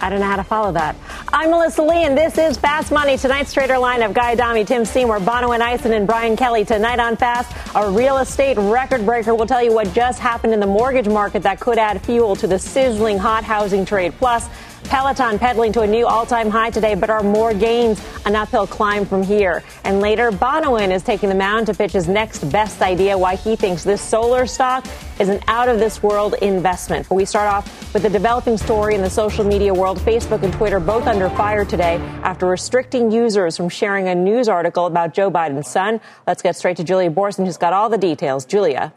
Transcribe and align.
I 0.00 0.10
don't 0.10 0.20
know 0.20 0.26
how 0.26 0.36
to 0.36 0.44
follow 0.44 0.72
that. 0.72 0.96
I'm 1.32 1.50
Melissa 1.50 1.82
Lee, 1.82 2.04
and 2.04 2.16
this 2.16 2.38
is 2.38 2.56
Fast 2.56 2.92
Money. 2.92 3.16
Tonight's 3.16 3.52
trader 3.52 3.78
line 3.78 4.02
of 4.02 4.14
Guy 4.14 4.32
Adami, 4.32 4.64
Tim 4.64 4.84
Seymour, 4.84 5.18
Bonawyn 5.20 5.60
Eison, 5.60 5.92
and 5.92 6.06
Brian 6.06 6.36
Kelly. 6.36 6.64
Tonight 6.64 7.00
on 7.00 7.16
Fast, 7.16 7.52
a 7.74 7.90
real 7.90 8.18
estate 8.18 8.56
record 8.58 9.04
breaker 9.04 9.34
will 9.34 9.46
tell 9.46 9.62
you 9.62 9.72
what 9.72 9.92
just 9.92 10.20
happened 10.20 10.52
in 10.52 10.60
the 10.60 10.66
mortgage 10.66 11.08
market 11.08 11.42
that 11.42 11.58
could 11.58 11.78
add 11.78 12.00
fuel 12.02 12.36
to 12.36 12.46
the 12.46 12.58
sizzling 12.58 13.18
hot 13.18 13.42
housing 13.42 13.84
trade. 13.84 14.14
Plus, 14.18 14.48
Peloton 14.84 15.38
pedaling 15.38 15.72
to 15.72 15.82
a 15.82 15.86
new 15.86 16.06
all-time 16.06 16.50
high 16.50 16.70
today, 16.70 16.94
but 16.94 17.10
are 17.10 17.22
more 17.22 17.52
gains 17.52 18.02
an 18.24 18.34
uphill 18.34 18.66
climb 18.66 19.04
from 19.04 19.22
here? 19.22 19.62
And 19.84 20.00
later, 20.00 20.30
Bonawyn 20.30 20.90
is 20.90 21.02
taking 21.02 21.28
the 21.28 21.34
mound 21.34 21.66
to 21.66 21.74
pitch 21.74 21.92
his 21.92 22.08
next 22.08 22.44
best 22.50 22.80
idea, 22.80 23.16
why 23.16 23.36
he 23.36 23.56
thinks 23.56 23.84
this 23.84 24.00
solar 24.00 24.46
stock 24.46 24.86
is 25.18 25.28
an 25.28 25.40
out-of-this-world 25.46 26.34
investment. 26.42 27.08
But 27.08 27.16
we 27.16 27.24
start 27.24 27.52
off 27.52 27.92
with 27.92 28.04
a 28.04 28.10
developing 28.10 28.56
story 28.56 28.94
in 28.94 29.02
the 29.02 29.10
social 29.10 29.44
media 29.44 29.74
world. 29.74 29.98
Facebook 29.98 30.42
and 30.42 30.52
Twitter 30.52 30.80
both 30.80 31.06
under 31.06 31.28
fire 31.30 31.64
today 31.64 31.96
after 32.22 32.46
restricting 32.46 33.10
users 33.10 33.56
from 33.56 33.68
sharing 33.68 34.08
a 34.08 34.14
news 34.14 34.48
article 34.48 34.86
about 34.86 35.14
Joe 35.14 35.30
Biden's 35.30 35.68
son. 35.68 36.00
Let's 36.26 36.42
get 36.42 36.56
straight 36.56 36.76
to 36.78 36.84
Julia 36.84 37.10
Boorstin, 37.10 37.44
who's 37.44 37.56
got 37.56 37.72
all 37.72 37.88
the 37.88 37.98
details. 37.98 38.44
Julia. 38.44 38.92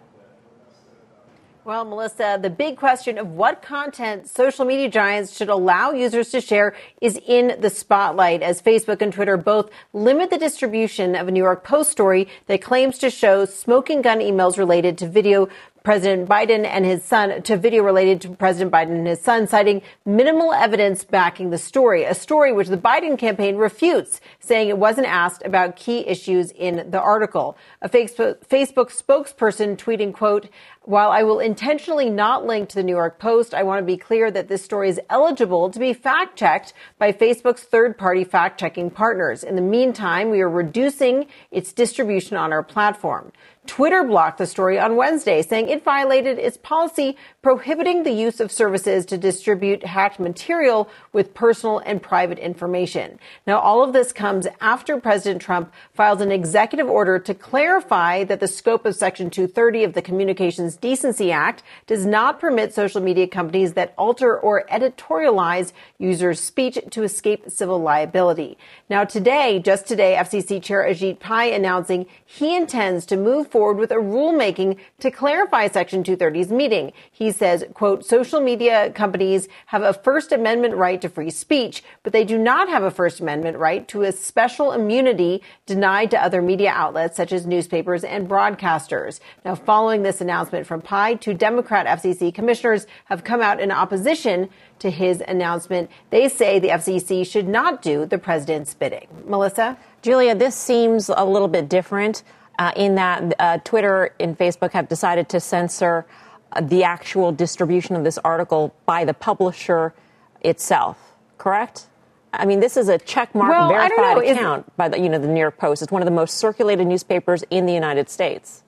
Well, 1.71 1.85
Melissa, 1.85 2.37
the 2.37 2.49
big 2.49 2.75
question 2.75 3.17
of 3.17 3.29
what 3.31 3.61
content 3.61 4.27
social 4.27 4.65
media 4.65 4.89
giants 4.89 5.37
should 5.37 5.47
allow 5.47 5.91
users 5.93 6.29
to 6.31 6.41
share 6.41 6.75
is 6.99 7.17
in 7.25 7.61
the 7.61 7.69
spotlight 7.69 8.43
as 8.43 8.61
Facebook 8.61 9.01
and 9.01 9.13
Twitter 9.13 9.37
both 9.37 9.69
limit 9.93 10.31
the 10.31 10.37
distribution 10.37 11.15
of 11.15 11.29
a 11.29 11.31
New 11.31 11.41
York 11.41 11.63
Post 11.63 11.89
story 11.89 12.27
that 12.47 12.61
claims 12.61 12.97
to 12.97 13.09
show 13.09 13.45
smoking 13.45 14.01
gun 14.01 14.19
emails 14.19 14.57
related 14.57 14.97
to 14.97 15.07
video 15.07 15.47
President 15.83 16.29
Biden 16.29 16.63
and 16.65 16.85
his 16.85 17.03
son 17.03 17.41
to 17.41 17.57
video 17.57 17.81
related 17.81 18.21
to 18.21 18.29
President 18.29 18.71
Biden 18.71 18.91
and 18.91 19.07
his 19.07 19.19
son, 19.19 19.47
citing 19.47 19.81
minimal 20.05 20.53
evidence 20.53 21.03
backing 21.03 21.49
the 21.49 21.57
story, 21.57 22.03
a 22.03 22.13
story 22.13 22.53
which 22.53 22.67
the 22.67 22.77
Biden 22.77 23.17
campaign 23.17 23.55
refutes, 23.55 24.21
saying 24.39 24.69
it 24.69 24.77
wasn't 24.77 25.07
asked 25.07 25.41
about 25.43 25.75
key 25.75 26.05
issues 26.07 26.51
in 26.51 26.91
the 26.91 27.01
article. 27.01 27.57
A 27.81 27.89
Facebook, 27.89 28.37
spokesperson 28.45 29.75
tweeting, 29.75 30.13
quote, 30.13 30.49
while 30.83 31.11
I 31.11 31.23
will 31.23 31.39
intentionally 31.39 32.09
not 32.09 32.45
link 32.45 32.69
to 32.69 32.75
the 32.75 32.83
New 32.83 32.95
York 32.95 33.19
Post, 33.19 33.53
I 33.53 33.63
want 33.63 33.79
to 33.79 33.85
be 33.85 33.97
clear 33.97 34.31
that 34.31 34.47
this 34.47 34.63
story 34.63 34.89
is 34.89 34.99
eligible 35.09 35.69
to 35.69 35.79
be 35.79 35.93
fact 35.93 36.37
checked 36.37 36.73
by 36.97 37.11
Facebook's 37.11 37.63
third 37.63 37.97
party 37.97 38.23
fact 38.23 38.59
checking 38.59 38.89
partners. 38.89 39.43
In 39.43 39.55
the 39.55 39.61
meantime, 39.61 40.29
we 40.31 40.41
are 40.41 40.49
reducing 40.49 41.27
its 41.51 41.71
distribution 41.71 42.35
on 42.35 42.51
our 42.51 42.63
platform. 42.63 43.31
Twitter 43.67 44.03
blocked 44.03 44.39
the 44.39 44.47
story 44.47 44.79
on 44.79 44.95
Wednesday, 44.95 45.43
saying 45.43 45.69
it 45.69 45.83
violated 45.83 46.39
its 46.39 46.57
policy 46.57 47.15
prohibiting 47.43 48.01
the 48.01 48.11
use 48.11 48.39
of 48.39 48.51
services 48.51 49.05
to 49.05 49.19
distribute 49.19 49.85
hacked 49.85 50.19
material 50.19 50.89
with 51.13 51.35
personal 51.35 51.77
and 51.85 52.01
private 52.01 52.39
information. 52.39 53.19
Now, 53.45 53.59
all 53.59 53.83
of 53.83 53.93
this 53.93 54.11
comes 54.11 54.47
after 54.59 54.99
President 54.99 55.43
Trump 55.43 55.71
filed 55.93 56.23
an 56.23 56.31
executive 56.31 56.87
order 56.87 57.19
to 57.19 57.35
clarify 57.35 58.23
that 58.23 58.39
the 58.39 58.47
scope 58.47 58.83
of 58.83 58.95
Section 58.95 59.29
230 59.29 59.83
of 59.83 59.93
the 59.93 60.01
Communications 60.01 60.75
Decency 60.75 61.31
Act 61.31 61.61
does 61.85 62.03
not 62.03 62.39
permit 62.39 62.73
social 62.73 62.99
media 62.99 63.27
companies 63.27 63.73
that 63.73 63.93
alter 63.95 64.35
or 64.37 64.65
editorialize 64.71 65.71
users' 65.99 66.39
speech 66.39 66.79
to 66.89 67.03
escape 67.03 67.43
civil 67.47 67.79
liability. 67.79 68.57
Now, 68.89 69.03
today, 69.03 69.59
just 69.59 69.85
today, 69.85 70.15
FCC 70.17 70.61
Chair 70.63 70.83
Ajit 70.83 71.19
Pai 71.19 71.53
announcing 71.53 72.07
he 72.25 72.55
intends 72.55 73.05
to 73.05 73.17
move 73.17 73.50
forward 73.51 73.77
with 73.77 73.91
a 73.91 73.95
rulemaking 73.95 74.77
to 74.99 75.11
clarify 75.11 75.67
Section 75.67 76.03
230's 76.03 76.51
meaning. 76.51 76.93
He 77.11 77.31
says, 77.31 77.65
quote, 77.73 78.05
social 78.05 78.39
media 78.39 78.91
companies 78.91 79.47
have 79.67 79.83
a 79.83 79.93
First 79.93 80.31
Amendment 80.31 80.75
right 80.75 81.01
to 81.01 81.09
free 81.09 81.29
speech, 81.29 81.83
but 82.03 82.13
they 82.13 82.23
do 82.23 82.37
not 82.37 82.69
have 82.69 82.83
a 82.83 82.91
First 82.91 83.19
Amendment 83.19 83.57
right 83.57 83.87
to 83.89 84.03
a 84.03 84.11
special 84.11 84.71
immunity 84.71 85.41
denied 85.65 86.11
to 86.11 86.23
other 86.23 86.41
media 86.41 86.71
outlets 86.71 87.17
such 87.17 87.31
as 87.31 87.45
newspapers 87.45 88.03
and 88.03 88.27
broadcasters. 88.27 89.19
Now, 89.43 89.55
following 89.55 90.03
this 90.03 90.21
announcement 90.21 90.65
from 90.65 90.81
Pai, 90.81 91.17
two 91.17 91.33
Democrat 91.33 91.85
FCC 91.85 92.33
commissioners 92.33 92.87
have 93.05 93.23
come 93.23 93.41
out 93.41 93.59
in 93.59 93.71
opposition 93.71 94.49
to 94.79 94.89
his 94.89 95.21
announcement. 95.27 95.89
They 96.09 96.27
say 96.27 96.59
the 96.59 96.69
FCC 96.69 97.25
should 97.25 97.47
not 97.47 97.81
do 97.81 98.05
the 98.05 98.17
president's 98.17 98.73
bidding. 98.73 99.07
Melissa? 99.25 99.77
Julia, 100.01 100.33
this 100.33 100.55
seems 100.55 101.09
a 101.09 101.23
little 101.23 101.47
bit 101.47 101.69
different 101.69 102.23
uh, 102.61 102.71
in 102.75 102.93
that 102.93 103.33
uh, 103.39 103.57
Twitter 103.63 104.13
and 104.19 104.37
Facebook 104.37 104.71
have 104.73 104.87
decided 104.87 105.27
to 105.29 105.39
censor 105.39 106.05
uh, 106.51 106.61
the 106.61 106.83
actual 106.83 107.31
distribution 107.31 107.95
of 107.95 108.03
this 108.03 108.19
article 108.19 108.75
by 108.85 109.03
the 109.03 109.15
publisher 109.15 109.95
itself. 110.41 111.15
Correct? 111.39 111.87
I 112.31 112.45
mean, 112.45 112.59
this 112.59 112.77
is 112.77 112.87
a 112.87 112.99
checkmark 112.99 113.49
well, 113.49 113.67
verified 113.67 114.17
account 114.29 114.77
by 114.77 114.89
the, 114.89 114.99
you 114.99 115.09
know, 115.09 115.17
the 115.17 115.27
New 115.27 115.39
York 115.39 115.57
Post. 115.57 115.81
It's 115.81 115.91
one 115.91 116.03
of 116.03 116.05
the 116.05 116.11
most 116.11 116.37
circulated 116.37 116.85
newspapers 116.85 117.43
in 117.49 117.65
the 117.65 117.73
United 117.73 118.11
States. 118.11 118.61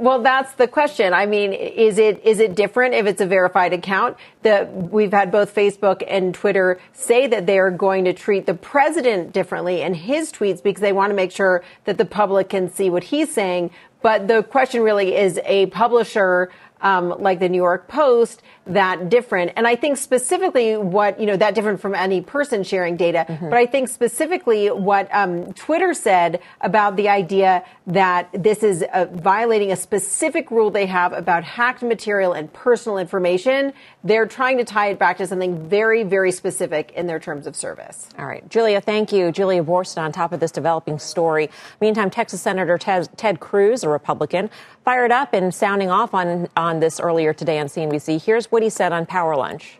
Well, 0.00 0.22
that's 0.22 0.52
the 0.52 0.66
question. 0.66 1.12
I 1.12 1.26
mean, 1.26 1.52
is 1.52 1.98
it 1.98 2.24
is 2.24 2.40
it 2.40 2.54
different 2.54 2.94
if 2.94 3.04
it's 3.04 3.20
a 3.20 3.26
verified 3.26 3.74
account? 3.74 4.16
That 4.40 4.72
we've 4.72 5.12
had 5.12 5.30
both 5.30 5.54
Facebook 5.54 6.02
and 6.08 6.34
Twitter 6.34 6.80
say 6.94 7.26
that 7.26 7.44
they 7.44 7.58
are 7.58 7.70
going 7.70 8.06
to 8.06 8.14
treat 8.14 8.46
the 8.46 8.54
president 8.54 9.34
differently 9.34 9.82
in 9.82 9.92
his 9.92 10.32
tweets 10.32 10.62
because 10.62 10.80
they 10.80 10.94
want 10.94 11.10
to 11.10 11.14
make 11.14 11.30
sure 11.30 11.62
that 11.84 11.98
the 11.98 12.06
public 12.06 12.48
can 12.48 12.70
see 12.72 12.88
what 12.88 13.04
he's 13.04 13.30
saying. 13.30 13.72
But 14.00 14.26
the 14.26 14.42
question 14.42 14.80
really 14.80 15.14
is 15.14 15.38
a 15.44 15.66
publisher 15.66 16.50
um, 16.82 17.14
like 17.18 17.38
the 17.38 17.48
New 17.48 17.58
York 17.58 17.88
Post 17.88 18.42
that 18.66 19.08
different. 19.08 19.52
And 19.56 19.66
I 19.66 19.74
think 19.74 19.96
specifically 19.96 20.76
what, 20.76 21.18
you 21.18 21.26
know, 21.26 21.36
that 21.36 21.54
different 21.54 21.80
from 21.80 21.94
any 21.94 22.20
person 22.20 22.62
sharing 22.62 22.96
data. 22.96 23.26
Mm-hmm. 23.28 23.48
But 23.48 23.58
I 23.58 23.66
think 23.66 23.88
specifically 23.88 24.68
what 24.68 25.12
um, 25.14 25.52
Twitter 25.54 25.92
said 25.94 26.40
about 26.60 26.96
the 26.96 27.08
idea 27.08 27.64
that 27.88 28.28
this 28.32 28.62
is 28.62 28.84
uh, 28.92 29.06
violating 29.12 29.72
a 29.72 29.76
specific 29.76 30.50
rule 30.50 30.70
they 30.70 30.86
have 30.86 31.12
about 31.12 31.42
hacked 31.42 31.82
material 31.82 32.32
and 32.32 32.52
personal 32.52 32.98
information. 32.98 33.72
They're 34.04 34.26
trying 34.26 34.58
to 34.58 34.64
tie 34.64 34.88
it 34.88 34.98
back 34.98 35.18
to 35.18 35.26
something 35.26 35.68
very, 35.68 36.04
very 36.04 36.30
specific 36.30 36.92
in 36.92 37.06
their 37.06 37.18
terms 37.18 37.46
of 37.46 37.56
service. 37.56 38.08
All 38.18 38.26
right. 38.26 38.48
Julia, 38.48 38.80
thank 38.80 39.12
you. 39.12 39.32
Julia 39.32 39.64
Boorstin 39.64 40.02
on 40.02 40.12
top 40.12 40.32
of 40.32 40.40
this 40.40 40.52
developing 40.52 40.98
story. 40.98 41.50
Meantime, 41.80 42.10
Texas 42.10 42.40
Senator 42.40 42.78
Ted, 42.78 43.08
Ted 43.16 43.40
Cruz, 43.40 43.82
a 43.82 43.88
Republican, 43.88 44.50
fired 44.90 45.12
up 45.12 45.34
and 45.34 45.54
sounding 45.54 45.88
off 45.88 46.14
on, 46.14 46.48
on 46.56 46.80
this 46.80 46.98
earlier 46.98 47.32
today 47.32 47.60
on 47.60 47.66
CNBC. 47.66 48.20
Here's 48.24 48.50
what 48.50 48.60
he 48.60 48.68
said 48.68 48.92
on 48.92 49.06
Power 49.06 49.36
Lunch. 49.36 49.78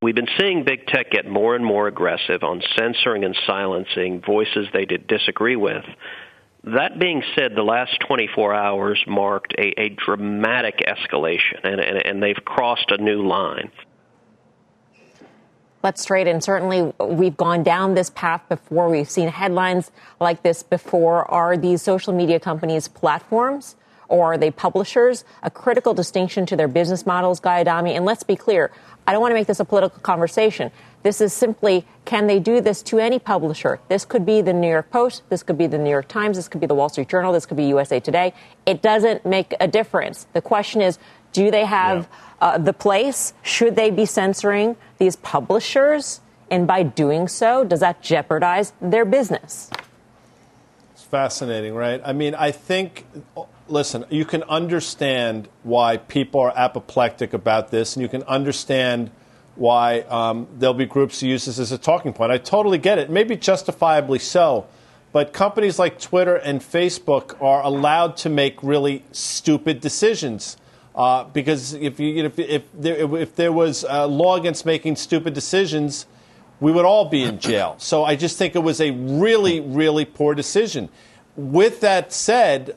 We've 0.00 0.14
been 0.14 0.30
seeing 0.38 0.64
big 0.64 0.86
tech 0.86 1.10
get 1.10 1.28
more 1.28 1.54
and 1.54 1.62
more 1.62 1.88
aggressive 1.88 2.42
on 2.42 2.62
censoring 2.74 3.24
and 3.24 3.36
silencing 3.46 4.22
voices 4.22 4.68
they 4.72 4.86
disagree 4.86 5.56
with. 5.56 5.84
That 6.64 6.98
being 6.98 7.22
said, 7.36 7.52
the 7.54 7.62
last 7.62 7.98
24 8.08 8.54
hours 8.54 9.04
marked 9.06 9.54
a, 9.58 9.78
a 9.78 9.90
dramatic 9.90 10.78
escalation, 10.88 11.60
and, 11.64 11.80
and, 11.80 12.06
and 12.06 12.22
they've 12.22 12.42
crossed 12.46 12.90
a 12.90 12.96
new 12.96 13.28
line. 13.28 13.70
Let's 15.82 16.04
trade. 16.04 16.26
And 16.26 16.42
certainly 16.42 16.92
we've 16.98 17.36
gone 17.36 17.62
down 17.62 17.94
this 17.94 18.10
path 18.10 18.42
before. 18.48 18.88
We've 18.88 19.08
seen 19.08 19.28
headlines 19.28 19.90
like 20.20 20.42
this 20.42 20.62
before. 20.62 21.24
Are 21.30 21.56
these 21.56 21.82
social 21.82 22.12
media 22.12 22.40
companies 22.40 22.88
platforms 22.88 23.76
or 24.08 24.34
are 24.34 24.38
they 24.38 24.50
publishers? 24.50 25.24
A 25.42 25.50
critical 25.50 25.94
distinction 25.94 26.46
to 26.46 26.56
their 26.56 26.68
business 26.68 27.06
models, 27.06 27.38
Guy 27.38 27.60
Adami. 27.60 27.94
And 27.94 28.04
let's 28.04 28.24
be 28.24 28.34
clear. 28.34 28.72
I 29.06 29.12
don't 29.12 29.22
want 29.22 29.30
to 29.30 29.36
make 29.36 29.46
this 29.46 29.60
a 29.60 29.64
political 29.64 30.00
conversation. 30.00 30.70
This 31.02 31.20
is 31.20 31.32
simply, 31.32 31.86
can 32.04 32.26
they 32.26 32.40
do 32.40 32.60
this 32.60 32.82
to 32.82 32.98
any 32.98 33.18
publisher? 33.18 33.80
This 33.88 34.04
could 34.04 34.26
be 34.26 34.42
the 34.42 34.52
New 34.52 34.68
York 34.68 34.90
Post. 34.90 35.22
This 35.30 35.42
could 35.42 35.56
be 35.56 35.66
the 35.68 35.78
New 35.78 35.88
York 35.88 36.08
Times. 36.08 36.36
This 36.36 36.48
could 36.48 36.60
be 36.60 36.66
the 36.66 36.74
Wall 36.74 36.88
Street 36.88 37.08
Journal. 37.08 37.32
This 37.32 37.46
could 37.46 37.56
be 37.56 37.64
USA 37.66 38.00
Today. 38.00 38.34
It 38.66 38.82
doesn't 38.82 39.24
make 39.24 39.54
a 39.60 39.68
difference. 39.68 40.26
The 40.32 40.42
question 40.42 40.82
is, 40.82 40.98
do 41.32 41.50
they 41.50 41.64
have 41.64 42.08
yeah. 42.10 42.48
uh, 42.48 42.58
the 42.58 42.72
place? 42.72 43.32
Should 43.42 43.76
they 43.76 43.90
be 43.90 44.06
censoring 44.06 44.76
these 44.98 45.16
publishers? 45.16 46.20
And 46.50 46.66
by 46.66 46.82
doing 46.82 47.28
so, 47.28 47.64
does 47.64 47.80
that 47.80 48.00
jeopardize 48.02 48.72
their 48.80 49.04
business? 49.04 49.70
It's 50.92 51.02
fascinating, 51.02 51.74
right? 51.74 52.00
I 52.04 52.12
mean, 52.12 52.34
I 52.34 52.52
think 52.52 53.04
listen, 53.68 54.04
you 54.10 54.24
can 54.24 54.42
understand 54.44 55.48
why 55.62 55.98
people 55.98 56.40
are 56.40 56.52
apoplectic 56.56 57.32
about 57.32 57.70
this, 57.70 57.96
and 57.96 58.02
you 58.02 58.08
can 58.08 58.22
understand 58.24 59.10
why 59.56 60.00
um, 60.02 60.46
there'll 60.56 60.74
be 60.74 60.86
groups 60.86 61.20
who 61.20 61.26
use 61.26 61.44
this 61.44 61.58
as 61.58 61.72
a 61.72 61.78
talking 61.78 62.12
point. 62.12 62.30
I 62.30 62.38
totally 62.38 62.78
get 62.78 62.98
it, 62.98 63.10
maybe 63.10 63.36
justifiably 63.36 64.18
so. 64.18 64.66
But 65.10 65.32
companies 65.32 65.78
like 65.78 65.98
Twitter 65.98 66.36
and 66.36 66.60
Facebook 66.60 67.40
are 67.42 67.62
allowed 67.62 68.16
to 68.18 68.28
make 68.28 68.62
really 68.62 69.04
stupid 69.10 69.80
decisions. 69.80 70.56
Uh, 70.98 71.22
because 71.22 71.74
if, 71.74 72.00
you, 72.00 72.24
if, 72.24 72.38
if, 72.40 72.64
there, 72.74 73.16
if 73.16 73.36
there 73.36 73.52
was 73.52 73.84
a 73.88 74.04
law 74.08 74.36
against 74.36 74.66
making 74.66 74.96
stupid 74.96 75.32
decisions, 75.32 76.06
we 76.58 76.72
would 76.72 76.84
all 76.84 77.08
be 77.08 77.22
in 77.22 77.38
jail. 77.38 77.76
So 77.78 78.04
I 78.04 78.16
just 78.16 78.36
think 78.36 78.56
it 78.56 78.64
was 78.64 78.80
a 78.80 78.90
really, 78.90 79.60
really 79.60 80.04
poor 80.04 80.34
decision. 80.34 80.88
With 81.36 81.82
that 81.82 82.12
said, 82.12 82.76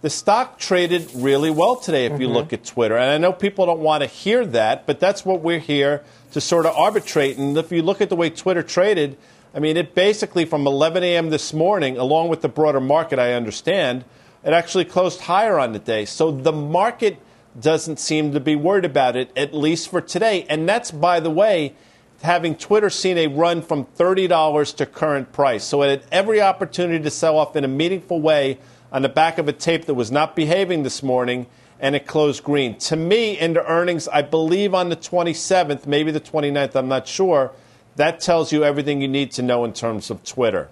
the 0.00 0.08
stock 0.08 0.58
traded 0.58 1.10
really 1.14 1.50
well 1.50 1.76
today 1.76 2.06
if 2.06 2.12
mm-hmm. 2.12 2.22
you 2.22 2.28
look 2.28 2.54
at 2.54 2.64
Twitter. 2.64 2.96
And 2.96 3.10
I 3.10 3.18
know 3.18 3.34
people 3.34 3.66
don't 3.66 3.80
want 3.80 4.02
to 4.02 4.06
hear 4.06 4.46
that, 4.46 4.86
but 4.86 4.98
that's 4.98 5.26
what 5.26 5.42
we're 5.42 5.58
here 5.58 6.02
to 6.32 6.40
sort 6.40 6.64
of 6.64 6.74
arbitrate. 6.74 7.36
And 7.36 7.58
if 7.58 7.70
you 7.70 7.82
look 7.82 8.00
at 8.00 8.08
the 8.08 8.16
way 8.16 8.30
Twitter 8.30 8.62
traded, 8.62 9.18
I 9.54 9.58
mean, 9.58 9.76
it 9.76 9.94
basically 9.94 10.46
from 10.46 10.66
11 10.66 11.02
a.m. 11.02 11.28
this 11.28 11.52
morning, 11.52 11.98
along 11.98 12.28
with 12.28 12.40
the 12.40 12.48
broader 12.48 12.80
market, 12.80 13.18
I 13.18 13.34
understand, 13.34 14.06
it 14.42 14.54
actually 14.54 14.86
closed 14.86 15.20
higher 15.20 15.58
on 15.58 15.72
the 15.72 15.78
day. 15.78 16.06
So 16.06 16.30
the 16.30 16.52
market 16.52 17.18
doesn't 17.60 17.98
seem 17.98 18.32
to 18.32 18.40
be 18.40 18.56
worried 18.56 18.84
about 18.84 19.16
it, 19.16 19.30
at 19.36 19.54
least 19.54 19.88
for 19.90 20.00
today. 20.00 20.46
And 20.48 20.68
that's, 20.68 20.90
by 20.90 21.20
the 21.20 21.30
way, 21.30 21.74
having 22.22 22.54
Twitter 22.56 22.90
seen 22.90 23.18
a 23.18 23.26
run 23.26 23.62
from 23.62 23.84
$30 23.84 24.76
to 24.76 24.86
current 24.86 25.32
price. 25.32 25.64
So 25.64 25.82
it 25.82 25.90
had 25.90 26.04
every 26.10 26.40
opportunity 26.40 27.02
to 27.02 27.10
sell 27.10 27.38
off 27.38 27.56
in 27.56 27.64
a 27.64 27.68
meaningful 27.68 28.20
way 28.20 28.58
on 28.90 29.02
the 29.02 29.08
back 29.08 29.38
of 29.38 29.48
a 29.48 29.52
tape 29.52 29.84
that 29.86 29.94
was 29.94 30.10
not 30.10 30.34
behaving 30.34 30.82
this 30.82 31.02
morning, 31.02 31.46
and 31.78 31.94
it 31.94 32.06
closed 32.06 32.42
green. 32.42 32.76
To 32.78 32.96
me, 32.96 33.38
into 33.38 33.64
earnings, 33.64 34.08
I 34.08 34.22
believe 34.22 34.74
on 34.74 34.88
the 34.88 34.96
27th, 34.96 35.86
maybe 35.86 36.10
the 36.10 36.20
29th, 36.20 36.74
I'm 36.74 36.88
not 36.88 37.06
sure. 37.06 37.52
That 37.96 38.20
tells 38.20 38.52
you 38.52 38.64
everything 38.64 39.00
you 39.00 39.08
need 39.08 39.32
to 39.32 39.42
know 39.42 39.64
in 39.64 39.72
terms 39.72 40.10
of 40.10 40.24
Twitter. 40.24 40.68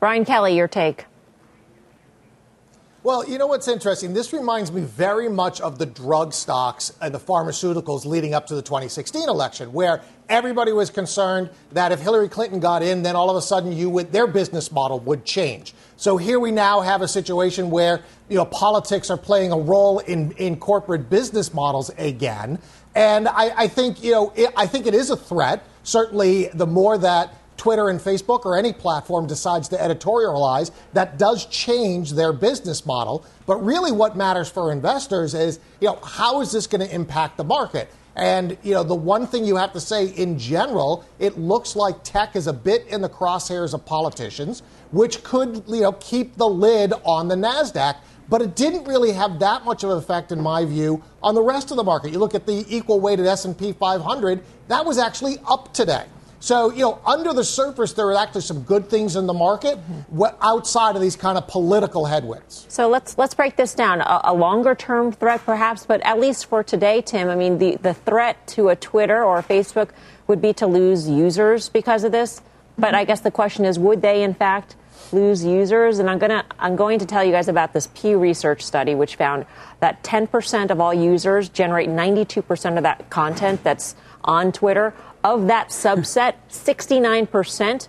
Brian 0.00 0.24
Kelly, 0.24 0.56
your 0.56 0.68
take. 0.68 1.06
Well, 3.04 3.28
you 3.28 3.36
know 3.36 3.48
what's 3.48 3.66
interesting? 3.66 4.14
This 4.14 4.32
reminds 4.32 4.70
me 4.70 4.82
very 4.82 5.28
much 5.28 5.60
of 5.60 5.76
the 5.76 5.86
drug 5.86 6.32
stocks 6.32 6.92
and 7.00 7.12
the 7.12 7.18
pharmaceuticals 7.18 8.04
leading 8.04 8.32
up 8.32 8.46
to 8.46 8.54
the 8.54 8.62
2016 8.62 9.28
election, 9.28 9.72
where 9.72 10.02
everybody 10.28 10.70
was 10.70 10.88
concerned 10.88 11.50
that 11.72 11.90
if 11.90 11.98
Hillary 11.98 12.28
Clinton 12.28 12.60
got 12.60 12.80
in, 12.80 13.02
then 13.02 13.16
all 13.16 13.28
of 13.28 13.34
a 13.34 13.42
sudden 13.42 13.72
you 13.72 13.90
would, 13.90 14.12
their 14.12 14.28
business 14.28 14.70
model 14.70 15.00
would 15.00 15.24
change. 15.24 15.74
So 15.96 16.16
here 16.16 16.38
we 16.38 16.52
now 16.52 16.80
have 16.80 17.02
a 17.02 17.08
situation 17.08 17.72
where 17.72 18.04
you 18.28 18.36
know 18.36 18.44
politics 18.44 19.10
are 19.10 19.18
playing 19.18 19.50
a 19.50 19.58
role 19.58 19.98
in, 19.98 20.30
in 20.36 20.54
corporate 20.54 21.10
business 21.10 21.52
models 21.52 21.90
again, 21.98 22.60
and 22.94 23.26
I, 23.26 23.62
I 23.62 23.66
think 23.66 24.04
you 24.04 24.12
know 24.12 24.32
it, 24.36 24.52
I 24.56 24.68
think 24.68 24.86
it 24.86 24.94
is 24.94 25.10
a 25.10 25.16
threat. 25.16 25.66
Certainly, 25.82 26.50
the 26.54 26.68
more 26.68 26.98
that 26.98 27.34
Twitter 27.62 27.90
and 27.90 28.00
Facebook 28.00 28.44
or 28.44 28.58
any 28.58 28.72
platform 28.72 29.24
decides 29.24 29.68
to 29.68 29.76
editorialize, 29.76 30.72
that 30.94 31.16
does 31.16 31.46
change 31.46 32.10
their 32.10 32.32
business 32.32 32.84
model. 32.84 33.24
But 33.46 33.64
really, 33.64 33.92
what 33.92 34.16
matters 34.16 34.50
for 34.50 34.72
investors 34.72 35.32
is, 35.32 35.60
you 35.80 35.86
know, 35.86 36.00
how 36.02 36.40
is 36.40 36.50
this 36.50 36.66
going 36.66 36.80
to 36.80 36.92
impact 36.92 37.36
the 37.36 37.44
market? 37.44 37.88
And, 38.16 38.58
you 38.64 38.74
know, 38.74 38.82
the 38.82 38.96
one 38.96 39.28
thing 39.28 39.44
you 39.44 39.54
have 39.54 39.72
to 39.74 39.80
say 39.80 40.06
in 40.06 40.40
general, 40.40 41.04
it 41.20 41.38
looks 41.38 41.76
like 41.76 42.02
tech 42.02 42.34
is 42.34 42.48
a 42.48 42.52
bit 42.52 42.84
in 42.88 43.00
the 43.00 43.08
crosshairs 43.08 43.74
of 43.74 43.86
politicians, 43.86 44.64
which 44.90 45.22
could, 45.22 45.62
you 45.68 45.82
know, 45.82 45.92
keep 45.92 46.36
the 46.36 46.48
lid 46.48 46.92
on 47.04 47.28
the 47.28 47.36
NASDAQ. 47.36 47.94
But 48.28 48.42
it 48.42 48.56
didn't 48.56 48.88
really 48.88 49.12
have 49.12 49.38
that 49.38 49.64
much 49.64 49.84
of 49.84 49.90
an 49.90 49.98
effect, 49.98 50.32
in 50.32 50.40
my 50.40 50.64
view, 50.64 51.00
on 51.22 51.36
the 51.36 51.42
rest 51.42 51.70
of 51.70 51.76
the 51.76 51.84
market. 51.84 52.10
You 52.10 52.18
look 52.18 52.34
at 52.34 52.44
the 52.44 52.66
equal 52.68 52.98
weighted 52.98 53.26
S&P 53.26 53.72
500, 53.72 54.42
that 54.66 54.84
was 54.84 54.98
actually 54.98 55.36
up 55.46 55.72
today. 55.72 56.06
So, 56.42 56.72
you 56.72 56.80
know, 56.80 56.98
under 57.06 57.32
the 57.32 57.44
surface, 57.44 57.92
there 57.92 58.08
are 58.08 58.16
actually 58.16 58.40
some 58.40 58.64
good 58.64 58.90
things 58.90 59.14
in 59.14 59.28
the 59.28 59.32
market 59.32 59.78
outside 60.40 60.96
of 60.96 61.00
these 61.00 61.14
kind 61.14 61.38
of 61.38 61.46
political 61.46 62.04
headwinds. 62.04 62.66
So 62.68 62.88
let's 62.88 63.16
let's 63.16 63.32
break 63.32 63.54
this 63.54 63.74
down. 63.74 64.00
A, 64.00 64.22
a 64.24 64.34
longer 64.34 64.74
term 64.74 65.12
threat, 65.12 65.40
perhaps, 65.46 65.86
but 65.86 66.00
at 66.00 66.18
least 66.18 66.46
for 66.46 66.64
today, 66.64 67.00
Tim. 67.00 67.28
I 67.28 67.36
mean, 67.36 67.58
the, 67.58 67.76
the 67.76 67.94
threat 67.94 68.44
to 68.48 68.70
a 68.70 68.76
Twitter 68.76 69.22
or 69.22 69.38
a 69.38 69.44
Facebook 69.44 69.90
would 70.26 70.42
be 70.42 70.52
to 70.54 70.66
lose 70.66 71.08
users 71.08 71.68
because 71.68 72.02
of 72.02 72.10
this. 72.10 72.40
But 72.76 72.96
I 72.96 73.04
guess 73.04 73.20
the 73.20 73.30
question 73.30 73.64
is, 73.64 73.78
would 73.78 74.02
they 74.02 74.24
in 74.24 74.34
fact 74.34 74.74
lose 75.12 75.44
users? 75.44 76.00
And 76.00 76.10
I'm 76.10 76.18
gonna 76.18 76.44
I'm 76.58 76.74
going 76.74 76.98
to 76.98 77.06
tell 77.06 77.22
you 77.22 77.30
guys 77.30 77.46
about 77.46 77.72
this 77.72 77.86
Pew 77.94 78.18
Research 78.18 78.62
study, 78.62 78.96
which 78.96 79.14
found 79.14 79.46
that 79.78 80.02
10% 80.02 80.70
of 80.72 80.80
all 80.80 80.92
users 80.92 81.48
generate 81.48 81.88
92% 81.88 82.76
of 82.76 82.82
that 82.82 83.10
content 83.10 83.62
that's 83.62 83.94
on 84.24 84.50
Twitter 84.50 84.92
of 85.24 85.46
that 85.46 85.68
subset, 85.68 86.34
69% 86.50 87.88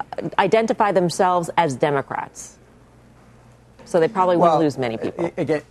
uh, 0.00 0.28
identify 0.38 0.92
themselves 0.92 1.50
as 1.56 1.74
Democrats. 1.74 2.58
So 3.84 4.00
they 4.00 4.08
probably 4.08 4.36
well, 4.36 4.52
won't 4.52 4.62
lose 4.62 4.78
many 4.78 4.96
people. 4.96 5.30
Again, 5.36 5.62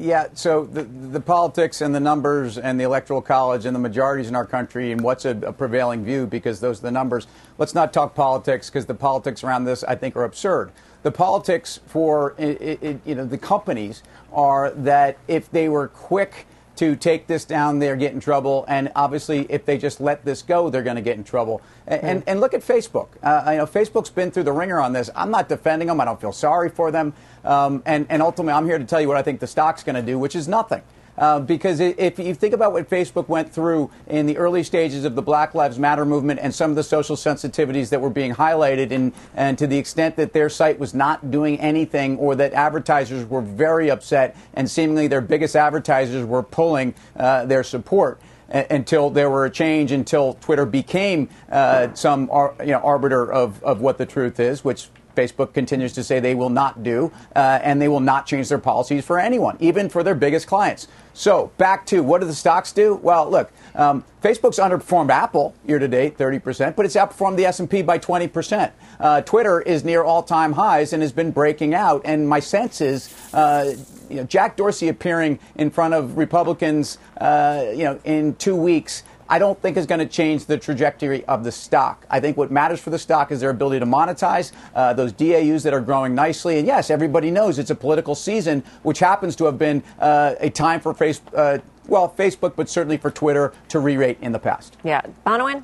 yeah, 0.00 0.28
so 0.34 0.64
the, 0.64 0.84
the 0.84 1.20
politics 1.20 1.80
and 1.80 1.92
the 1.92 2.00
numbers 2.00 2.56
and 2.56 2.78
the 2.78 2.84
electoral 2.84 3.20
college 3.20 3.66
and 3.66 3.74
the 3.74 3.80
majorities 3.80 4.28
in 4.28 4.36
our 4.36 4.46
country 4.46 4.92
and 4.92 5.00
what's 5.00 5.24
a, 5.24 5.30
a 5.38 5.52
prevailing 5.52 6.04
view 6.04 6.24
because 6.24 6.60
those 6.60 6.78
are 6.78 6.82
the 6.82 6.92
numbers. 6.92 7.26
Let's 7.58 7.74
not 7.74 7.92
talk 7.92 8.14
politics 8.14 8.70
because 8.70 8.86
the 8.86 8.94
politics 8.94 9.42
around 9.42 9.64
this 9.64 9.82
I 9.82 9.96
think 9.96 10.14
are 10.14 10.22
absurd. 10.22 10.70
The 11.02 11.10
politics 11.10 11.80
for 11.86 12.36
it, 12.38 12.80
it, 12.80 13.00
you 13.04 13.16
know 13.16 13.24
the 13.24 13.38
companies 13.38 14.04
are 14.32 14.70
that 14.70 15.18
if 15.26 15.50
they 15.50 15.68
were 15.68 15.88
quick 15.88 16.46
to 16.78 16.94
take 16.94 17.26
this 17.26 17.44
down, 17.44 17.80
they're 17.80 17.96
get 17.96 18.12
in 18.12 18.20
trouble. 18.20 18.64
And 18.68 18.92
obviously, 18.94 19.46
if 19.50 19.64
they 19.64 19.78
just 19.78 20.00
let 20.00 20.24
this 20.24 20.42
go, 20.42 20.70
they're 20.70 20.84
going 20.84 20.96
to 20.96 21.02
get 21.02 21.16
in 21.16 21.24
trouble. 21.24 21.60
And, 21.88 22.02
and, 22.02 22.22
and, 22.28 22.40
look 22.40 22.54
at 22.54 22.60
Facebook. 22.60 23.08
Uh, 23.20 23.50
you 23.50 23.56
know, 23.58 23.66
Facebook's 23.66 24.10
been 24.10 24.30
through 24.30 24.44
the 24.44 24.52
ringer 24.52 24.78
on 24.78 24.92
this. 24.92 25.10
I'm 25.16 25.32
not 25.32 25.48
defending 25.48 25.88
them. 25.88 26.00
I 26.00 26.04
don't 26.04 26.20
feel 26.20 26.32
sorry 26.32 26.68
for 26.68 26.92
them. 26.92 27.14
Um, 27.44 27.82
and, 27.84 28.06
and 28.08 28.22
ultimately, 28.22 28.52
I'm 28.52 28.64
here 28.64 28.78
to 28.78 28.84
tell 28.84 29.00
you 29.00 29.08
what 29.08 29.16
I 29.16 29.22
think 29.22 29.40
the 29.40 29.46
stock's 29.48 29.82
going 29.82 29.96
to 29.96 30.02
do, 30.02 30.18
which 30.18 30.36
is 30.36 30.46
nothing. 30.46 30.82
Uh, 31.18 31.40
because 31.40 31.80
if 31.80 32.18
you 32.18 32.32
think 32.32 32.54
about 32.54 32.72
what 32.72 32.88
Facebook 32.88 33.28
went 33.28 33.52
through 33.52 33.90
in 34.06 34.26
the 34.26 34.36
early 34.36 34.62
stages 34.62 35.04
of 35.04 35.16
the 35.16 35.22
Black 35.22 35.54
Lives 35.54 35.78
Matter 35.78 36.04
movement 36.04 36.38
and 36.40 36.54
some 36.54 36.70
of 36.70 36.76
the 36.76 36.82
social 36.84 37.16
sensitivities 37.16 37.90
that 37.90 38.00
were 38.00 38.10
being 38.10 38.32
highlighted, 38.32 38.92
and, 38.92 39.12
and 39.34 39.58
to 39.58 39.66
the 39.66 39.76
extent 39.76 40.16
that 40.16 40.32
their 40.32 40.48
site 40.48 40.78
was 40.78 40.94
not 40.94 41.30
doing 41.30 41.58
anything 41.60 42.16
or 42.18 42.36
that 42.36 42.52
advertisers 42.52 43.28
were 43.28 43.42
very 43.42 43.90
upset 43.90 44.36
and 44.54 44.70
seemingly 44.70 45.08
their 45.08 45.20
biggest 45.20 45.56
advertisers 45.56 46.24
were 46.24 46.42
pulling 46.42 46.94
uh, 47.16 47.44
their 47.46 47.64
support 47.64 48.20
until 48.48 49.10
there 49.10 49.28
were 49.28 49.44
a 49.44 49.50
change, 49.50 49.92
until 49.92 50.34
Twitter 50.34 50.64
became 50.64 51.28
uh, 51.50 51.92
some 51.94 52.30
ar- 52.30 52.54
you 52.60 52.68
know, 52.68 52.78
arbiter 52.78 53.30
of, 53.30 53.62
of 53.62 53.80
what 53.80 53.98
the 53.98 54.06
truth 54.06 54.40
is, 54.40 54.64
which 54.64 54.88
Facebook 55.18 55.52
continues 55.52 55.92
to 55.94 56.04
say 56.04 56.20
they 56.20 56.36
will 56.36 56.48
not 56.50 56.84
do, 56.84 57.10
uh, 57.34 57.58
and 57.62 57.82
they 57.82 57.88
will 57.88 57.98
not 57.98 58.24
change 58.24 58.48
their 58.48 58.58
policies 58.58 59.04
for 59.04 59.18
anyone, 59.18 59.56
even 59.58 59.88
for 59.88 60.04
their 60.04 60.14
biggest 60.14 60.46
clients. 60.46 60.86
So 61.12 61.50
back 61.58 61.84
to 61.86 62.04
what 62.04 62.20
do 62.20 62.28
the 62.28 62.34
stocks 62.34 62.70
do? 62.70 62.94
Well, 62.94 63.28
look, 63.28 63.50
um, 63.74 64.04
Facebook's 64.22 64.60
underperformed 64.60 65.10
Apple 65.10 65.54
year 65.66 65.80
to 65.80 65.88
date, 65.88 66.16
30%, 66.16 66.76
but 66.76 66.86
it's 66.86 66.94
outperformed 66.94 67.36
the 67.36 67.46
S&P 67.46 67.82
by 67.82 67.98
20%. 67.98 68.70
Uh, 69.00 69.20
Twitter 69.22 69.60
is 69.60 69.82
near 69.84 70.04
all-time 70.04 70.52
highs 70.52 70.92
and 70.92 71.02
has 71.02 71.10
been 71.10 71.32
breaking 71.32 71.74
out. 71.74 72.02
And 72.04 72.28
my 72.28 72.38
sense 72.38 72.80
is, 72.80 73.12
uh, 73.34 73.74
you 74.08 74.16
know, 74.16 74.24
Jack 74.24 74.56
Dorsey 74.56 74.88
appearing 74.88 75.40
in 75.56 75.70
front 75.70 75.94
of 75.94 76.16
Republicans, 76.16 76.98
uh, 77.20 77.64
you 77.70 77.84
know, 77.84 78.00
in 78.04 78.36
two 78.36 78.54
weeks 78.54 79.02
I 79.28 79.38
don't 79.38 79.60
think 79.60 79.76
is 79.76 79.86
going 79.86 80.00
to 80.00 80.06
change 80.06 80.46
the 80.46 80.56
trajectory 80.56 81.24
of 81.26 81.44
the 81.44 81.52
stock. 81.52 82.06
I 82.10 82.20
think 82.20 82.36
what 82.36 82.50
matters 82.50 82.80
for 82.80 82.90
the 82.90 82.98
stock 82.98 83.30
is 83.30 83.40
their 83.40 83.50
ability 83.50 83.80
to 83.80 83.86
monetize 83.86 84.52
uh, 84.74 84.92
those 84.94 85.12
DAUs 85.12 85.62
that 85.64 85.74
are 85.74 85.80
growing 85.80 86.14
nicely. 86.14 86.58
And 86.58 86.66
yes, 86.66 86.90
everybody 86.90 87.30
knows 87.30 87.58
it's 87.58 87.70
a 87.70 87.74
political 87.74 88.14
season, 88.14 88.64
which 88.82 88.98
happens 89.00 89.36
to 89.36 89.44
have 89.44 89.58
been 89.58 89.82
uh, 89.98 90.34
a 90.40 90.50
time 90.50 90.80
for 90.80 90.94
face, 90.94 91.20
uh, 91.34 91.58
well, 91.86 92.14
Facebook, 92.16 92.54
but 92.56 92.68
certainly 92.68 92.96
for 92.96 93.10
Twitter 93.10 93.52
to 93.68 93.78
re-rate 93.78 94.18
in 94.20 94.32
the 94.32 94.38
past. 94.38 94.76
Yeah, 94.82 95.02
Bonawyn. 95.26 95.62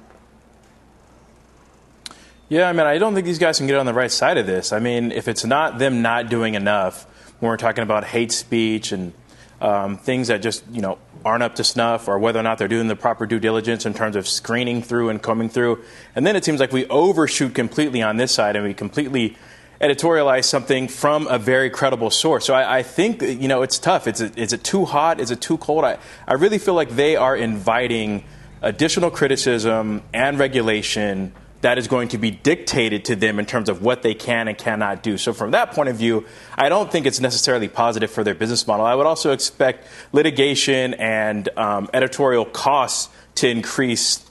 Yeah, 2.50 2.68
I 2.68 2.72
mean, 2.72 2.86
I 2.86 2.98
don't 2.98 3.14
think 3.14 3.24
these 3.24 3.38
guys 3.38 3.56
can 3.58 3.66
get 3.66 3.76
on 3.76 3.86
the 3.86 3.94
right 3.94 4.12
side 4.12 4.36
of 4.36 4.46
this. 4.46 4.72
I 4.72 4.78
mean, 4.78 5.10
if 5.10 5.28
it's 5.28 5.44
not 5.44 5.78
them 5.78 6.02
not 6.02 6.28
doing 6.28 6.54
enough, 6.54 7.06
when 7.40 7.48
we're 7.48 7.56
talking 7.56 7.82
about 7.82 8.04
hate 8.04 8.32
speech 8.32 8.92
and 8.92 9.12
um, 9.60 9.96
things 9.96 10.28
that 10.28 10.42
just 10.42 10.64
you 10.70 10.82
know 10.82 10.98
aren't 11.24 11.42
up 11.42 11.54
to 11.56 11.64
snuff 11.64 12.08
or 12.08 12.18
whether 12.18 12.38
or 12.38 12.42
not 12.42 12.58
they're 12.58 12.68
doing 12.68 12.88
the 12.88 12.96
proper 12.96 13.26
due 13.26 13.40
diligence 13.40 13.86
in 13.86 13.94
terms 13.94 14.16
of 14.16 14.28
screening 14.28 14.82
through 14.82 15.08
and 15.08 15.22
coming 15.22 15.48
through. 15.48 15.82
And 16.14 16.26
then 16.26 16.36
it 16.36 16.44
seems 16.44 16.60
like 16.60 16.72
we 16.72 16.86
overshoot 16.86 17.54
completely 17.54 18.02
on 18.02 18.16
this 18.16 18.32
side 18.32 18.56
and 18.56 18.64
we 18.64 18.74
completely 18.74 19.36
editorialize 19.80 20.44
something 20.44 20.88
from 20.88 21.26
a 21.26 21.38
very 21.38 21.70
credible 21.70 22.10
source. 22.10 22.44
So 22.44 22.54
I, 22.54 22.78
I 22.78 22.82
think 22.82 23.22
you 23.22 23.48
know 23.48 23.62
it's 23.62 23.78
tough. 23.78 24.06
It's 24.06 24.20
is 24.20 24.52
it 24.52 24.64
too 24.64 24.84
hot? 24.84 25.20
Is 25.20 25.30
it 25.30 25.40
too 25.40 25.58
cold? 25.58 25.84
I, 25.84 25.98
I 26.26 26.34
really 26.34 26.58
feel 26.58 26.74
like 26.74 26.90
they 26.90 27.16
are 27.16 27.36
inviting 27.36 28.24
additional 28.62 29.10
criticism 29.10 30.02
and 30.12 30.38
regulation 30.38 31.32
that 31.64 31.78
is 31.78 31.88
going 31.88 32.08
to 32.08 32.18
be 32.18 32.30
dictated 32.30 33.06
to 33.06 33.16
them 33.16 33.38
in 33.38 33.46
terms 33.46 33.70
of 33.70 33.80
what 33.80 34.02
they 34.02 34.12
can 34.12 34.48
and 34.48 34.58
cannot 34.58 35.02
do. 35.02 35.16
So, 35.16 35.32
from 35.32 35.52
that 35.52 35.72
point 35.72 35.88
of 35.88 35.96
view, 35.96 36.26
I 36.58 36.68
don't 36.68 36.92
think 36.92 37.06
it's 37.06 37.20
necessarily 37.20 37.68
positive 37.68 38.10
for 38.10 38.22
their 38.22 38.34
business 38.34 38.66
model. 38.66 38.84
I 38.84 38.94
would 38.94 39.06
also 39.06 39.32
expect 39.32 39.88
litigation 40.12 40.92
and 40.92 41.48
um, 41.56 41.88
editorial 41.94 42.44
costs 42.44 43.08
to 43.36 43.48
increase 43.48 44.22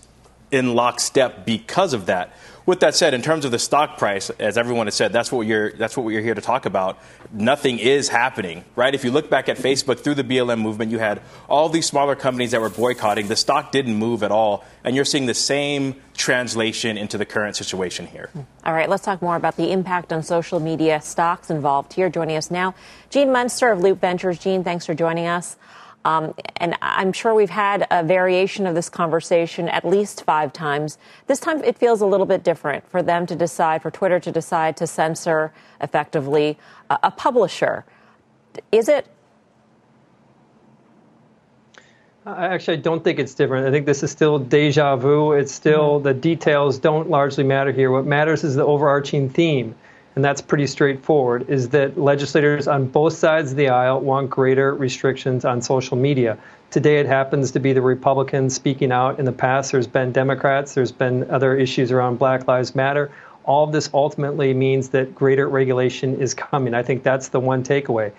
in 0.51 0.75
lockstep 0.75 1.43
because 1.43 1.93
of 1.93 2.05
that. 2.05 2.37
With 2.65 2.79
that 2.79 2.95
said, 2.95 3.13
in 3.13 3.21
terms 3.21 3.43
of 3.43 3.51
the 3.51 3.59
stock 3.59 3.97
price, 3.97 4.29
as 4.31 4.57
everyone 4.57 4.87
has 4.87 4.95
said, 4.95 5.11
that's 5.11 5.31
what 5.31 5.45
you're 5.45 5.73
that's 5.73 5.97
what 5.97 6.05
we're 6.05 6.21
here 6.21 6.33
to 6.33 6.41
talk 6.41 6.65
about. 6.65 6.97
Nothing 7.31 7.77
is 7.77 8.07
happening, 8.07 8.63
right? 8.77 8.95
If 8.95 9.03
you 9.03 9.11
look 9.11 9.29
back 9.29 9.49
at 9.49 9.57
Facebook 9.57 9.99
through 9.99 10.15
the 10.15 10.23
BLM 10.23 10.61
movement, 10.61 10.89
you 10.89 10.99
had 10.99 11.21
all 11.49 11.67
these 11.67 11.85
smaller 11.85 12.15
companies 12.15 12.51
that 12.51 12.61
were 12.61 12.69
boycotting. 12.69 13.27
The 13.27 13.35
stock 13.35 13.73
didn't 13.73 13.95
move 13.95 14.23
at 14.23 14.31
all, 14.31 14.63
and 14.85 14.95
you're 14.95 15.03
seeing 15.03 15.25
the 15.25 15.33
same 15.33 15.95
translation 16.15 16.97
into 16.97 17.17
the 17.17 17.25
current 17.25 17.57
situation 17.57 18.07
here. 18.07 18.29
All 18.63 18.73
right, 18.73 18.89
let's 18.89 19.03
talk 19.03 19.21
more 19.21 19.35
about 19.35 19.57
the 19.57 19.71
impact 19.71 20.13
on 20.13 20.23
social 20.23 20.61
media 20.61 21.01
stocks 21.01 21.49
involved. 21.49 21.91
Here, 21.91 22.09
joining 22.09 22.37
us 22.37 22.49
now, 22.49 22.75
Gene 23.09 23.31
Munster 23.31 23.71
of 23.71 23.81
Loop 23.81 23.99
Ventures. 23.99 24.39
Gene, 24.39 24.63
thanks 24.63 24.85
for 24.85 24.93
joining 24.93 25.27
us. 25.27 25.57
Um, 26.05 26.33
and 26.57 26.75
I'm 26.81 27.13
sure 27.13 27.33
we've 27.33 27.49
had 27.49 27.87
a 27.89 28.03
variation 28.03 28.67
of 28.67 28.75
this 28.75 28.89
conversation 28.89 29.69
at 29.69 29.85
least 29.85 30.23
five 30.23 30.51
times. 30.51 30.97
This 31.27 31.39
time 31.39 31.63
it 31.63 31.77
feels 31.77 32.01
a 32.01 32.05
little 32.05 32.25
bit 32.25 32.43
different 32.43 32.89
for 32.89 33.01
them 33.01 33.25
to 33.27 33.35
decide, 33.35 33.81
for 33.81 33.89
Twitter 33.89 34.19
to 34.19 34.31
decide 34.31 34.75
to 34.77 34.87
censor 34.87 35.53
effectively 35.79 36.57
a, 36.89 36.99
a 37.03 37.11
publisher. 37.11 37.85
Is 38.71 38.89
it? 38.89 39.07
Actually, 42.25 42.77
I 42.77 42.81
don't 42.81 43.03
think 43.03 43.19
it's 43.19 43.33
different. 43.33 43.67
I 43.67 43.71
think 43.71 43.85
this 43.85 44.03
is 44.03 44.11
still 44.11 44.39
deja 44.39 44.95
vu. 44.95 45.33
It's 45.33 45.53
still 45.53 45.95
mm-hmm. 45.95 46.03
the 46.03 46.13
details 46.13 46.79
don't 46.79 47.09
largely 47.09 47.43
matter 47.43 47.71
here. 47.71 47.91
What 47.91 48.05
matters 48.05 48.43
is 48.43 48.55
the 48.55 48.65
overarching 48.65 49.29
theme 49.29 49.75
and 50.15 50.23
that's 50.23 50.41
pretty 50.41 50.67
straightforward, 50.67 51.49
is 51.49 51.69
that 51.69 51.97
legislators 51.97 52.67
on 52.67 52.87
both 52.87 53.13
sides 53.13 53.51
of 53.51 53.57
the 53.57 53.69
aisle 53.69 53.99
want 53.99 54.29
greater 54.29 54.73
restrictions 54.73 55.45
on 55.45 55.61
social 55.61 55.97
media. 55.97 56.37
Today 56.71 56.99
it 56.99 57.05
happens 57.05 57.51
to 57.51 57.59
be 57.59 57.73
the 57.73 57.81
Republicans 57.81 58.53
speaking 58.53 58.91
out. 58.91 59.19
In 59.19 59.25
the 59.25 59.31
past, 59.31 59.71
there's 59.71 59.87
been 59.87 60.11
Democrats, 60.11 60.73
there's 60.73 60.91
been 60.91 61.29
other 61.29 61.55
issues 61.55 61.91
around 61.91 62.17
Black 62.19 62.47
Lives 62.47 62.75
Matter. 62.75 63.11
All 63.45 63.63
of 63.63 63.71
this 63.71 63.89
ultimately 63.93 64.53
means 64.53 64.89
that 64.89 65.13
greater 65.13 65.49
regulation 65.49 66.19
is 66.19 66.33
coming. 66.33 66.73
I 66.73 66.83
think 66.83 67.03
that's 67.03 67.29
the 67.29 67.39
one 67.39 67.63
takeaway. 67.63 68.11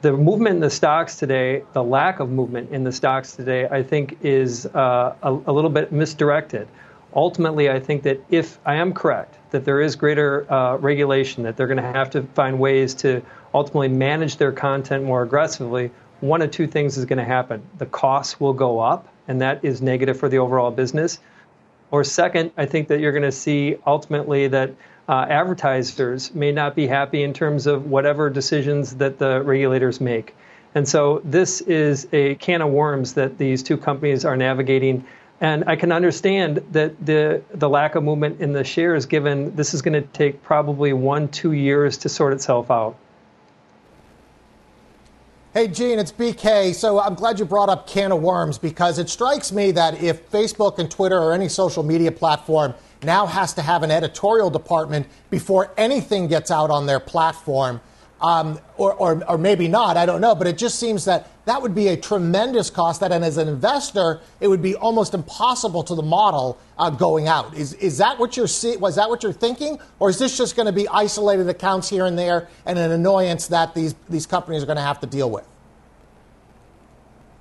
The 0.00 0.12
movement 0.12 0.56
in 0.56 0.60
the 0.60 0.70
stocks 0.70 1.16
today, 1.16 1.62
the 1.72 1.84
lack 1.84 2.18
of 2.18 2.28
movement 2.30 2.70
in 2.70 2.82
the 2.82 2.90
stocks 2.90 3.36
today, 3.36 3.68
I 3.68 3.82
think 3.82 4.18
is 4.22 4.66
uh, 4.66 5.14
a, 5.22 5.30
a 5.32 5.52
little 5.52 5.70
bit 5.70 5.92
misdirected 5.92 6.66
ultimately, 7.14 7.70
I 7.70 7.80
think 7.80 8.02
that 8.02 8.20
if 8.30 8.58
I 8.64 8.74
am 8.76 8.92
correct, 8.92 9.36
that 9.52 9.64
there 9.64 9.80
is 9.80 9.96
greater 9.96 10.52
uh, 10.52 10.76
regulation, 10.76 11.44
that 11.44 11.56
they're 11.56 11.66
going 11.66 11.76
to 11.76 11.82
have 11.82 12.10
to 12.10 12.22
find 12.34 12.58
ways 12.58 12.94
to 12.94 13.22
ultimately 13.54 13.88
manage 13.88 14.36
their 14.36 14.52
content 14.52 15.04
more 15.04 15.22
aggressively, 15.22 15.90
one 16.20 16.42
of 16.42 16.50
two 16.50 16.66
things 16.66 16.96
is 16.98 17.04
going 17.04 17.18
to 17.18 17.24
happen. 17.24 17.62
The 17.78 17.86
costs 17.86 18.40
will 18.40 18.52
go 18.52 18.78
up, 18.78 19.08
and 19.28 19.40
that 19.40 19.64
is 19.64 19.82
negative 19.82 20.18
for 20.18 20.28
the 20.28 20.38
overall 20.38 20.70
business. 20.70 21.18
Or 21.90 22.04
second, 22.04 22.52
I 22.56 22.66
think 22.66 22.88
that 22.88 23.00
you're 23.00 23.12
going 23.12 23.22
to 23.22 23.32
see 23.32 23.76
ultimately 23.86 24.48
that 24.48 24.70
uh, 25.08 25.26
advertisers 25.28 26.34
may 26.34 26.52
not 26.52 26.74
be 26.74 26.86
happy 26.86 27.22
in 27.22 27.34
terms 27.34 27.66
of 27.66 27.86
whatever 27.86 28.30
decisions 28.30 28.96
that 28.96 29.18
the 29.18 29.42
regulators 29.42 30.00
make. 30.00 30.34
And 30.74 30.88
so 30.88 31.20
this 31.24 31.60
is 31.62 32.08
a 32.12 32.36
can 32.36 32.62
of 32.62 32.70
worms 32.70 33.14
that 33.14 33.36
these 33.36 33.62
two 33.62 33.76
companies 33.76 34.24
are 34.24 34.36
navigating 34.36 35.04
and 35.42 35.64
I 35.66 35.74
can 35.74 35.90
understand 35.90 36.64
that 36.70 37.04
the 37.04 37.42
the 37.52 37.68
lack 37.68 37.96
of 37.96 38.04
movement 38.04 38.40
in 38.40 38.52
the 38.52 38.62
shares, 38.62 39.06
given 39.06 39.54
this 39.56 39.74
is 39.74 39.82
going 39.82 40.00
to 40.00 40.08
take 40.12 40.40
probably 40.44 40.92
one 40.92 41.28
two 41.28 41.52
years 41.52 41.98
to 41.98 42.08
sort 42.08 42.32
itself 42.32 42.70
out. 42.70 42.96
Hey, 45.52 45.66
Gene, 45.66 45.98
it's 45.98 46.12
BK. 46.12 46.72
So 46.74 47.00
I'm 47.00 47.14
glad 47.14 47.40
you 47.40 47.44
brought 47.44 47.68
up 47.68 47.88
can 47.88 48.12
of 48.12 48.22
worms 48.22 48.56
because 48.56 49.00
it 49.00 49.10
strikes 49.10 49.50
me 49.50 49.72
that 49.72 50.00
if 50.00 50.30
Facebook 50.30 50.78
and 50.78 50.88
Twitter 50.88 51.18
or 51.18 51.32
any 51.32 51.48
social 51.48 51.82
media 51.82 52.12
platform 52.12 52.72
now 53.02 53.26
has 53.26 53.52
to 53.54 53.62
have 53.62 53.82
an 53.82 53.90
editorial 53.90 54.48
department 54.48 55.08
before 55.28 55.72
anything 55.76 56.28
gets 56.28 56.52
out 56.52 56.70
on 56.70 56.86
their 56.86 57.00
platform, 57.00 57.80
um, 58.22 58.60
or, 58.76 58.94
or, 58.94 59.24
or, 59.28 59.36
maybe 59.36 59.66
not, 59.66 59.96
I 59.96 60.06
don't 60.06 60.20
know, 60.20 60.36
but 60.36 60.46
it 60.46 60.56
just 60.56 60.78
seems 60.78 61.06
that 61.06 61.28
that 61.44 61.60
would 61.60 61.74
be 61.74 61.88
a 61.88 61.96
tremendous 61.96 62.70
cost. 62.70 63.00
That, 63.00 63.10
and 63.10 63.24
as 63.24 63.36
an 63.36 63.48
investor, 63.48 64.20
it 64.40 64.46
would 64.46 64.62
be 64.62 64.76
almost 64.76 65.12
impossible 65.12 65.82
to 65.82 65.96
the 65.96 66.04
model 66.04 66.56
uh, 66.78 66.90
going 66.90 67.26
out. 67.26 67.52
Is, 67.54 67.74
is 67.74 67.98
that 67.98 68.20
what 68.20 68.36
you're 68.36 68.46
see- 68.46 68.76
was 68.76 68.94
that 68.94 69.08
what 69.08 69.24
you're 69.24 69.32
thinking, 69.32 69.80
or 69.98 70.08
is 70.08 70.20
this 70.20 70.38
just 70.38 70.54
going 70.54 70.66
to 70.66 70.72
be 70.72 70.86
isolated 70.86 71.48
accounts 71.48 71.88
here 71.88 72.06
and 72.06 72.16
there 72.16 72.48
and 72.64 72.78
an 72.78 72.92
annoyance 72.92 73.48
that 73.48 73.74
these 73.74 73.96
these 74.08 74.26
companies 74.26 74.62
are 74.62 74.66
going 74.66 74.76
to 74.76 74.82
have 74.82 75.00
to 75.00 75.06
deal 75.08 75.28
with? 75.28 75.44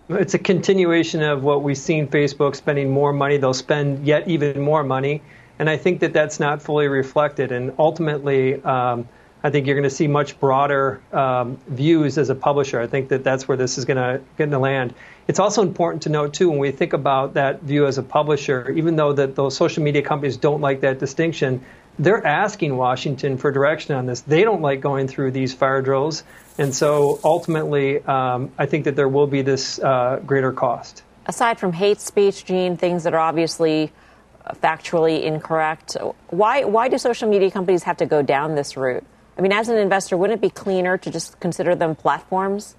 It's 0.09 0.33
a 0.33 0.39
continuation 0.39 1.21
of 1.21 1.43
what 1.43 1.61
we've 1.61 1.77
seen 1.77 2.07
Facebook 2.07 2.55
spending 2.55 2.89
more 2.89 3.13
money. 3.13 3.38
They'll 3.38 3.53
spend 3.53 4.05
yet 4.07 4.27
even 4.27 4.59
more 4.59 4.83
money, 4.83 5.21
and 5.59 5.69
I 5.69 5.77
think 5.77 6.00
that 6.00 6.11
that's 6.11 6.39
not 6.39 6.59
fully 6.59 6.88
reflected. 6.88 7.51
And 7.51 7.75
ultimately. 7.77 8.59
Um, 8.63 9.07
I 9.43 9.50
think 9.50 9.65
you're 9.65 9.75
going 9.75 9.89
to 9.89 9.95
see 9.95 10.07
much 10.07 10.39
broader 10.39 11.01
um, 11.12 11.57
views 11.67 12.17
as 12.17 12.29
a 12.29 12.36
publisher. 12.36 12.79
I 12.79 12.88
think 12.88 13.10
that 13.10 13.24
that's 13.24 13.48
where 13.48 13.57
this 13.57 13.77
is 13.77 13.86
going 13.86 14.21
to 14.38 14.60
land. 14.60 14.93
It's 15.27 15.39
also 15.39 15.62
important 15.62 16.03
to 16.03 16.10
note 16.10 16.33
too 16.33 16.50
when 16.50 16.60
we 16.60 16.71
think 16.71 16.93
about 16.93 17.33
that 17.33 17.62
view 17.62 17.88
as 17.88 17.98
a 17.98 18.03
publisher, 18.03 18.69
even 18.71 18.95
though 18.95 19.13
that 19.13 19.36
those 19.36 19.55
social 19.55 19.83
media 19.83 20.01
companies 20.01 20.38
don't 20.38 20.62
like 20.62 20.81
that 20.81 21.00
distinction, 21.00 21.63
they're 22.00 22.25
asking 22.25 22.77
Washington 22.77 23.38
for 23.38 23.51
direction 23.51 23.95
on 23.95 24.05
this. 24.05 24.21
They 24.21 24.43
don't 24.43 24.62
like 24.62 24.81
going 24.81 25.07
through 25.07 25.31
these 25.31 25.53
fire 25.53 25.81
drills, 25.81 26.24
and 26.57 26.74
so 26.74 27.19
ultimately, 27.24 28.03
um, 28.03 28.51
I 28.57 28.65
think 28.65 28.86
that 28.86 28.95
there 28.95 29.10
will 29.10 29.27
be 29.27 29.41
this 29.41 29.77
uh, 29.79 30.21
greater 30.25 30.51
cost. 30.51 31.03
Aside 31.25 31.60
from 31.60 31.74
hate 31.74 32.00
speech, 32.00 32.45
Gene, 32.45 32.77
things 32.77 33.03
that 33.03 33.13
are 33.13 33.19
obviously 33.19 33.91
factually 34.55 35.24
incorrect, 35.24 35.98
why 36.29 36.63
why 36.63 36.88
do 36.88 36.98
social 36.98 37.29
media 37.29 37.51
companies 37.51 37.83
have 37.83 37.98
to 37.98 38.05
go 38.05 38.21
down 38.21 38.55
this 38.55 38.75
route? 38.75 39.05
I 39.41 39.43
mean, 39.43 39.53
as 39.53 39.69
an 39.69 39.77
investor, 39.79 40.17
wouldn't 40.17 40.38
it 40.38 40.41
be 40.41 40.51
cleaner 40.51 41.00
to 41.00 41.10
just 41.10 41.39
consider 41.39 41.74
them 41.74 41.95
platforms? 41.95 42.75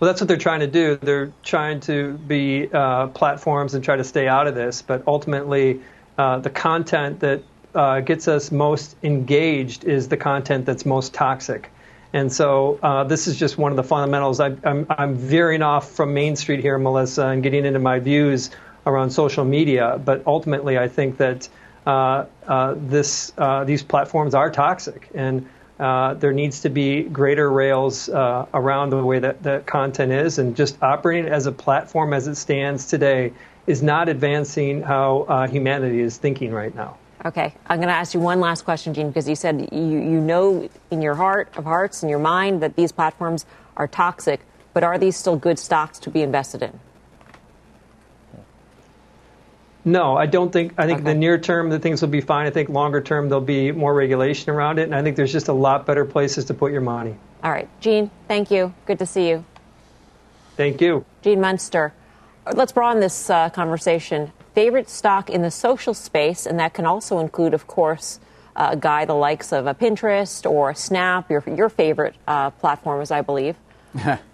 Well, 0.00 0.06
that's 0.06 0.18
what 0.18 0.28
they're 0.28 0.38
trying 0.38 0.60
to 0.60 0.66
do. 0.66 0.96
They're 0.96 1.30
trying 1.42 1.80
to 1.80 2.14
be 2.14 2.70
uh, 2.72 3.08
platforms 3.08 3.74
and 3.74 3.84
try 3.84 3.96
to 3.96 4.02
stay 4.02 4.28
out 4.28 4.46
of 4.46 4.54
this. 4.54 4.80
But 4.80 5.06
ultimately, 5.06 5.82
uh, 6.16 6.38
the 6.38 6.48
content 6.48 7.20
that 7.20 7.42
uh, 7.74 8.00
gets 8.00 8.28
us 8.28 8.50
most 8.50 8.96
engaged 9.02 9.84
is 9.84 10.08
the 10.08 10.16
content 10.16 10.64
that's 10.64 10.86
most 10.86 11.12
toxic. 11.12 11.70
And 12.14 12.32
so 12.32 12.78
uh, 12.82 13.04
this 13.04 13.26
is 13.26 13.38
just 13.38 13.58
one 13.58 13.72
of 13.72 13.76
the 13.76 13.84
fundamentals. 13.84 14.40
I, 14.40 14.56
I'm, 14.64 14.86
I'm 14.88 15.16
veering 15.16 15.60
off 15.60 15.90
from 15.90 16.14
Main 16.14 16.34
Street 16.36 16.60
here, 16.60 16.78
Melissa, 16.78 17.26
and 17.26 17.42
getting 17.42 17.66
into 17.66 17.78
my 17.78 17.98
views 17.98 18.48
around 18.86 19.10
social 19.10 19.44
media. 19.44 20.00
But 20.02 20.22
ultimately, 20.26 20.78
I 20.78 20.88
think 20.88 21.18
that 21.18 21.46
Uh, 21.86 22.26
uh, 22.46 22.74
this, 22.76 23.32
uh, 23.38 23.64
these 23.64 23.82
platforms 23.82 24.34
are 24.34 24.50
toxic, 24.50 25.08
and 25.14 25.48
uh, 25.80 26.14
there 26.14 26.32
needs 26.32 26.60
to 26.60 26.68
be 26.68 27.02
greater 27.02 27.50
rails 27.50 28.08
around 28.08 28.90
the 28.90 29.04
way 29.04 29.18
that, 29.18 29.42
that 29.42 29.66
content 29.66 30.12
is, 30.12 30.38
and 30.38 30.54
just 30.54 30.80
operating 30.82 31.30
as 31.30 31.46
a 31.46 31.52
platform 31.52 32.12
as 32.12 32.28
it 32.28 32.36
stands 32.36 32.86
today 32.86 33.32
is 33.66 33.82
not 33.82 34.08
advancing 34.08 34.82
how 34.82 35.46
humanity 35.50 36.00
is 36.00 36.18
thinking 36.18 36.52
right 36.52 36.74
now. 36.74 36.96
Okay, 37.24 37.54
I'm 37.66 37.78
going 37.78 37.88
to 37.88 37.94
ask 37.94 38.14
you 38.14 38.20
one 38.20 38.40
last 38.40 38.64
question, 38.64 38.94
Gene, 38.94 39.08
because 39.08 39.28
you 39.28 39.36
said 39.36 39.68
you, 39.70 39.80
you 39.80 40.20
know 40.20 40.68
in 40.90 41.00
your 41.00 41.14
heart 41.14 41.48
of 41.56 41.64
hearts, 41.64 42.02
in 42.02 42.08
your 42.08 42.18
mind, 42.18 42.62
that 42.62 42.74
these 42.74 42.90
platforms 42.90 43.46
are 43.76 43.86
toxic, 43.86 44.40
but 44.74 44.82
are 44.82 44.98
these 44.98 45.16
still 45.16 45.36
good 45.36 45.58
stocks 45.58 46.00
to 46.00 46.10
be 46.10 46.22
invested 46.22 46.62
in? 46.62 46.80
No, 49.84 50.16
I 50.16 50.26
don't 50.26 50.52
think. 50.52 50.74
I 50.78 50.86
think 50.86 51.00
okay. 51.00 51.12
the 51.12 51.14
near 51.14 51.38
term, 51.38 51.68
the 51.68 51.78
things 51.78 52.02
will 52.02 52.08
be 52.08 52.20
fine. 52.20 52.46
I 52.46 52.50
think 52.50 52.68
longer 52.68 53.00
term, 53.00 53.28
there'll 53.28 53.44
be 53.44 53.72
more 53.72 53.92
regulation 53.94 54.50
around 54.50 54.78
it, 54.78 54.84
and 54.84 54.94
I 54.94 55.02
think 55.02 55.16
there's 55.16 55.32
just 55.32 55.48
a 55.48 55.52
lot 55.52 55.86
better 55.86 56.04
places 56.04 56.44
to 56.46 56.54
put 56.54 56.70
your 56.70 56.80
money. 56.80 57.16
All 57.42 57.50
right, 57.50 57.68
Gene, 57.80 58.10
thank 58.28 58.50
you. 58.50 58.72
Good 58.86 59.00
to 59.00 59.06
see 59.06 59.28
you. 59.28 59.44
Thank 60.56 60.80
you, 60.80 61.04
Gene 61.22 61.40
Munster. 61.40 61.92
Let's 62.54 62.72
broaden 62.72 63.00
this 63.00 63.28
uh, 63.28 63.50
conversation. 63.50 64.32
Favorite 64.54 64.88
stock 64.88 65.30
in 65.30 65.42
the 65.42 65.50
social 65.50 65.94
space, 65.94 66.46
and 66.46 66.60
that 66.60 66.74
can 66.74 66.86
also 66.86 67.18
include, 67.18 67.54
of 67.54 67.66
course, 67.66 68.20
uh, 68.54 68.70
a 68.72 68.76
guy 68.76 69.04
the 69.04 69.14
likes 69.14 69.52
of 69.52 69.66
a 69.66 69.74
Pinterest 69.74 70.48
or 70.48 70.70
a 70.70 70.76
Snap, 70.76 71.28
your 71.28 71.42
your 71.48 71.68
favorite 71.68 72.14
uh, 72.28 72.50
platforms, 72.50 73.10
I 73.10 73.22
believe. 73.22 73.56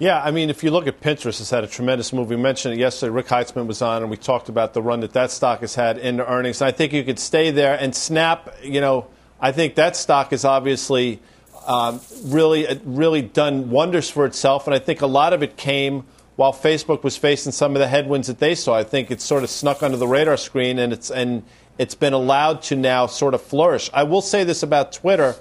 Yeah, 0.00 0.22
I 0.22 0.30
mean, 0.30 0.48
if 0.48 0.64
you 0.64 0.70
look 0.70 0.86
at 0.86 1.02
Pinterest, 1.02 1.42
it's 1.42 1.50
had 1.50 1.62
a 1.62 1.66
tremendous 1.66 2.10
move. 2.10 2.30
We 2.30 2.36
mentioned 2.36 2.72
it 2.72 2.80
yesterday. 2.80 3.10
Rick 3.10 3.26
Heitzmann 3.26 3.66
was 3.66 3.82
on, 3.82 4.00
and 4.00 4.10
we 4.10 4.16
talked 4.16 4.48
about 4.48 4.72
the 4.72 4.80
run 4.80 5.00
that 5.00 5.12
that 5.12 5.30
stock 5.30 5.60
has 5.60 5.74
had 5.74 5.98
in 5.98 6.22
earnings. 6.22 6.62
And 6.62 6.68
I 6.68 6.72
think 6.72 6.94
you 6.94 7.04
could 7.04 7.18
stay 7.18 7.50
there 7.50 7.78
and 7.78 7.94
Snap. 7.94 8.48
You 8.62 8.80
know, 8.80 9.08
I 9.38 9.52
think 9.52 9.74
that 9.74 9.96
stock 9.96 10.30
has 10.30 10.46
obviously 10.46 11.20
um, 11.66 12.00
really, 12.24 12.66
really 12.82 13.20
done 13.20 13.68
wonders 13.68 14.08
for 14.08 14.24
itself, 14.24 14.66
and 14.66 14.74
I 14.74 14.78
think 14.78 15.02
a 15.02 15.06
lot 15.06 15.34
of 15.34 15.42
it 15.42 15.58
came 15.58 16.04
while 16.36 16.54
Facebook 16.54 17.02
was 17.02 17.18
facing 17.18 17.52
some 17.52 17.76
of 17.76 17.80
the 17.80 17.88
headwinds 17.88 18.28
that 18.28 18.38
they 18.38 18.54
saw. 18.54 18.74
I 18.74 18.84
think 18.84 19.10
it's 19.10 19.22
sort 19.22 19.42
of 19.42 19.50
snuck 19.50 19.82
under 19.82 19.98
the 19.98 20.08
radar 20.08 20.38
screen 20.38 20.78
and 20.78 20.94
it's 20.94 21.10
and 21.10 21.42
it's 21.76 21.94
been 21.94 22.14
allowed 22.14 22.62
to 22.62 22.76
now 22.76 23.06
sort 23.06 23.34
of 23.34 23.42
flourish. 23.42 23.90
I 23.92 24.04
will 24.04 24.22
say 24.22 24.44
this 24.44 24.62
about 24.62 24.92
Twitter. 24.92 25.36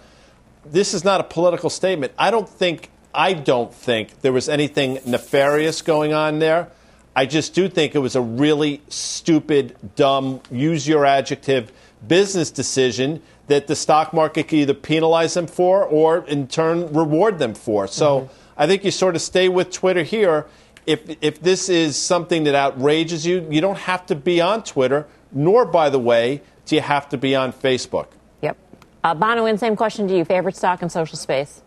This 0.65 0.93
is 0.93 1.05
not 1.05 1.21
a 1.21 1.23
political 1.23 1.69
statement. 1.69 2.11
I 2.17 2.29
don't 2.29 2.49
think 2.49 2.89
I 3.13 3.33
don't 3.33 3.73
think 3.73 4.21
there 4.21 4.33
was 4.33 4.47
anything 4.47 4.99
nefarious 5.05 5.81
going 5.81 6.13
on 6.13 6.39
there. 6.39 6.69
I 7.15 7.25
just 7.25 7.53
do 7.53 7.67
think 7.67 7.95
it 7.95 7.99
was 7.99 8.15
a 8.15 8.21
really 8.21 8.81
stupid, 8.87 9.75
dumb, 9.95 10.41
use 10.51 10.87
your 10.87 11.05
adjective, 11.05 11.71
business 12.07 12.49
decision 12.51 13.21
that 13.47 13.67
the 13.67 13.75
stock 13.75 14.13
market 14.13 14.47
could 14.47 14.59
either 14.59 14.73
penalize 14.73 15.33
them 15.33 15.47
for 15.47 15.83
or 15.83 16.19
in 16.27 16.47
turn 16.47 16.93
reward 16.93 17.39
them 17.39 17.53
for. 17.53 17.87
So 17.87 18.21
mm-hmm. 18.21 18.33
I 18.57 18.67
think 18.67 18.85
you 18.85 18.91
sort 18.91 19.15
of 19.15 19.21
stay 19.21 19.49
with 19.49 19.71
Twitter 19.71 20.03
here 20.03 20.45
if, 20.85 21.17
if 21.21 21.39
this 21.41 21.69
is 21.69 21.95
something 21.95 22.45
that 22.45 22.55
outrages 22.55 23.25
you, 23.25 23.45
you 23.49 23.61
don't 23.61 23.77
have 23.77 24.05
to 24.07 24.15
be 24.15 24.41
on 24.41 24.63
Twitter, 24.63 25.05
nor, 25.31 25.65
by 25.65 25.89
the 25.89 25.99
way, 25.99 26.41
do 26.65 26.75
you 26.75 26.81
have 26.81 27.09
to 27.09 27.17
be 27.17 27.35
on 27.35 27.53
Facebook. 27.53 28.07
Yep. 28.41 28.57
Uh, 29.03 29.13
Bonawyn, 29.13 29.59
same 29.59 29.75
question 29.75 30.07
to 30.07 30.17
you. 30.17 30.25
Favorite 30.25 30.55
stock 30.55 30.81
in 30.81 30.89
social 30.89 31.17
space? 31.17 31.61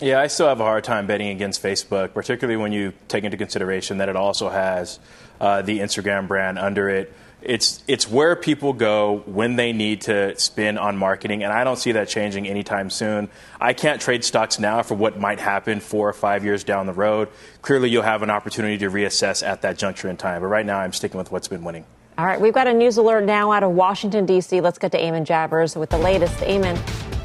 Yeah, 0.00 0.20
I 0.20 0.28
still 0.28 0.48
have 0.48 0.60
a 0.60 0.64
hard 0.64 0.84
time 0.84 1.06
betting 1.06 1.28
against 1.28 1.62
Facebook, 1.62 2.14
particularly 2.14 2.56
when 2.56 2.72
you 2.72 2.92
take 3.08 3.24
into 3.24 3.36
consideration 3.36 3.98
that 3.98 4.08
it 4.08 4.16
also 4.16 4.48
has 4.48 4.98
uh, 5.40 5.62
the 5.62 5.80
Instagram 5.80 6.26
brand 6.26 6.58
under 6.58 6.88
it 6.88 7.12
it's 7.42 7.82
it's 7.88 8.08
where 8.08 8.36
people 8.36 8.72
go 8.72 9.22
when 9.26 9.56
they 9.56 9.72
need 9.72 10.02
to 10.02 10.38
spend 10.38 10.78
on 10.78 10.96
marketing, 10.96 11.42
and 11.42 11.52
I 11.52 11.64
don't 11.64 11.76
see 11.76 11.92
that 11.92 12.08
changing 12.08 12.46
anytime 12.46 12.90
soon. 12.90 13.28
I 13.60 13.72
can't 13.72 14.00
trade 14.00 14.24
stocks 14.24 14.58
now 14.58 14.82
for 14.82 14.94
what 14.94 15.18
might 15.18 15.40
happen 15.40 15.80
four 15.80 16.08
or 16.08 16.12
five 16.12 16.44
years 16.44 16.64
down 16.64 16.86
the 16.86 16.92
road. 16.92 17.28
Clearly, 17.62 17.88
you'll 17.90 18.02
have 18.02 18.22
an 18.22 18.30
opportunity 18.30 18.78
to 18.78 18.90
reassess 18.90 19.46
at 19.46 19.62
that 19.62 19.78
juncture 19.78 20.08
in 20.08 20.16
time. 20.16 20.42
But 20.42 20.48
right 20.48 20.66
now, 20.66 20.78
I'm 20.78 20.92
sticking 20.92 21.18
with 21.18 21.30
what's 21.32 21.48
been 21.48 21.64
winning. 21.64 21.84
All 22.18 22.26
right, 22.26 22.40
we've 22.40 22.52
got 22.52 22.66
a 22.66 22.74
news 22.74 22.98
alert 22.98 23.24
now 23.24 23.52
out 23.52 23.62
of 23.62 23.72
Washington 23.72 24.26
D.C. 24.26 24.60
Let's 24.60 24.78
get 24.78 24.92
to 24.92 24.98
Eamon 24.98 25.24
Javers 25.24 25.76
with 25.76 25.90
the 25.90 25.98
latest. 25.98 26.36
Eamon. 26.40 27.19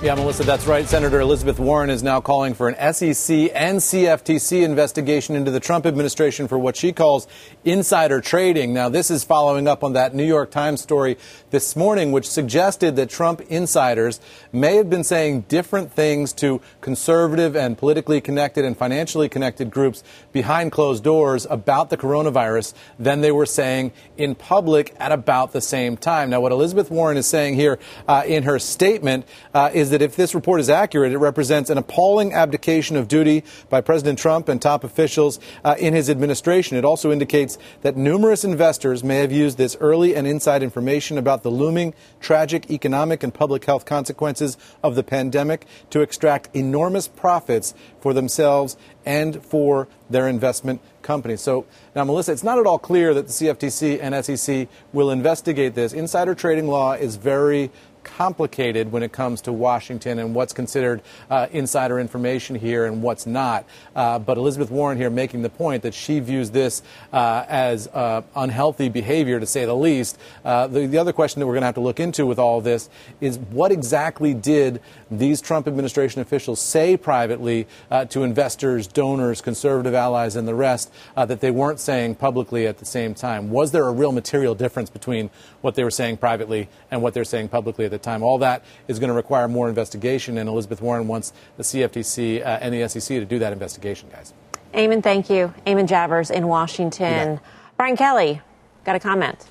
Yeah, 0.00 0.14
Melissa, 0.14 0.44
that's 0.44 0.64
right. 0.64 0.86
Senator 0.86 1.18
Elizabeth 1.18 1.58
Warren 1.58 1.90
is 1.90 2.04
now 2.04 2.20
calling 2.20 2.54
for 2.54 2.68
an 2.68 2.94
SEC 2.94 3.50
and 3.52 3.80
CFTC 3.80 4.62
investigation 4.62 5.34
into 5.34 5.50
the 5.50 5.58
Trump 5.58 5.86
administration 5.86 6.46
for 6.46 6.56
what 6.56 6.76
she 6.76 6.92
calls 6.92 7.26
insider 7.64 8.20
trading. 8.20 8.72
Now, 8.72 8.88
this 8.88 9.10
is 9.10 9.24
following 9.24 9.66
up 9.66 9.82
on 9.82 9.94
that 9.94 10.14
New 10.14 10.24
York 10.24 10.52
Times 10.52 10.80
story 10.80 11.18
this 11.50 11.74
morning, 11.74 12.12
which 12.12 12.30
suggested 12.30 12.94
that 12.94 13.10
Trump 13.10 13.40
insiders 13.48 14.20
may 14.52 14.76
have 14.76 14.88
been 14.88 15.02
saying 15.02 15.46
different 15.48 15.92
things 15.92 16.32
to 16.34 16.60
conservative 16.80 17.56
and 17.56 17.76
politically 17.76 18.20
connected 18.20 18.64
and 18.64 18.76
financially 18.78 19.28
connected 19.28 19.68
groups 19.68 20.04
behind 20.30 20.70
closed 20.70 21.02
doors 21.02 21.44
about 21.50 21.90
the 21.90 21.96
coronavirus 21.96 22.72
than 23.00 23.20
they 23.20 23.32
were 23.32 23.46
saying 23.46 23.90
in 24.16 24.36
public 24.36 24.94
at 25.00 25.10
about 25.10 25.52
the 25.52 25.60
same 25.60 25.96
time. 25.96 26.30
Now, 26.30 26.40
what 26.40 26.52
Elizabeth 26.52 26.88
Warren 26.88 27.16
is 27.16 27.26
saying 27.26 27.56
here 27.56 27.80
uh, 28.06 28.22
in 28.24 28.44
her 28.44 28.60
statement 28.60 29.26
uh, 29.52 29.70
is 29.74 29.87
that 29.90 30.02
if 30.02 30.16
this 30.16 30.34
report 30.34 30.60
is 30.60 30.70
accurate, 30.70 31.12
it 31.12 31.18
represents 31.18 31.70
an 31.70 31.78
appalling 31.78 32.32
abdication 32.32 32.96
of 32.96 33.08
duty 33.08 33.44
by 33.68 33.80
President 33.80 34.18
Trump 34.18 34.48
and 34.48 34.60
top 34.60 34.84
officials 34.84 35.38
uh, 35.64 35.74
in 35.78 35.94
his 35.94 36.10
administration. 36.10 36.76
It 36.76 36.84
also 36.84 37.10
indicates 37.10 37.58
that 37.82 37.96
numerous 37.96 38.44
investors 38.44 39.02
may 39.04 39.18
have 39.18 39.32
used 39.32 39.58
this 39.58 39.76
early 39.80 40.14
and 40.14 40.26
inside 40.26 40.62
information 40.62 41.18
about 41.18 41.42
the 41.42 41.50
looming 41.50 41.94
tragic 42.20 42.70
economic 42.70 43.22
and 43.22 43.32
public 43.32 43.64
health 43.64 43.84
consequences 43.84 44.56
of 44.82 44.94
the 44.94 45.02
pandemic 45.02 45.66
to 45.90 46.00
extract 46.00 46.54
enormous 46.54 47.08
profits 47.08 47.74
for 48.00 48.12
themselves 48.12 48.76
and 49.04 49.42
for 49.42 49.88
their 50.10 50.28
investment 50.28 50.80
companies. 51.02 51.40
So 51.40 51.64
now, 51.94 52.04
Melissa, 52.04 52.32
it's 52.32 52.42
not 52.42 52.58
at 52.58 52.66
all 52.66 52.78
clear 52.78 53.14
that 53.14 53.26
the 53.26 53.32
CFTC 53.32 53.98
and 54.02 54.24
SEC 54.24 54.68
will 54.92 55.10
investigate 55.10 55.74
this. 55.74 55.94
Insider 55.94 56.34
trading 56.34 56.68
law 56.68 56.92
is 56.92 57.16
very 57.16 57.70
complicated 58.16 58.92
when 58.92 59.02
it 59.02 59.12
comes 59.12 59.42
to 59.42 59.52
Washington 59.52 60.18
and 60.18 60.34
what's 60.34 60.52
considered 60.52 61.02
uh, 61.30 61.46
insider 61.52 61.98
information 61.98 62.56
here 62.56 62.86
and 62.86 63.02
what's 63.02 63.26
not. 63.26 63.64
Uh, 63.94 64.18
but 64.18 64.38
Elizabeth 64.38 64.70
Warren 64.70 64.98
here 64.98 65.10
making 65.10 65.42
the 65.42 65.50
point 65.50 65.82
that 65.82 65.94
she 65.94 66.20
views 66.20 66.50
this 66.50 66.82
uh, 67.12 67.44
as 67.48 67.88
uh, 67.88 68.22
unhealthy 68.34 68.88
behavior, 68.88 69.40
to 69.40 69.46
say 69.46 69.64
the 69.64 69.76
least. 69.76 70.18
Uh, 70.44 70.66
the, 70.66 70.86
the, 70.86 70.98
other 70.98 71.12
question 71.12 71.40
that 71.40 71.46
we're 71.46 71.54
going 71.54 71.62
to 71.62 71.66
have 71.66 71.76
to 71.76 71.80
look 71.80 72.00
into 72.00 72.26
with 72.26 72.38
all 72.38 72.60
this 72.60 72.88
is 73.20 73.38
what 73.38 73.70
exactly 73.70 74.34
did 74.34 74.80
these 75.10 75.40
Trump 75.40 75.66
administration 75.66 76.20
officials 76.20 76.60
say 76.60 76.96
privately 76.96 77.66
uh, 77.90 78.04
to 78.06 78.22
investors, 78.22 78.86
donors, 78.86 79.40
conservative 79.40 79.94
allies, 79.94 80.36
and 80.36 80.46
the 80.46 80.54
rest 80.54 80.92
that 81.16 81.40
they 81.40 81.50
weren't 81.50 81.80
saying 81.80 82.14
publicly 82.14 82.66
at 82.66 82.78
the 82.78 82.84
same 82.84 83.14
time? 83.14 83.50
Was 83.50 83.72
there 83.72 83.86
a 83.86 83.92
real 83.92 84.12
material 84.12 84.54
difference 84.54 84.90
between 84.90 85.30
what 85.60 85.74
they 85.74 85.84
were 85.84 85.90
saying 85.90 86.16
privately 86.16 86.68
and 86.90 87.02
what 87.02 87.14
they're 87.14 87.24
saying 87.24 87.48
publicly 87.48 87.84
at 87.84 87.90
the 87.90 87.98
time. 87.98 88.22
All 88.22 88.38
that 88.38 88.64
is 88.86 88.98
going 88.98 89.08
to 89.08 89.14
require 89.14 89.48
more 89.48 89.68
investigation, 89.68 90.38
and 90.38 90.48
Elizabeth 90.48 90.80
Warren 90.80 91.08
wants 91.08 91.32
the 91.56 91.62
CFTC 91.62 92.40
uh, 92.40 92.58
and 92.60 92.74
the 92.74 92.88
SEC 92.88 93.18
to 93.18 93.24
do 93.24 93.38
that 93.38 93.52
investigation, 93.52 94.08
guys. 94.10 94.32
Eamon, 94.74 95.02
thank 95.02 95.30
you. 95.30 95.52
Eamon 95.66 95.88
Javers 95.88 96.30
in 96.30 96.46
Washington. 96.46 97.40
Brian 97.76 97.96
Kelly, 97.96 98.40
got 98.84 98.96
a 98.96 99.00
comment. 99.00 99.46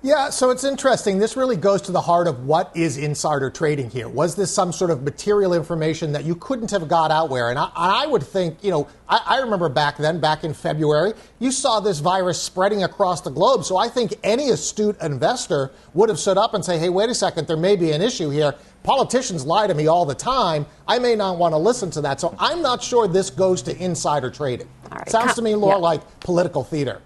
Yeah, 0.00 0.30
so 0.30 0.50
it's 0.50 0.62
interesting. 0.62 1.18
This 1.18 1.36
really 1.36 1.56
goes 1.56 1.82
to 1.82 1.92
the 1.92 2.00
heart 2.00 2.28
of 2.28 2.46
what 2.46 2.70
is 2.76 2.96
insider 2.96 3.50
trading 3.50 3.90
here. 3.90 4.08
Was 4.08 4.36
this 4.36 4.48
some 4.48 4.70
sort 4.70 4.92
of 4.92 5.02
material 5.02 5.52
information 5.54 6.12
that 6.12 6.24
you 6.24 6.36
couldn't 6.36 6.70
have 6.70 6.86
got 6.86 7.10
out 7.10 7.30
where? 7.30 7.50
And 7.50 7.58
I, 7.58 7.68
I 7.74 8.06
would 8.06 8.22
think, 8.22 8.62
you 8.62 8.70
know, 8.70 8.86
I, 9.08 9.20
I, 9.26 9.38
remember 9.40 9.68
back 9.68 9.96
then, 9.96 10.20
back 10.20 10.44
in 10.44 10.54
February, 10.54 11.14
you 11.40 11.50
saw 11.50 11.80
this 11.80 11.98
virus 11.98 12.40
spreading 12.40 12.84
across 12.84 13.22
the 13.22 13.30
globe. 13.30 13.64
So 13.64 13.76
I 13.76 13.88
think 13.88 14.14
any 14.22 14.50
astute 14.50 14.96
investor 15.02 15.72
would 15.94 16.08
have 16.10 16.20
stood 16.20 16.38
up 16.38 16.54
and 16.54 16.64
say, 16.64 16.78
hey, 16.78 16.90
wait 16.90 17.10
a 17.10 17.14
second, 17.14 17.48
there 17.48 17.56
may 17.56 17.74
be 17.74 17.90
an 17.90 18.00
issue 18.00 18.30
here. 18.30 18.54
Politicians 18.84 19.44
lie 19.44 19.66
to 19.66 19.74
me 19.74 19.88
all 19.88 20.06
the 20.06 20.14
time. 20.14 20.64
I 20.86 21.00
may 21.00 21.16
not 21.16 21.38
want 21.38 21.54
to 21.54 21.58
listen 21.58 21.90
to 21.90 22.00
that. 22.02 22.20
So 22.20 22.36
I'm 22.38 22.62
not 22.62 22.84
sure 22.84 23.08
this 23.08 23.30
goes 23.30 23.62
to 23.62 23.76
insider 23.76 24.30
trading. 24.30 24.68
Sounds 25.08 25.34
to 25.34 25.42
me 25.42 25.56
more 25.56 25.72
yeah. 25.72 25.78
like 25.78 26.20
political 26.20 26.62
theater. 26.62 27.02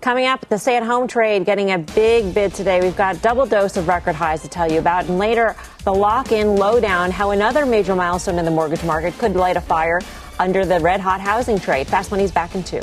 Coming 0.00 0.24
up, 0.24 0.48
the 0.48 0.56
stay 0.56 0.76
at 0.78 0.82
home 0.82 1.06
trade 1.06 1.44
getting 1.44 1.72
a 1.72 1.78
big 1.78 2.32
bid 2.32 2.54
today. 2.54 2.80
We've 2.80 2.96
got 2.96 3.20
double 3.20 3.44
dose 3.44 3.76
of 3.76 3.86
record 3.86 4.14
highs 4.14 4.40
to 4.40 4.48
tell 4.48 4.70
you 4.70 4.78
about. 4.78 5.04
And 5.04 5.18
later, 5.18 5.54
the 5.84 5.92
lock 5.92 6.32
in 6.32 6.56
lowdown, 6.56 7.10
how 7.10 7.32
another 7.32 7.66
major 7.66 7.94
milestone 7.94 8.38
in 8.38 8.46
the 8.46 8.50
mortgage 8.50 8.82
market 8.82 9.12
could 9.18 9.36
light 9.36 9.58
a 9.58 9.60
fire 9.60 10.00
under 10.38 10.64
the 10.64 10.80
red 10.80 11.00
hot 11.00 11.20
housing 11.20 11.58
trade. 11.58 11.86
Fast 11.86 12.10
Money's 12.10 12.32
back 12.32 12.54
in 12.54 12.64
two. 12.64 12.80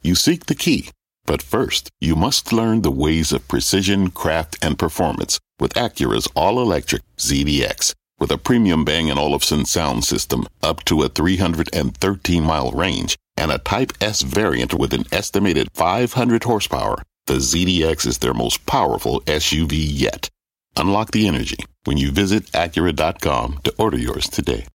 You 0.00 0.14
seek 0.14 0.46
the 0.46 0.54
key, 0.54 0.88
but 1.26 1.42
first, 1.42 1.90
you 2.00 2.16
must 2.16 2.54
learn 2.54 2.80
the 2.80 2.90
ways 2.90 3.32
of 3.32 3.46
precision, 3.48 4.10
craft, 4.10 4.56
and 4.62 4.78
performance 4.78 5.40
with 5.60 5.74
Acura's 5.74 6.26
all 6.34 6.58
electric 6.58 7.02
ZDX. 7.18 7.94
With 8.20 8.30
a 8.30 8.36
premium 8.36 8.84
Bang 8.84 9.10
& 9.10 9.18
Olufsen 9.18 9.64
sound 9.64 10.04
system 10.04 10.46
up 10.62 10.84
to 10.84 11.02
a 11.02 11.08
313 11.08 12.44
mile 12.44 12.70
range 12.70 13.16
and 13.34 13.50
a 13.50 13.56
Type 13.56 13.92
S 13.98 14.20
variant 14.20 14.74
with 14.74 14.92
an 14.92 15.04
estimated 15.10 15.68
500 15.72 16.44
horsepower, 16.44 17.02
the 17.26 17.36
ZDX 17.36 18.06
is 18.06 18.18
their 18.18 18.34
most 18.34 18.66
powerful 18.66 19.22
SUV 19.22 19.72
yet. 19.72 20.28
Unlock 20.76 21.12
the 21.12 21.26
energy 21.26 21.56
when 21.84 21.96
you 21.96 22.10
visit 22.10 22.44
Acura.com 22.52 23.60
to 23.64 23.74
order 23.78 23.98
yours 23.98 24.28
today. 24.28 24.66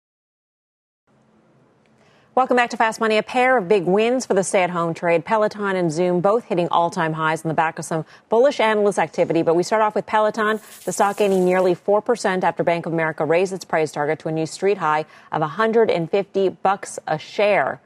Welcome 2.36 2.58
back 2.58 2.68
to 2.68 2.76
Fast 2.76 3.00
Money. 3.00 3.16
A 3.16 3.22
pair 3.22 3.56
of 3.56 3.66
big 3.66 3.84
wins 3.84 4.26
for 4.26 4.34
the 4.34 4.44
stay 4.44 4.62
at 4.62 4.68
home 4.68 4.92
trade. 4.92 5.24
Peloton 5.24 5.74
and 5.74 5.90
Zoom 5.90 6.20
both 6.20 6.44
hitting 6.44 6.68
all 6.68 6.90
time 6.90 7.14
highs 7.14 7.42
on 7.42 7.48
the 7.48 7.54
back 7.54 7.78
of 7.78 7.86
some 7.86 8.04
bullish 8.28 8.60
analyst 8.60 8.98
activity. 8.98 9.40
But 9.40 9.56
we 9.56 9.62
start 9.62 9.80
off 9.80 9.94
with 9.94 10.04
Peloton, 10.04 10.60
the 10.84 10.92
stock 10.92 11.16
gaining 11.16 11.46
nearly 11.46 11.74
4% 11.74 12.44
after 12.44 12.62
Bank 12.62 12.84
of 12.84 12.92
America 12.92 13.24
raised 13.24 13.54
its 13.54 13.64
price 13.64 13.90
target 13.90 14.18
to 14.18 14.28
a 14.28 14.32
new 14.32 14.44
street 14.44 14.76
high 14.76 15.06
of 15.32 15.40
150 15.40 16.48
bucks 16.50 16.98
a 17.06 17.18
share. 17.18 17.80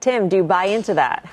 Tim, 0.00 0.28
do 0.28 0.38
you 0.38 0.42
buy 0.42 0.64
into 0.64 0.92
that? 0.94 1.30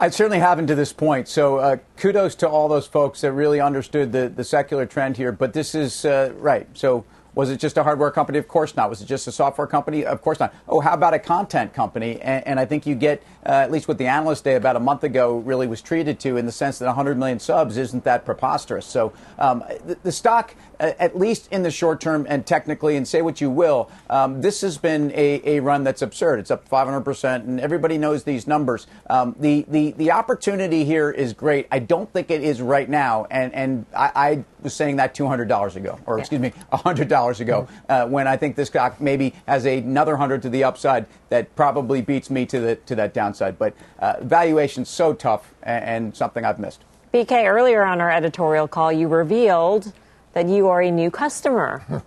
I 0.00 0.08
certainly 0.08 0.38
haven't 0.38 0.68
to 0.68 0.74
this 0.74 0.94
point. 0.94 1.28
So 1.28 1.58
uh, 1.58 1.76
kudos 1.98 2.34
to 2.36 2.48
all 2.48 2.68
those 2.68 2.86
folks 2.86 3.20
that 3.20 3.32
really 3.32 3.60
understood 3.60 4.12
the, 4.12 4.30
the 4.30 4.44
secular 4.44 4.86
trend 4.86 5.18
here. 5.18 5.30
But 5.30 5.52
this 5.52 5.74
is 5.74 6.06
uh, 6.06 6.32
right. 6.38 6.66
So 6.72 7.04
Was 7.38 7.50
it 7.50 7.60
just 7.60 7.78
a 7.78 7.84
hardware 7.84 8.10
company? 8.10 8.36
Of 8.36 8.48
course 8.48 8.74
not. 8.74 8.90
Was 8.90 9.00
it 9.00 9.04
just 9.04 9.28
a 9.28 9.30
software 9.30 9.68
company? 9.68 10.04
Of 10.04 10.22
course 10.22 10.40
not. 10.40 10.52
Oh, 10.68 10.80
how 10.80 10.92
about 10.92 11.14
a 11.14 11.20
content 11.20 11.72
company? 11.72 12.20
And, 12.20 12.44
and 12.48 12.58
I 12.58 12.64
think 12.64 12.84
you 12.84 12.96
get, 12.96 13.22
uh, 13.46 13.50
at 13.50 13.70
least 13.70 13.86
what 13.86 13.96
the 13.96 14.08
analyst 14.08 14.42
day 14.42 14.56
about 14.56 14.74
a 14.74 14.80
month 14.80 15.04
ago 15.04 15.36
really 15.38 15.68
was 15.68 15.80
treated 15.80 16.18
to 16.18 16.36
in 16.36 16.46
the 16.46 16.50
sense 16.50 16.80
that 16.80 16.86
100 16.86 17.16
million 17.16 17.38
subs 17.38 17.76
isn't 17.76 18.02
that 18.02 18.24
preposterous. 18.24 18.86
So 18.86 19.12
um, 19.38 19.62
the, 19.84 19.96
the, 20.02 20.10
stock, 20.10 20.56
uh, 20.80 20.90
at 20.98 21.16
least 21.16 21.46
in 21.52 21.62
the 21.62 21.70
short 21.70 22.00
term 22.00 22.26
and 22.28 22.44
technically, 22.44 22.96
and 22.96 23.06
say 23.06 23.22
what 23.22 23.40
you 23.40 23.50
will, 23.50 23.88
um, 24.10 24.40
this 24.40 24.62
has 24.62 24.76
been 24.76 25.12
a, 25.12 25.40
a 25.44 25.60
run 25.60 25.84
that's 25.84 26.02
absurd. 26.02 26.40
It's 26.40 26.50
up 26.50 26.68
500%, 26.68 27.44
and 27.44 27.60
everybody 27.60 27.98
knows 27.98 28.24
these 28.24 28.48
numbers. 28.48 28.88
Um, 29.08 29.36
the, 29.38 29.64
the, 29.68 29.92
the 29.92 30.10
opportunity 30.10 30.84
here 30.84 31.08
is 31.08 31.34
great. 31.34 31.68
I 31.70 31.78
don't 31.78 32.12
think 32.12 32.32
it 32.32 32.42
is 32.42 32.60
right 32.60 32.88
now, 32.88 33.28
and, 33.30 33.54
and 33.54 33.86
I, 33.94 34.10
I 34.16 34.44
was 34.60 34.74
saying 34.74 34.96
that 34.96 35.14
$200 35.14 35.76
ago, 35.76 35.98
or 36.04 36.16
yeah. 36.16 36.20
excuse 36.20 36.40
me, 36.40 36.52
$100 36.72 37.27
ago, 37.40 37.62
mm-hmm. 37.62 37.92
uh, 37.92 38.06
when 38.06 38.26
I 38.26 38.36
think 38.36 38.56
this 38.56 38.68
stock 38.68 39.00
maybe 39.00 39.34
has 39.46 39.64
another 39.66 40.12
100 40.12 40.42
to 40.42 40.48
the 40.48 40.64
upside 40.64 41.06
that 41.28 41.54
probably 41.54 42.00
beats 42.00 42.30
me 42.30 42.46
to, 42.46 42.60
the, 42.60 42.76
to 42.76 42.94
that 42.96 43.14
downside. 43.14 43.58
But 43.58 43.74
uh, 43.98 44.14
valuation's 44.22 44.88
so 44.88 45.12
tough 45.12 45.54
and, 45.62 45.84
and 45.84 46.16
something 46.16 46.44
I've 46.44 46.58
missed. 46.58 46.82
BK, 47.12 47.44
earlier 47.44 47.84
on 47.84 48.00
our 48.00 48.10
editorial 48.10 48.68
call, 48.68 48.92
you 48.92 49.08
revealed 49.08 49.92
that 50.32 50.46
you 50.48 50.68
are 50.68 50.82
a 50.82 50.90
new 50.90 51.10
customer. 51.10 52.02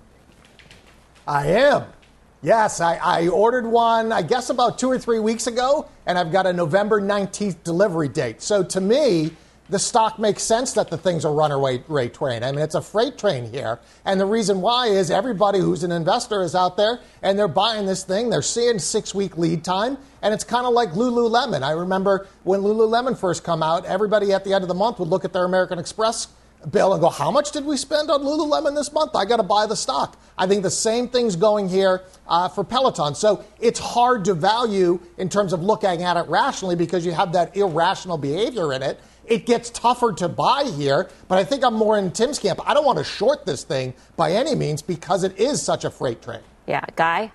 I 1.28 1.48
am. 1.48 1.86
Yes, 2.44 2.82
I, 2.82 2.96
I, 2.96 3.28
ordered 3.28 3.68
one, 3.68 4.12
I 4.12 4.24
guess, 4.24 4.50
about 4.50 4.80
two 4.80 4.90
or 4.90 4.98
three 4.98 5.20
weeks 5.20 5.46
ago, 5.46 5.88
and 6.08 6.18
I've 6.18 6.32
got 6.32 6.48
a 6.48 6.54
November 6.54 7.00
19th 7.00 7.64
delivery 7.64 8.08
date. 8.08 8.42
So 8.42 8.64
to 8.64 8.82
me, 8.82 9.32
the 9.72 9.80
stock 9.80 10.20
makes 10.20 10.44
sense 10.44 10.74
that 10.74 10.90
the 10.90 10.98
thing's 10.98 11.24
a 11.24 11.30
runaway 11.30 11.82
rate 11.88 12.14
train. 12.14 12.44
I 12.44 12.52
mean, 12.52 12.60
it's 12.60 12.76
a 12.76 12.82
freight 12.82 13.18
train 13.18 13.50
here. 13.50 13.80
And 14.04 14.20
the 14.20 14.26
reason 14.26 14.60
why 14.60 14.88
is 14.88 15.10
everybody 15.10 15.60
who's 15.60 15.84
an 15.84 15.94
investor 15.94 16.44
is 16.44 16.56
out 16.56 16.76
there 16.76 17.00
and 17.24 17.40
they're 17.40 17.48
buying 17.48 17.86
this 17.86 18.04
thing. 18.04 18.30
They're 18.30 18.42
seeing 18.42 18.80
six 18.80 19.16
week 19.16 19.38
lead 19.38 19.64
time. 19.64 19.98
And 20.22 20.34
it's 20.34 20.44
kind 20.44 20.68
of 20.68 20.74
like 20.74 20.90
Lululemon. 20.90 21.64
I 21.64 21.72
remember 21.72 22.28
when 22.44 22.60
Lululemon 22.60 23.18
first 23.18 23.46
come 23.46 23.64
out, 23.64 23.86
everybody 23.86 24.34
at 24.34 24.44
the 24.44 24.54
end 24.54 24.64
of 24.64 24.68
the 24.68 24.76
month 24.76 25.00
would 25.00 25.08
look 25.08 25.24
at 25.24 25.32
their 25.32 25.46
American 25.46 25.80
Express 25.80 26.28
bill 26.70 26.94
and 26.94 27.02
go, 27.02 27.10
How 27.10 27.32
much 27.32 27.52
did 27.52 27.66
we 27.66 27.78
spend 27.78 28.12
on 28.12 28.22
Lululemon 28.24 28.76
this 28.76 28.92
month? 28.92 29.16
I 29.16 29.24
got 29.24 29.38
to 29.38 29.44
buy 29.44 29.66
the 29.66 29.76
stock. 29.76 30.20
I 30.38 30.48
think 30.48 30.64
the 30.64 30.70
same 30.70 31.08
thing's 31.08 31.38
going 31.38 31.70
here 31.70 32.04
uh, 32.28 32.50
for 32.50 32.64
Peloton. 32.66 33.16
So 33.16 33.44
it's 33.60 33.80
hard 33.80 34.26
to 34.26 34.34
value 34.34 35.00
in 35.18 35.30
terms 35.30 35.54
of 35.54 35.64
looking 35.64 36.04
at 36.04 36.18
it 36.18 36.28
rationally 36.28 36.76
because 36.76 37.06
you 37.06 37.14
have 37.14 37.32
that 37.34 37.56
irrational 37.56 38.18
behavior 38.18 38.74
in 38.74 38.84
it 38.84 39.00
it 39.32 39.46
gets 39.46 39.70
tougher 39.70 40.12
to 40.12 40.28
buy 40.28 40.66
here, 40.76 41.10
but 41.30 41.38
I 41.38 41.46
think 41.46 41.64
I'm 41.64 41.74
more 41.74 41.98
in 41.98 42.12
Tim's 42.12 42.38
camp. 42.38 42.60
I 42.68 42.74
don't 42.74 42.86
want 42.86 42.98
to 42.98 43.04
short 43.06 43.46
this 43.46 43.64
thing 43.64 43.94
by 44.18 44.34
any 44.34 44.56
means 44.56 44.82
because 44.82 45.24
it 45.24 45.40
is 45.40 45.62
such 45.62 45.86
a 45.86 45.90
freight 45.90 46.22
train. 46.22 46.42
Yeah, 46.68 46.84
Guy? 46.98 47.32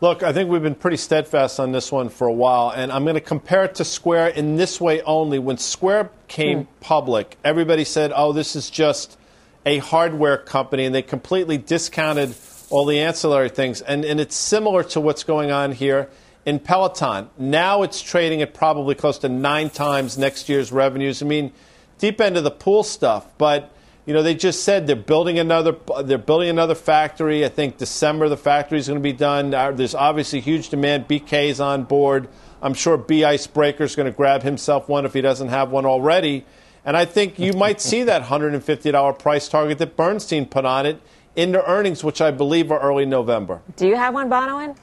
Look, 0.00 0.24
I 0.24 0.32
think 0.32 0.50
we've 0.50 0.62
been 0.62 0.74
pretty 0.74 0.96
steadfast 0.96 1.60
on 1.60 1.70
this 1.70 1.92
one 1.92 2.08
for 2.08 2.26
a 2.26 2.32
while, 2.32 2.70
and 2.70 2.90
I'm 2.90 3.04
going 3.04 3.14
to 3.14 3.20
compare 3.20 3.64
it 3.64 3.76
to 3.76 3.84
Square 3.84 4.30
in 4.30 4.56
this 4.56 4.80
way 4.80 5.00
only. 5.02 5.38
When 5.38 5.58
Square 5.58 6.10
came 6.26 6.64
mm. 6.64 6.66
public, 6.80 7.38
everybody 7.44 7.84
said, 7.84 8.12
oh, 8.14 8.32
this 8.32 8.56
is 8.56 8.70
just 8.70 9.16
a 9.64 9.78
hardware 9.78 10.36
company, 10.36 10.86
and 10.86 10.94
they 10.94 11.02
completely 11.02 11.56
discounted 11.56 12.34
all 12.68 12.84
the 12.84 12.98
ancillary 12.98 13.48
things. 13.48 13.80
And, 13.80 14.04
and 14.04 14.18
it's 14.18 14.34
similar 14.34 14.82
to 14.82 15.00
what's 15.00 15.22
going 15.22 15.52
on 15.52 15.70
here 15.70 16.10
in 16.46 16.58
Peloton. 16.58 17.30
Now 17.38 17.82
it's 17.82 18.00
trading 18.02 18.42
at 18.42 18.54
probably 18.54 18.94
close 18.94 19.18
to 19.18 19.28
nine 19.28 19.70
times 19.70 20.18
next 20.18 20.48
year's 20.48 20.72
revenues. 20.72 21.22
I 21.22 21.26
mean, 21.26 21.52
deep 21.98 22.20
end 22.20 22.36
of 22.36 22.44
the 22.44 22.50
pool 22.50 22.82
stuff, 22.82 23.26
but 23.38 23.70
you 24.06 24.12
know 24.12 24.22
they 24.22 24.34
just 24.34 24.64
said 24.64 24.86
they're 24.86 24.96
building 24.96 25.38
another 25.38 25.74
they're 26.04 26.18
building 26.18 26.50
another 26.50 26.74
factory. 26.74 27.44
I 27.44 27.48
think 27.48 27.78
December 27.78 28.28
the 28.28 28.36
factory 28.36 28.78
is 28.78 28.86
going 28.86 28.98
to 28.98 29.02
be 29.02 29.12
done. 29.14 29.50
There's 29.50 29.94
obviously 29.94 30.40
huge 30.40 30.68
demand. 30.68 31.08
BK 31.08 31.48
is 31.48 31.60
on 31.60 31.84
board. 31.84 32.28
I'm 32.60 32.74
sure 32.74 32.96
B 32.96 33.24
Icebreaker 33.24 33.84
is 33.84 33.96
going 33.96 34.10
to 34.10 34.16
grab 34.16 34.42
himself 34.42 34.88
one 34.88 35.04
if 35.04 35.12
he 35.12 35.20
doesn't 35.20 35.48
have 35.48 35.70
one 35.70 35.84
already. 35.86 36.44
And 36.86 36.96
I 36.96 37.06
think 37.06 37.38
you 37.38 37.54
might 37.54 37.80
see 37.80 38.02
that 38.02 38.24
$150 38.24 39.18
price 39.18 39.48
target 39.48 39.78
that 39.78 39.96
Bernstein 39.96 40.44
put 40.44 40.66
on 40.66 40.84
it 40.84 41.00
into 41.34 41.66
earnings, 41.66 42.04
which 42.04 42.20
I 42.20 42.30
believe 42.30 42.70
are 42.70 42.78
early 42.80 43.06
November. 43.06 43.62
Do 43.76 43.86
you 43.86 43.96
have 43.96 44.12
one, 44.12 44.28
Bonawyn? 44.28 44.76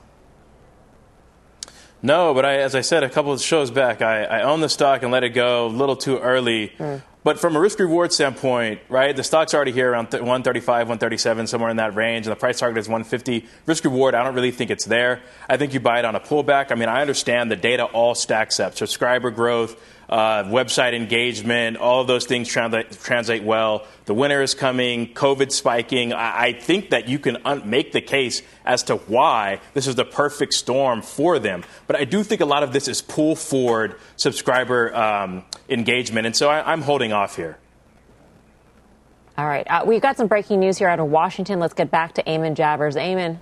No, 2.04 2.34
but 2.34 2.46
I, 2.46 2.58
as 2.58 2.74
I 2.74 2.82
said 2.82 3.04
a 3.04 3.10
couple 3.10 3.32
of 3.32 3.42
shows 3.42 3.70
back, 3.70 4.02
I, 4.02 4.24
I 4.24 4.42
own 4.42 4.62
the 4.62 4.70
stock 4.70 5.04
and 5.04 5.12
let 5.12 5.24
it 5.24 5.30
go 5.30 5.68
a 5.68 5.68
little 5.68 5.96
too 5.96 6.18
early. 6.18 6.70
Mm. 6.78 7.02
But 7.24 7.40
from 7.40 7.56
a 7.56 7.60
risk 7.60 7.78
reward 7.78 8.12
standpoint, 8.12 8.82
right, 8.90 9.16
the 9.16 9.24
stock's 9.24 9.54
already 9.54 9.72
here 9.72 9.92
around 9.92 10.06
135, 10.06 10.88
137, 10.88 11.46
somewhere 11.46 11.70
in 11.70 11.78
that 11.78 11.94
range, 11.94 12.26
and 12.26 12.32
the 12.32 12.40
price 12.40 12.58
target 12.58 12.80
is 12.80 12.88
150. 12.88 13.46
Risk 13.68 13.84
reward, 13.84 14.16
I 14.16 14.24
don't 14.24 14.34
really 14.34 14.50
think 14.50 14.72
it's 14.72 14.86
there. 14.86 15.22
I 15.48 15.58
think 15.58 15.76
you 15.76 15.80
buy 15.80 16.00
it 16.00 16.06
on 16.06 16.16
a 16.16 16.20
pullback. 16.20 16.72
I 16.72 16.76
mean, 16.76 16.90
I 16.90 17.02
understand 17.02 17.52
the 17.52 17.56
data 17.56 17.84
all 17.84 18.16
stacks 18.16 18.60
up. 18.60 18.76
Subscriber 18.76 19.30
growth, 19.30 19.80
uh, 20.12 20.44
website 20.44 20.94
engagement, 20.94 21.78
all 21.78 22.02
of 22.02 22.08
those 22.08 22.26
things 22.26 22.50
translate, 22.50 22.92
translate 23.00 23.44
well. 23.44 23.88
The 24.06 24.14
winter 24.14 24.42
is 24.42 24.54
coming, 24.54 25.14
COVID 25.14 25.52
spiking. 25.52 26.12
I, 26.12 26.48
I 26.48 26.54
think 26.54 26.90
that 26.90 27.08
you 27.08 27.18
can 27.18 27.38
un- 27.46 27.70
make 27.70 27.94
the 27.94 28.02
case 28.02 28.42
as 28.66 28.84
to 28.84 28.98
why 28.98 29.62
this 29.74 29.88
is 29.88 29.96
the 29.96 30.04
perfect 30.04 30.54
storm 30.54 31.02
for 31.02 31.40
them. 31.40 31.64
But 31.88 31.96
I 31.96 32.04
do 32.04 32.24
think 32.24 32.42
a 32.42 32.46
lot 32.46 32.62
of 32.62 32.74
this 32.74 32.90
is 32.90 33.02
pull 33.02 33.38
forward 33.38 33.96
subscriber 34.18 34.94
um, 34.94 35.46
engagement, 35.70 36.26
and 36.26 36.36
so 36.36 36.50
I, 36.50 36.72
I'm 36.72 36.82
holding 36.82 37.14
off 37.14 37.38
here. 37.38 37.58
All 39.38 39.48
right. 39.48 39.66
Uh, 39.68 39.84
we've 39.88 40.02
got 40.02 40.18
some 40.18 40.28
breaking 40.28 40.60
news 40.60 40.78
here 40.78 40.90
out 40.90 41.00
of 41.00 41.08
Washington. 41.08 41.60
Let's 41.60 41.74
get 41.74 41.90
back 41.90 42.14
to 42.16 42.24
Eamon 42.24 42.56
Javers. 42.56 42.96
Eamon. 42.96 43.40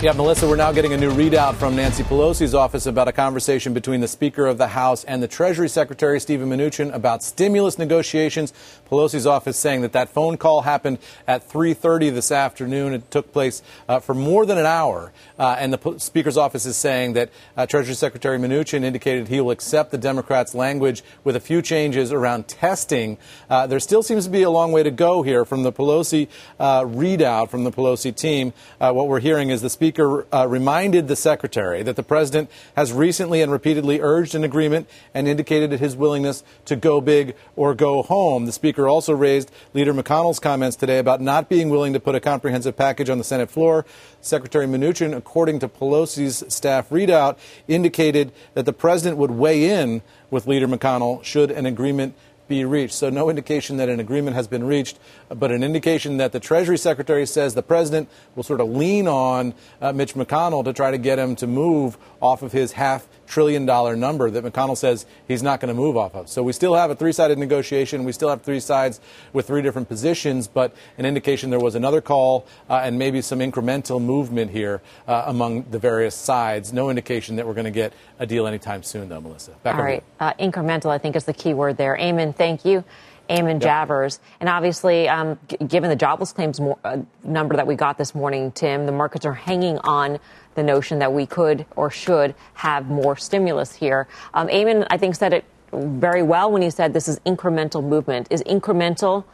Yeah, 0.00 0.12
Melissa, 0.12 0.46
we're 0.46 0.54
now 0.54 0.70
getting 0.70 0.92
a 0.92 0.96
new 0.96 1.10
readout 1.10 1.56
from 1.56 1.74
Nancy 1.74 2.04
Pelosi's 2.04 2.54
office 2.54 2.86
about 2.86 3.08
a 3.08 3.12
conversation 3.12 3.74
between 3.74 4.00
the 4.00 4.06
Speaker 4.06 4.46
of 4.46 4.56
the 4.56 4.68
House 4.68 5.02
and 5.02 5.20
the 5.20 5.26
Treasury 5.26 5.68
Secretary, 5.68 6.20
Stephen 6.20 6.48
Mnuchin, 6.48 6.94
about 6.94 7.24
stimulus 7.24 7.78
negotiations. 7.80 8.52
Pelosi's 8.88 9.26
office 9.26 9.56
saying 9.56 9.80
that 9.80 9.90
that 9.94 10.08
phone 10.08 10.36
call 10.36 10.60
happened 10.60 10.98
at 11.26 11.48
3.30 11.50 12.14
this 12.14 12.30
afternoon. 12.30 12.92
It 12.94 13.10
took 13.10 13.32
place 13.32 13.60
uh, 13.88 13.98
for 13.98 14.14
more 14.14 14.46
than 14.46 14.56
an 14.56 14.66
hour. 14.66 15.12
Uh, 15.36 15.56
and 15.58 15.72
the 15.72 15.78
P- 15.78 15.98
Speaker's 15.98 16.36
office 16.36 16.64
is 16.64 16.76
saying 16.76 17.14
that 17.14 17.30
uh, 17.56 17.66
Treasury 17.66 17.96
Secretary 17.96 18.38
Mnuchin 18.38 18.84
indicated 18.84 19.26
he 19.26 19.40
will 19.40 19.50
accept 19.50 19.90
the 19.90 19.98
Democrats' 19.98 20.54
language 20.54 21.02
with 21.24 21.34
a 21.34 21.40
few 21.40 21.60
changes 21.60 22.12
around 22.12 22.46
testing. 22.46 23.18
Uh, 23.50 23.66
there 23.66 23.80
still 23.80 24.04
seems 24.04 24.26
to 24.26 24.30
be 24.30 24.42
a 24.42 24.50
long 24.50 24.70
way 24.70 24.84
to 24.84 24.92
go 24.92 25.22
here 25.22 25.44
from 25.44 25.64
the 25.64 25.72
Pelosi 25.72 26.28
uh, 26.60 26.82
readout 26.82 27.50
from 27.50 27.64
the 27.64 27.72
Pelosi 27.72 28.14
team. 28.14 28.52
Uh, 28.80 28.92
what 28.92 29.08
we're 29.08 29.18
hearing 29.18 29.50
is 29.50 29.60
the 29.60 29.68
Speaker 29.68 29.87
Speaker 29.88 30.26
uh, 30.34 30.46
reminded 30.46 31.08
the 31.08 31.16
Secretary 31.16 31.82
that 31.82 31.96
the 31.96 32.02
President 32.02 32.50
has 32.76 32.92
recently 32.92 33.40
and 33.40 33.50
repeatedly 33.50 34.02
urged 34.02 34.34
an 34.34 34.44
agreement 34.44 34.86
and 35.14 35.26
indicated 35.26 35.72
his 35.80 35.96
willingness 35.96 36.44
to 36.66 36.76
go 36.76 37.00
big 37.00 37.34
or 37.56 37.74
go 37.74 38.02
home. 38.02 38.44
The 38.44 38.52
Speaker 38.52 38.86
also 38.86 39.14
raised 39.14 39.50
Leader 39.72 39.94
McConnell's 39.94 40.40
comments 40.40 40.76
today 40.76 40.98
about 40.98 41.22
not 41.22 41.48
being 41.48 41.70
willing 41.70 41.94
to 41.94 42.00
put 42.00 42.14
a 42.14 42.20
comprehensive 42.20 42.76
package 42.76 43.08
on 43.08 43.16
the 43.16 43.24
Senate 43.24 43.50
floor. 43.50 43.86
Secretary 44.20 44.66
Mnuchin, 44.66 45.16
according 45.16 45.58
to 45.60 45.68
Pelosi's 45.68 46.44
staff 46.52 46.90
readout, 46.90 47.38
indicated 47.66 48.30
that 48.52 48.66
the 48.66 48.74
President 48.74 49.16
would 49.16 49.30
weigh 49.30 49.70
in 49.70 50.02
with 50.30 50.46
Leader 50.46 50.68
McConnell 50.68 51.24
should 51.24 51.50
an 51.50 51.64
agreement 51.64 52.14
be 52.48 52.64
reached. 52.64 52.94
So, 52.94 53.10
no 53.10 53.30
indication 53.30 53.76
that 53.76 53.88
an 53.88 54.00
agreement 54.00 54.36
has 54.36 54.48
been 54.48 54.64
reached, 54.64 54.98
but 55.28 55.52
an 55.52 55.62
indication 55.62 56.16
that 56.16 56.32
the 56.32 56.40
Treasury 56.40 56.78
Secretary 56.78 57.26
says 57.26 57.54
the 57.54 57.62
president 57.62 58.08
will 58.34 58.42
sort 58.42 58.60
of 58.60 58.68
lean 58.68 59.06
on 59.06 59.54
uh, 59.80 59.92
Mitch 59.92 60.14
McConnell 60.14 60.64
to 60.64 60.72
try 60.72 60.90
to 60.90 60.98
get 60.98 61.18
him 61.18 61.36
to 61.36 61.46
move 61.46 61.96
off 62.20 62.42
of 62.42 62.52
his 62.52 62.72
half 62.72 63.06
trillion 63.28 63.66
dollar 63.66 63.94
number 63.94 64.30
that 64.30 64.44
McConnell 64.44 64.76
says 64.76 65.06
he's 65.26 65.42
not 65.42 65.60
going 65.60 65.68
to 65.68 65.74
move 65.74 65.96
off 65.96 66.14
of. 66.14 66.28
So 66.28 66.42
we 66.42 66.52
still 66.52 66.74
have 66.74 66.90
a 66.90 66.94
three 66.94 67.12
sided 67.12 67.38
negotiation. 67.38 68.04
We 68.04 68.12
still 68.12 68.28
have 68.28 68.42
three 68.42 68.60
sides 68.60 69.00
with 69.32 69.46
three 69.46 69.62
different 69.62 69.88
positions, 69.88 70.48
but 70.48 70.74
an 70.96 71.04
indication 71.04 71.50
there 71.50 71.60
was 71.60 71.74
another 71.74 72.00
call 72.00 72.46
uh, 72.68 72.80
and 72.82 72.98
maybe 72.98 73.20
some 73.22 73.40
incremental 73.40 74.00
movement 74.02 74.50
here 74.50 74.80
uh, 75.06 75.24
among 75.26 75.64
the 75.70 75.78
various 75.78 76.14
sides. 76.14 76.72
No 76.72 76.90
indication 76.90 77.36
that 77.36 77.46
we're 77.46 77.54
going 77.54 77.64
to 77.64 77.70
get 77.70 77.92
a 78.18 78.26
deal 78.26 78.46
anytime 78.46 78.82
soon, 78.82 79.08
though, 79.08 79.20
Melissa. 79.20 79.52
Back 79.62 79.76
All 79.76 79.82
right. 79.82 80.02
Uh, 80.18 80.32
incremental, 80.34 80.90
I 80.90 80.98
think, 80.98 81.14
is 81.14 81.24
the 81.24 81.34
key 81.34 81.54
word 81.54 81.76
there. 81.76 81.96
Eamon, 81.96 82.34
thank 82.34 82.64
you. 82.64 82.84
Eamon 83.28 83.60
yep. 83.60 83.88
Javers. 83.88 84.20
And 84.40 84.48
obviously, 84.48 85.08
um, 85.08 85.38
g- 85.48 85.58
given 85.66 85.90
the 85.90 85.96
jobless 85.96 86.32
claims 86.32 86.60
mo- 86.60 86.78
uh, 86.82 86.98
number 87.22 87.56
that 87.56 87.66
we 87.66 87.74
got 87.74 87.98
this 87.98 88.14
morning, 88.14 88.52
Tim, 88.52 88.86
the 88.86 88.92
markets 88.92 89.26
are 89.26 89.34
hanging 89.34 89.78
on 89.80 90.18
the 90.54 90.62
notion 90.62 90.98
that 90.98 91.12
we 91.12 91.26
could 91.26 91.66
or 91.76 91.90
should 91.90 92.34
have 92.54 92.88
more 92.88 93.16
stimulus 93.16 93.74
here. 93.74 94.08
Um, 94.34 94.48
Eamon, 94.48 94.86
I 94.90 94.98
think, 94.98 95.14
said 95.14 95.32
it 95.32 95.44
very 95.72 96.22
well 96.22 96.50
when 96.50 96.62
he 96.62 96.70
said 96.70 96.92
this 96.92 97.08
is 97.08 97.18
incremental 97.20 97.84
movement. 97.84 98.26
Is 98.30 98.42
incremental 98.44 99.24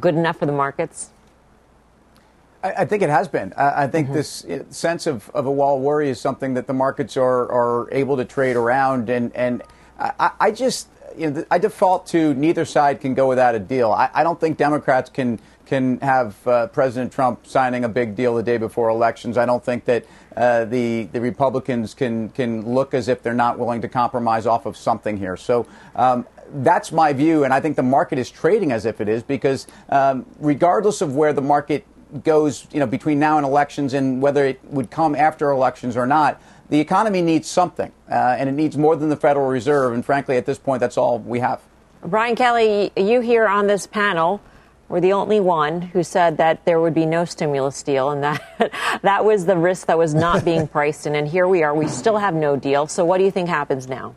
good 0.00 0.14
enough 0.14 0.38
for 0.38 0.46
the 0.46 0.52
markets? 0.52 1.10
I, 2.62 2.84
think 2.84 3.02
it 3.02 3.10
has 3.10 3.28
been. 3.28 3.52
I, 3.56 3.86
think 3.86 4.08
mm-hmm. 4.08 4.16
this 4.16 4.44
sense 4.70 5.06
of, 5.06 5.30
of 5.30 5.46
a 5.46 5.50
wall 5.50 5.78
worry 5.78 6.08
is 6.08 6.20
something 6.20 6.54
that 6.54 6.66
the 6.66 6.72
markets 6.72 7.16
are, 7.16 7.50
are 7.50 7.88
able 7.92 8.16
to 8.16 8.24
trade 8.24 8.56
around. 8.56 9.08
And, 9.08 9.34
and 9.36 9.62
I, 9.98 10.32
I 10.40 10.50
just 10.50 10.88
you 11.16 11.30
know, 11.30 11.44
I 11.50 11.58
default 11.58 12.06
to 12.08 12.34
neither 12.34 12.64
side 12.64 13.00
can 13.00 13.14
go 13.14 13.28
without 13.28 13.54
a 13.54 13.58
deal. 13.58 13.92
I, 13.92 14.10
I 14.12 14.22
don't 14.22 14.40
think 14.40 14.58
Democrats 14.58 15.10
can 15.10 15.38
can 15.66 15.98
have 16.00 16.46
uh, 16.46 16.68
President 16.68 17.12
Trump 17.12 17.46
signing 17.46 17.84
a 17.84 17.88
big 17.88 18.14
deal 18.14 18.34
the 18.34 18.42
day 18.42 18.56
before 18.56 18.88
elections. 18.88 19.36
I 19.36 19.44
don't 19.44 19.64
think 19.64 19.84
that 19.84 20.06
uh, 20.36 20.64
the 20.64 21.04
the 21.12 21.20
Republicans 21.20 21.92
can 21.94 22.30
can 22.30 22.74
look 22.74 22.94
as 22.94 23.08
if 23.08 23.22
they're 23.22 23.34
not 23.34 23.58
willing 23.58 23.82
to 23.82 23.88
compromise 23.88 24.46
off 24.46 24.66
of 24.66 24.76
something 24.76 25.16
here. 25.16 25.36
So. 25.36 25.66
Um, 25.94 26.26
that's 26.62 26.92
my 26.92 27.12
view, 27.12 27.42
and 27.42 27.52
I 27.52 27.58
think 27.58 27.74
the 27.74 27.82
market 27.82 28.20
is 28.20 28.30
trading 28.30 28.70
as 28.70 28.86
if 28.86 29.00
it 29.00 29.08
is 29.08 29.24
because, 29.24 29.66
um, 29.88 30.24
regardless 30.38 31.00
of 31.00 31.16
where 31.16 31.32
the 31.32 31.42
market 31.42 31.84
goes, 32.22 32.68
you 32.72 32.78
know, 32.78 32.86
between 32.86 33.18
now 33.18 33.36
and 33.36 33.44
elections, 33.44 33.94
and 33.94 34.22
whether 34.22 34.44
it 34.44 34.60
would 34.66 34.88
come 34.88 35.16
after 35.16 35.50
elections 35.50 35.96
or 35.96 36.06
not, 36.06 36.40
the 36.68 36.78
economy 36.80 37.22
needs 37.22 37.48
something, 37.48 37.92
uh, 38.10 38.36
and 38.38 38.48
it 38.48 38.52
needs 38.52 38.76
more 38.76 38.96
than 38.96 39.08
the 39.08 39.16
Federal 39.16 39.46
Reserve. 39.46 39.92
And 39.92 40.04
frankly, 40.04 40.36
at 40.36 40.46
this 40.46 40.58
point, 40.58 40.80
that's 40.80 40.96
all 40.96 41.18
we 41.18 41.40
have. 41.40 41.60
Brian 42.04 42.36
Kelly, 42.36 42.92
you 42.96 43.20
here 43.20 43.48
on 43.48 43.66
this 43.66 43.86
panel 43.86 44.40
were 44.88 45.00
the 45.00 45.12
only 45.12 45.40
one 45.40 45.82
who 45.82 46.02
said 46.02 46.36
that 46.36 46.64
there 46.64 46.80
would 46.80 46.94
be 46.94 47.06
no 47.06 47.24
stimulus 47.24 47.82
deal, 47.82 48.10
and 48.10 48.22
that 48.22 48.72
that 49.02 49.24
was 49.24 49.46
the 49.46 49.56
risk 49.56 49.86
that 49.86 49.98
was 49.98 50.14
not 50.14 50.44
being 50.44 50.66
priced 50.76 51.06
in. 51.06 51.14
And 51.14 51.26
here 51.26 51.48
we 51.48 51.62
are; 51.62 51.74
we 51.74 51.88
still 51.88 52.18
have 52.18 52.34
no 52.34 52.56
deal. 52.56 52.86
So, 52.86 53.04
what 53.04 53.18
do 53.18 53.24
you 53.24 53.30
think 53.30 53.48
happens 53.48 53.88
now? 53.88 54.14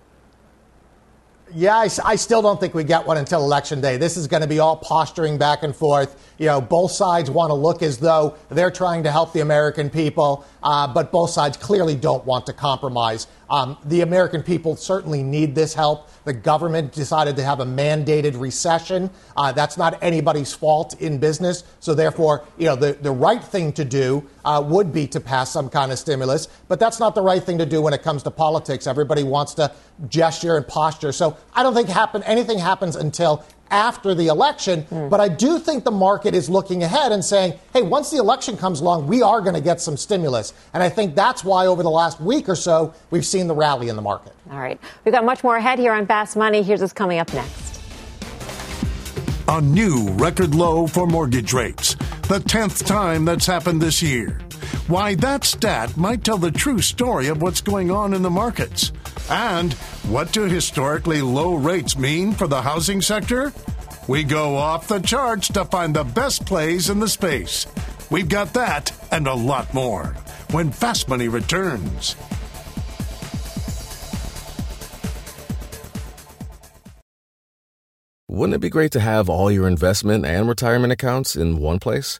Yeah, 1.52 1.78
I, 1.78 1.90
I, 2.06 2.16
still 2.16 2.44
don't 2.44 2.60
think 2.60 2.76
we 2.76 2.84
get 2.84 3.08
one 3.08 3.18
until 3.18 3.44
election 3.44 3.82
day. 3.82 3.98
This 3.98 4.18
is 4.18 4.28
going 4.28 4.42
to 4.42 4.48
be 4.48 4.60
all 4.60 4.76
posturing 4.76 5.40
back 5.40 5.64
and 5.64 5.76
forth. 5.76 6.32
You 6.38 6.46
know, 6.46 6.62
both 6.62 6.92
sides 6.92 7.32
want 7.32 7.50
to 7.50 7.56
look 7.56 7.82
as 7.82 7.98
though 7.98 8.38
they're 8.50 8.70
trying 8.70 9.02
to 9.04 9.12
help 9.12 9.34
the 9.34 9.40
American 9.40 9.90
people, 9.90 10.46
uh, 10.62 10.94
but 10.94 11.12
both 11.12 11.32
sides 11.32 11.58
clearly 11.58 11.96
don't 11.96 12.24
want 12.24 12.46
to 12.46 12.54
compromise. 12.54 13.26
Um, 13.50 13.78
the 13.86 14.02
American 14.02 14.44
people 14.44 14.76
certainly 14.76 15.24
need 15.24 15.56
this 15.56 15.74
help. 15.74 16.10
The 16.26 16.34
government 16.34 16.92
decided 16.92 17.36
to 17.38 17.44
have 17.44 17.60
a 17.60 17.66
mandated 17.66 18.40
recession. 18.40 19.10
Uh, 19.36 19.52
that's 19.52 19.78
not 19.78 20.02
anybody's 20.04 20.54
fault 20.54 21.00
in 21.02 21.18
business. 21.18 21.64
So, 21.80 21.94
therefore, 21.94 22.46
you 22.58 22.66
know, 22.66 22.76
the, 22.76 22.94
the 22.94 23.12
right 23.12 23.44
thing 23.44 23.74
to 23.74 23.86
do 23.86 24.28
uh, 24.46 24.64
would 24.66 24.94
be 24.94 25.08
to 25.08 25.20
pass 25.20 25.52
some 25.52 25.70
kind 25.70 25.92
of 25.92 25.98
stimulus. 25.98 26.48
But 26.68 26.80
that's 26.80 27.00
not 27.00 27.16
the 27.16 27.22
right 27.22 27.42
thing 27.42 27.58
to 27.58 27.66
do 27.66 27.82
when 27.82 27.94
it 27.94 28.04
comes 28.04 28.24
to 28.24 28.32
politics. 28.32 28.86
Everybody 28.86 29.24
wants 29.24 29.54
to 29.56 29.72
gesture 30.08 30.56
and 30.56 30.68
posture. 30.68 31.12
So, 31.12 31.38
I 31.54 31.64
don't 31.64 31.74
think 31.74 31.90
happen, 31.90 32.22
anything 32.24 32.60
happens 32.60 32.96
until 32.96 33.44
after 33.72 34.14
the 34.14 34.28
election. 34.28 34.84
Mm. 34.84 35.10
But 35.10 35.20
I 35.20 35.28
do 35.28 35.60
think 35.60 35.84
the 35.84 35.92
market 35.92 36.34
is 36.34 36.50
looking 36.50 36.84
ahead 36.84 37.12
and 37.12 37.24
saying, 37.24 37.54
hey, 37.74 37.82
once 37.82 38.10
the 38.12 38.18
election 38.18 38.58
comes 38.58 38.82
along, 38.82 39.08
we 39.08 39.22
are 39.22 39.42
going 39.42 39.56
to 39.56 39.62
get 39.62 39.82
some 39.82 39.98
stimulus. 39.98 40.54
And 40.74 40.84
I 40.84 40.90
think 40.90 41.16
that's 41.16 41.44
why 41.44 41.66
over 41.66 41.84
the 41.84 41.90
last 41.90 42.20
week 42.20 42.50
or 42.50 42.56
so, 42.56 42.94
we've 43.12 43.26
seen 43.26 43.48
the 43.48 43.56
rally 43.56 43.90
in 43.90 43.96
the 43.96 44.02
market. 44.02 44.34
All 44.52 44.60
right. 44.60 44.80
We've 45.06 45.14
got 45.14 45.26
much 45.26 45.44
more 45.44 45.58
ahead 45.58 45.80
here 45.80 45.94
on 45.94 46.06
Fast 46.06 46.36
Money. 46.36 46.64
Here's 46.64 46.82
what's 46.82 46.94
coming 46.94 47.20
up 47.20 47.34
next. 47.34 47.82
A 49.48 49.62
new 49.62 50.10
record 50.12 50.54
low 50.54 50.86
for 50.86 51.08
mortgage 51.08 51.54
rates. 51.54 51.96
The 52.28 52.40
10th 52.40 52.86
time 52.86 53.26
that's 53.26 53.48
happened 53.48 53.82
this 53.82 54.02
year. 54.02 54.40
Why 54.88 55.16
that 55.16 55.44
stat 55.44 55.98
might 55.98 56.24
tell 56.24 56.38
the 56.38 56.52
true 56.52 56.82
story 56.82 57.28
of 57.28 57.42
what's 57.42 57.62
going 57.62 57.90
on 57.90 58.14
in 58.14 58.22
the 58.22 58.30
markets. 58.30 58.92
And 59.30 59.74
what 60.10 60.32
do 60.32 60.44
historically 60.46 61.22
low 61.22 61.54
rates 61.54 61.98
mean 61.98 62.34
for 62.34 62.48
the 62.48 62.62
housing 62.62 63.02
sector? 63.02 63.54
We 64.08 64.24
go 64.24 64.56
off 64.56 64.88
the 64.88 65.00
charts 65.00 65.50
to 65.50 65.66
find 65.66 65.96
the 65.96 66.04
best 66.04 66.46
plays 66.46 66.90
in 66.90 67.00
the 67.00 67.08
space. 67.08 67.68
We've 68.10 68.28
got 68.28 68.54
that 68.54 68.92
and 69.12 69.28
a 69.28 69.34
lot 69.34 69.72
more 69.74 70.16
when 70.50 70.72
Fast 70.72 71.08
Money 71.08 71.28
returns. 71.28 72.16
Wouldn't 78.28 78.56
it 78.56 78.62
be 78.62 78.70
great 78.70 78.92
to 78.94 79.00
have 79.00 79.30
all 79.30 79.52
your 79.52 79.68
investment 79.68 80.26
and 80.26 80.48
retirement 80.48 80.94
accounts 80.94 81.36
in 81.36 81.60
one 81.60 81.78
place? 81.78 82.20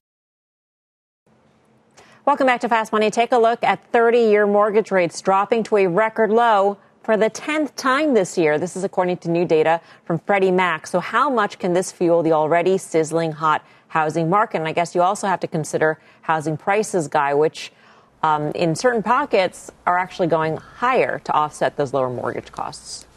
Welcome 2.23 2.45
back 2.45 2.61
to 2.61 2.69
Fast 2.69 2.91
Money. 2.91 3.09
Take 3.09 3.31
a 3.31 3.37
look 3.37 3.63
at 3.63 3.83
30 3.91 4.19
year 4.19 4.45
mortgage 4.45 4.91
rates 4.91 5.19
dropping 5.21 5.63
to 5.63 5.77
a 5.77 5.87
record 5.87 6.29
low 6.29 6.77
for 7.01 7.17
the 7.17 7.31
10th 7.31 7.75
time 7.75 8.13
this 8.13 8.37
year. 8.37 8.59
This 8.59 8.75
is 8.75 8.83
according 8.83 9.17
to 9.17 9.31
new 9.31 9.43
data 9.43 9.81
from 10.05 10.19
Freddie 10.19 10.51
Mac. 10.51 10.85
So, 10.85 10.99
how 10.99 11.31
much 11.31 11.57
can 11.57 11.73
this 11.73 11.91
fuel 11.91 12.21
the 12.21 12.31
already 12.31 12.77
sizzling 12.77 13.31
hot 13.31 13.65
housing 13.87 14.29
market? 14.29 14.57
And 14.57 14.67
I 14.67 14.71
guess 14.71 14.93
you 14.93 15.01
also 15.01 15.25
have 15.25 15.39
to 15.39 15.47
consider 15.47 15.99
housing 16.21 16.57
prices, 16.57 17.07
Guy, 17.07 17.33
which 17.33 17.73
um, 18.21 18.51
in 18.51 18.75
certain 18.75 19.01
pockets 19.01 19.71
are 19.87 19.97
actually 19.97 20.27
going 20.27 20.57
higher 20.57 21.17
to 21.23 21.33
offset 21.33 21.75
those 21.75 21.91
lower 21.91 22.11
mortgage 22.11 22.51
costs. 22.51 23.07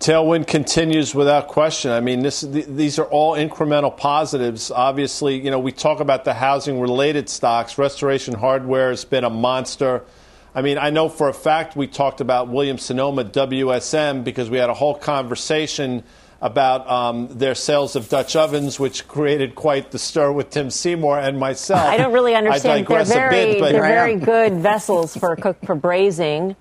Tailwind 0.00 0.46
continues 0.46 1.14
without 1.14 1.48
question. 1.48 1.90
I 1.90 2.00
mean, 2.00 2.22
this, 2.22 2.40
these 2.40 2.98
are 2.98 3.04
all 3.06 3.34
incremental 3.34 3.96
positives. 3.96 4.70
Obviously, 4.70 5.40
you 5.40 5.50
know, 5.50 5.58
we 5.58 5.72
talk 5.72 6.00
about 6.00 6.24
the 6.24 6.34
housing 6.34 6.80
related 6.80 7.28
stocks. 7.28 7.78
Restoration 7.78 8.34
Hardware 8.34 8.90
has 8.90 9.04
been 9.04 9.24
a 9.24 9.30
monster. 9.30 10.04
I 10.54 10.62
mean, 10.62 10.78
I 10.78 10.90
know 10.90 11.08
for 11.08 11.28
a 11.28 11.34
fact 11.34 11.76
we 11.76 11.86
talked 11.86 12.20
about 12.20 12.48
Williams 12.48 12.82
Sonoma 12.82 13.24
WSM 13.24 14.24
because 14.24 14.50
we 14.50 14.58
had 14.58 14.70
a 14.70 14.74
whole 14.74 14.94
conversation 14.94 16.04
about 16.40 16.90
um, 16.90 17.28
their 17.30 17.54
sales 17.54 17.94
of 17.94 18.08
Dutch 18.08 18.34
ovens, 18.34 18.78
which 18.78 19.06
created 19.06 19.54
quite 19.54 19.92
the 19.92 19.98
stir 19.98 20.32
with 20.32 20.50
Tim 20.50 20.70
Seymour 20.70 21.20
and 21.20 21.38
myself. 21.38 21.80
I 21.80 21.96
don't 21.96 22.12
really 22.12 22.34
understand. 22.34 22.86
they're 22.86 23.04
very, 23.04 23.52
bit, 23.52 23.60
but 23.60 23.72
they're 23.72 23.82
very 23.82 24.16
good 24.16 24.54
vessels 24.54 25.16
for 25.16 25.36
cook 25.36 25.56
for 25.64 25.76
braising 25.76 26.56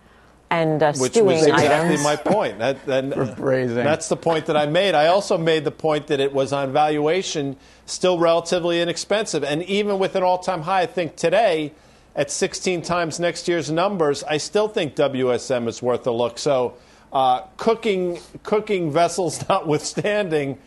and 0.52 0.84
uh, 0.84 0.92
Which 0.94 1.14
stewing 1.14 1.38
was 1.38 1.48
exactly 1.48 1.96
items. 1.96 2.04
my 2.04 2.18
point. 2.18 2.60
That, 2.60 2.86
that, 2.86 3.36
braising. 3.38 3.78
That's 3.78 4.10
the 4.10 4.18
point 4.18 4.48
that 4.48 4.58
I 4.58 4.66
made. 4.66 4.94
I 4.94 5.08
also 5.08 5.38
made 5.38 5.64
the 5.64 5.72
point 5.72 6.08
that 6.08 6.20
it 6.20 6.34
was 6.34 6.52
on 6.52 6.74
valuation 6.74 7.56
still 7.86 8.20
relatively 8.20 8.82
inexpensive. 8.82 9.46
And 9.46 9.64
even 9.64 9.98
with 9.98 10.16
an 10.18 10.24
all 10.24 10.40
time 10.40 10.64
high, 10.64 10.82
I 10.82 10.86
think 10.88 11.16
today, 11.16 11.72
at 12.18 12.30
16 12.30 12.82
times 12.82 13.18
next 13.18 13.48
year's 13.48 13.72
numbers, 13.72 14.26
I 14.26 14.38
still 14.38 14.68
think 14.68 14.96
WSM 14.96 15.70
is 15.70 15.82
worth 15.82 16.06
a 16.06 16.12
look. 16.12 16.38
So, 16.38 16.74
uh, 17.14 17.44
cooking, 17.56 18.20
cooking 18.44 18.92
vessels 18.92 19.46
notwithstanding, 19.50 20.58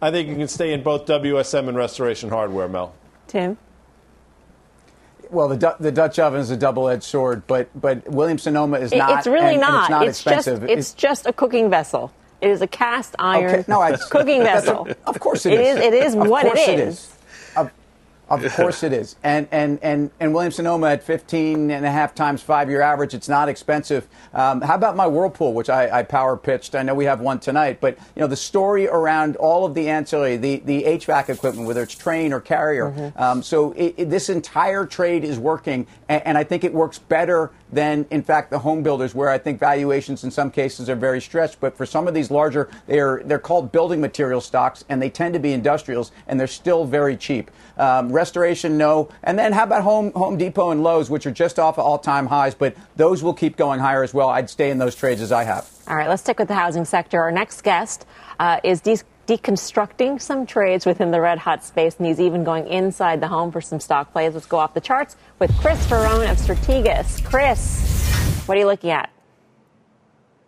I 0.00 0.10
think 0.10 0.30
you 0.30 0.36
can 0.36 0.48
stay 0.48 0.72
in 0.72 0.82
both 0.82 1.04
WSM 1.04 1.68
and 1.68 1.76
Restoration 1.76 2.30
Hardware, 2.30 2.68
Mel. 2.68 2.94
Tim? 3.26 3.58
Well, 5.30 5.48
the, 5.48 5.56
Du- 5.56 5.76
the 5.80 5.92
Dutch 5.92 6.18
oven 6.18 6.40
is 6.40 6.50
a 6.50 6.56
double-edged 6.56 7.02
sword, 7.02 7.46
but 7.46 7.68
but 7.80 8.08
Williams 8.10 8.42
Sonoma 8.42 8.78
is 8.78 8.92
not. 8.92 9.18
it's 9.18 9.26
really 9.26 9.54
and- 9.54 9.54
and 9.54 9.60
not. 9.62 9.82
it's 9.82 9.90
not 9.90 10.06
It's 10.08 10.18
expensive. 10.20 10.60
just 10.60 10.70
it's 10.72 10.92
just 10.94 11.26
a 11.26 11.32
cooking 11.32 11.70
vessel. 11.70 12.12
It 12.40 12.50
is 12.50 12.60
a 12.60 12.66
cast 12.66 13.14
iron 13.18 13.50
Okay, 13.50 13.64
no, 13.68 13.80
I- 13.80 13.96
cooking 13.96 14.42
vessel. 14.50 14.86
a- 14.88 15.08
of 15.08 15.18
course 15.20 15.46
it 15.46 15.54
It 15.54 15.60
is. 15.60 15.76
is. 15.76 15.82
It 15.82 15.94
is 15.94 16.14
Of 16.14 16.28
what 16.28 16.46
it 16.46 16.56
it 16.56 16.78
is. 16.80 17.13
Is. 18.26 18.30
Of, 18.30 18.44
of 18.44 18.52
course 18.54 18.82
it 18.82 18.92
is. 18.92 19.16
And, 19.22 19.46
and, 19.52 19.78
and, 19.82 20.10
and 20.18 20.32
Williams 20.32 20.56
Sonoma 20.56 20.88
at 20.88 21.02
15 21.02 21.70
and 21.70 21.84
a 21.84 21.90
half 21.90 22.14
times 22.14 22.42
five 22.42 22.70
year 22.70 22.80
average, 22.80 23.12
it's 23.14 23.28
not 23.28 23.48
expensive. 23.48 24.08
Um, 24.32 24.60
how 24.62 24.74
about 24.74 24.96
my 24.96 25.06
Whirlpool, 25.06 25.52
which 25.52 25.68
I, 25.68 25.98
I 25.98 26.02
power 26.02 26.36
pitched? 26.36 26.74
I 26.74 26.82
know 26.82 26.94
we 26.94 27.04
have 27.04 27.20
one 27.20 27.38
tonight, 27.38 27.80
but 27.80 27.98
you 28.16 28.20
know 28.20 28.26
the 28.26 28.36
story 28.36 28.88
around 28.88 29.36
all 29.36 29.66
of 29.66 29.74
the 29.74 29.88
ancillary, 29.88 30.36
the, 30.36 30.56
the 30.64 30.84
HVAC 30.84 31.28
equipment, 31.28 31.66
whether 31.66 31.82
it's 31.82 31.94
Trane 31.94 32.32
or 32.32 32.40
carrier. 32.40 32.90
Mm-hmm. 32.90 33.22
Um, 33.22 33.42
so 33.42 33.72
it, 33.72 33.94
it- 33.98 34.10
this 34.10 34.28
entire 34.28 34.86
trade 34.86 35.24
is 35.24 35.38
working, 35.38 35.86
and, 36.08 36.22
and 36.26 36.38
I 36.38 36.44
think 36.44 36.62
it 36.64 36.72
works 36.72 36.98
better 36.98 37.50
than, 37.72 38.06
in 38.10 38.22
fact, 38.22 38.50
the 38.50 38.58
home 38.60 38.82
builders, 38.82 39.14
where 39.14 39.28
I 39.28 39.38
think 39.38 39.58
valuations 39.58 40.22
in 40.22 40.30
some 40.30 40.50
cases 40.50 40.88
are 40.88 40.94
very 40.94 41.20
stretched. 41.20 41.58
But 41.60 41.76
for 41.76 41.84
some 41.84 42.06
of 42.06 42.14
these 42.14 42.30
larger, 42.30 42.70
they're, 42.86 43.22
they're 43.24 43.38
called 43.40 43.72
building 43.72 44.00
material 44.00 44.40
stocks, 44.40 44.84
and 44.88 45.02
they 45.02 45.10
tend 45.10 45.34
to 45.34 45.40
be 45.40 45.52
industrials, 45.52 46.12
and 46.28 46.38
they're 46.38 46.46
still 46.46 46.84
very 46.84 47.16
cheap. 47.16 47.50
Um, 47.76 48.12
restoration, 48.14 48.78
no. 48.78 49.10
And 49.22 49.38
then 49.38 49.52
how 49.52 49.64
about 49.64 49.82
Home, 49.82 50.12
Home 50.12 50.38
Depot 50.38 50.70
and 50.70 50.82
Lowe's, 50.82 51.10
which 51.10 51.26
are 51.26 51.30
just 51.30 51.58
off 51.58 51.78
all 51.78 51.98
time 51.98 52.26
highs, 52.26 52.54
but 52.54 52.76
those 52.96 53.22
will 53.22 53.34
keep 53.34 53.56
going 53.56 53.80
higher 53.80 54.02
as 54.02 54.14
well. 54.14 54.28
I'd 54.30 54.48
stay 54.48 54.70
in 54.70 54.78
those 54.78 54.94
trades 54.94 55.20
as 55.20 55.32
I 55.32 55.44
have. 55.44 55.68
All 55.86 55.96
right, 55.96 56.08
let's 56.08 56.22
stick 56.22 56.38
with 56.38 56.48
the 56.48 56.54
housing 56.54 56.84
sector. 56.84 57.20
Our 57.20 57.32
next 57.32 57.62
guest 57.62 58.06
uh, 58.38 58.60
is 58.64 58.80
de- 58.80 58.98
deconstructing 59.26 60.20
some 60.20 60.46
trades 60.46 60.86
within 60.86 61.10
the 61.10 61.20
red 61.20 61.38
hot 61.38 61.64
space, 61.64 61.96
and 61.96 62.06
he's 62.06 62.20
even 62.20 62.44
going 62.44 62.66
inside 62.68 63.20
the 63.20 63.28
home 63.28 63.50
for 63.52 63.60
some 63.60 63.80
stock 63.80 64.12
plays. 64.12 64.34
Let's 64.34 64.46
go 64.46 64.58
off 64.58 64.74
the 64.74 64.80
charts 64.80 65.16
with 65.38 65.54
Chris 65.58 65.84
Verrone 65.86 66.30
of 66.30 66.38
Strategas. 66.38 67.24
Chris, 67.24 68.44
what 68.46 68.56
are 68.56 68.60
you 68.60 68.66
looking 68.66 68.90
at? 68.90 69.10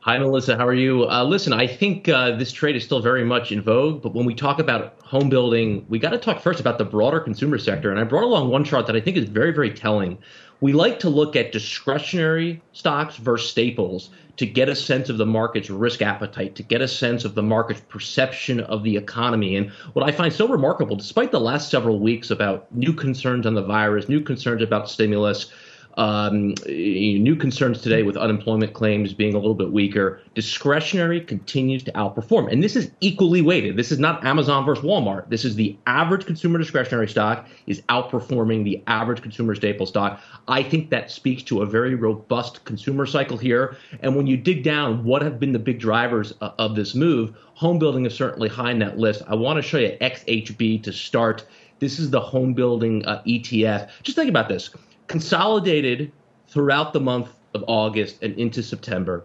Hi, 0.07 0.19
Melissa. 0.19 0.57
How 0.57 0.69
are 0.69 0.73
you? 0.73 1.11
Uh, 1.11 1.25
listen, 1.25 1.53
I 1.53 1.66
think 1.66 2.09
uh, 2.09 2.37
this 2.37 2.53
trade 2.53 2.77
is 2.77 2.85
still 2.85 3.01
very 3.01 3.25
much 3.25 3.51
in 3.51 3.61
vogue, 3.61 4.03
but 4.03 4.14
when 4.14 4.25
we 4.25 4.37
talk 4.37 4.61
about 4.61 4.95
home 5.03 5.29
building, 5.29 5.85
we 5.88 5.99
got 5.99 6.11
to 6.11 6.19
talk 6.19 6.40
first 6.40 6.61
about 6.61 6.79
the 6.79 6.85
broader 6.85 7.19
consumer 7.19 7.59
sector. 7.59 7.90
And 7.90 7.99
I 7.99 8.05
brought 8.05 8.23
along 8.23 8.49
one 8.49 8.62
chart 8.62 8.87
that 8.87 8.95
I 8.95 9.01
think 9.01 9.16
is 9.16 9.25
very, 9.25 9.53
very 9.53 9.73
telling. 9.73 10.16
We 10.61 10.73
like 10.73 11.01
to 11.01 11.09
look 11.09 11.35
at 11.35 11.51
discretionary 11.51 12.62
stocks 12.71 13.16
versus 13.16 13.51
staples 13.51 14.11
to 14.37 14.47
get 14.47 14.69
a 14.69 14.77
sense 14.77 15.09
of 15.09 15.19
the 15.19 15.27
market's 15.27 15.71
risk 15.71 16.03
appetite, 16.03 16.55
to 16.55 16.62
get 16.62 16.81
a 16.81 16.87
sense 16.87 17.25
of 17.25 17.35
the 17.35 17.42
market's 17.42 17.81
perception 17.88 18.61
of 18.61 18.85
the 18.85 18.97
economy. 18.97 19.57
And 19.57 19.73
what 19.95 20.09
I 20.09 20.12
find 20.12 20.33
so 20.33 20.47
remarkable, 20.47 20.95
despite 20.95 21.33
the 21.33 21.40
last 21.40 21.69
several 21.69 21.99
weeks 21.99 22.31
about 22.31 22.73
new 22.73 22.92
concerns 22.92 23.45
on 23.45 23.55
the 23.55 23.62
virus, 23.62 24.09
new 24.09 24.21
concerns 24.21 24.62
about 24.62 24.88
stimulus, 24.88 25.51
um, 25.96 26.54
new 26.66 27.37
concerns 27.37 27.80
today 27.80 28.02
with 28.02 28.16
unemployment 28.16 28.74
claims 28.74 29.14
being 29.14 29.35
a 29.35 29.38
little 29.38 29.54
bit 29.54 29.72
weaker. 29.72 30.20
Discretionary 30.35 31.20
continues 31.20 31.82
to 31.85 31.92
outperform. 31.92 32.52
And 32.52 32.62
this 32.62 32.76
is 32.76 32.90
equally 33.00 33.40
weighted. 33.40 33.76
This 33.76 33.90
is 33.90 33.98
not 33.98 34.24
Amazon 34.24 34.66
versus 34.66 34.85
Walmart. 34.85 35.28
This 35.30 35.44
is 35.44 35.56
the 35.56 35.76
average 35.87 36.26
consumer 36.26 36.59
discretionary 36.59 37.09
stock 37.09 37.48
is 37.66 37.80
outperforming 37.82 38.64
the 38.64 38.82
average 38.87 39.22
consumer 39.22 39.54
staple 39.54 39.87
stock. 39.87 40.20
I 40.48 40.62
think 40.62 40.90
that 40.90 41.11
speaks 41.11 41.42
to 41.44 41.62
a 41.62 41.66
very 41.66 41.94
robust 41.94 42.64
consumer 42.64 43.06
cycle 43.06 43.38
here. 43.38 43.76
And 44.00 44.14
when 44.16 44.26
you 44.26 44.37
dig 44.37 44.62
down, 44.62 45.04
what 45.04 45.22
have 45.22 45.40
been 45.40 45.52
the 45.52 45.59
big 45.59 45.80
drivers 45.80 46.32
of 46.40 46.76
this 46.76 46.94
move? 46.94 47.35
Home 47.54 47.78
building 47.78 48.04
is 48.04 48.14
certainly 48.14 48.50
high 48.50 48.70
in 48.70 48.78
that 48.80 48.98
list. 48.98 49.22
I 49.26 49.35
want 49.35 49.56
to 49.56 49.62
show 49.62 49.78
you 49.78 49.96
XHB 50.00 50.82
to 50.82 50.92
start. 50.92 51.46
This 51.78 51.98
is 51.98 52.11
the 52.11 52.20
home 52.20 52.52
building 52.52 53.04
uh, 53.06 53.22
ETF. 53.26 53.90
Just 54.02 54.16
think 54.16 54.28
about 54.28 54.48
this 54.48 54.70
consolidated 55.07 56.12
throughout 56.49 56.92
the 56.92 57.01
month 57.01 57.31
of 57.55 57.64
August 57.66 58.23
and 58.23 58.38
into 58.38 58.62
September. 58.62 59.25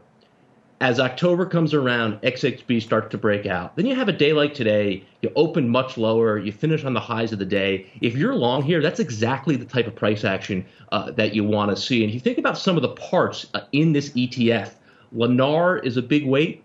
As 0.80 1.00
October 1.00 1.46
comes 1.46 1.76
around, 1.76 2.20
XHB 2.22 2.82
starts 2.82 3.12
to 3.12 3.18
break 3.20 3.46
out. 3.46 3.76
Then 3.76 3.86
you 3.86 3.94
have 3.94 4.10
a 4.10 4.14
day 4.14 4.34
like 4.34 4.56
today. 4.56 5.04
You 5.22 5.32
open 5.36 5.70
much 5.70 5.96
lower. 5.96 6.40
You 6.40 6.52
finish 6.52 6.84
on 6.84 6.96
the 6.96 7.00
highs 7.00 7.32
of 7.32 7.38
the 7.38 7.46
day. 7.46 7.86
If 8.02 8.16
you're 8.16 8.34
long 8.34 8.64
here, 8.64 8.82
that's 8.82 9.00
exactly 9.00 9.56
the 9.56 9.66
type 9.66 9.86
of 9.86 9.96
price 9.96 10.24
action 10.24 10.66
uh, 10.92 11.12
that 11.12 11.36
you 11.36 11.44
want 11.44 11.70
to 11.70 11.80
see. 11.80 12.04
And 12.04 12.10
if 12.10 12.16
you 12.16 12.20
think 12.20 12.40
about 12.40 12.58
some 12.58 12.78
of 12.78 12.82
the 12.82 12.90
parts 12.90 13.46
uh, 13.54 13.62
in 13.72 13.94
this 13.94 14.10
ETF, 14.12 14.72
Lennar 15.16 15.86
is 15.86 15.98
a 15.98 16.02
big 16.02 16.26
weight, 16.26 16.64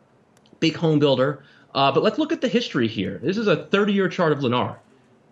big 0.61 0.77
home 0.77 0.99
builder. 0.99 1.45
Uh, 1.75 1.93
but 1.93 2.03
let's 2.03 2.19
look 2.19 2.33
at 2.33 2.41
the 2.41 2.49
history 2.49 2.89
here. 2.89 3.21
This 3.23 3.37
is 3.37 3.49
a 3.49 3.67
30 3.67 3.93
year 3.93 4.09
chart 4.09 4.33
of 4.33 4.39
Lennar. 4.39 4.79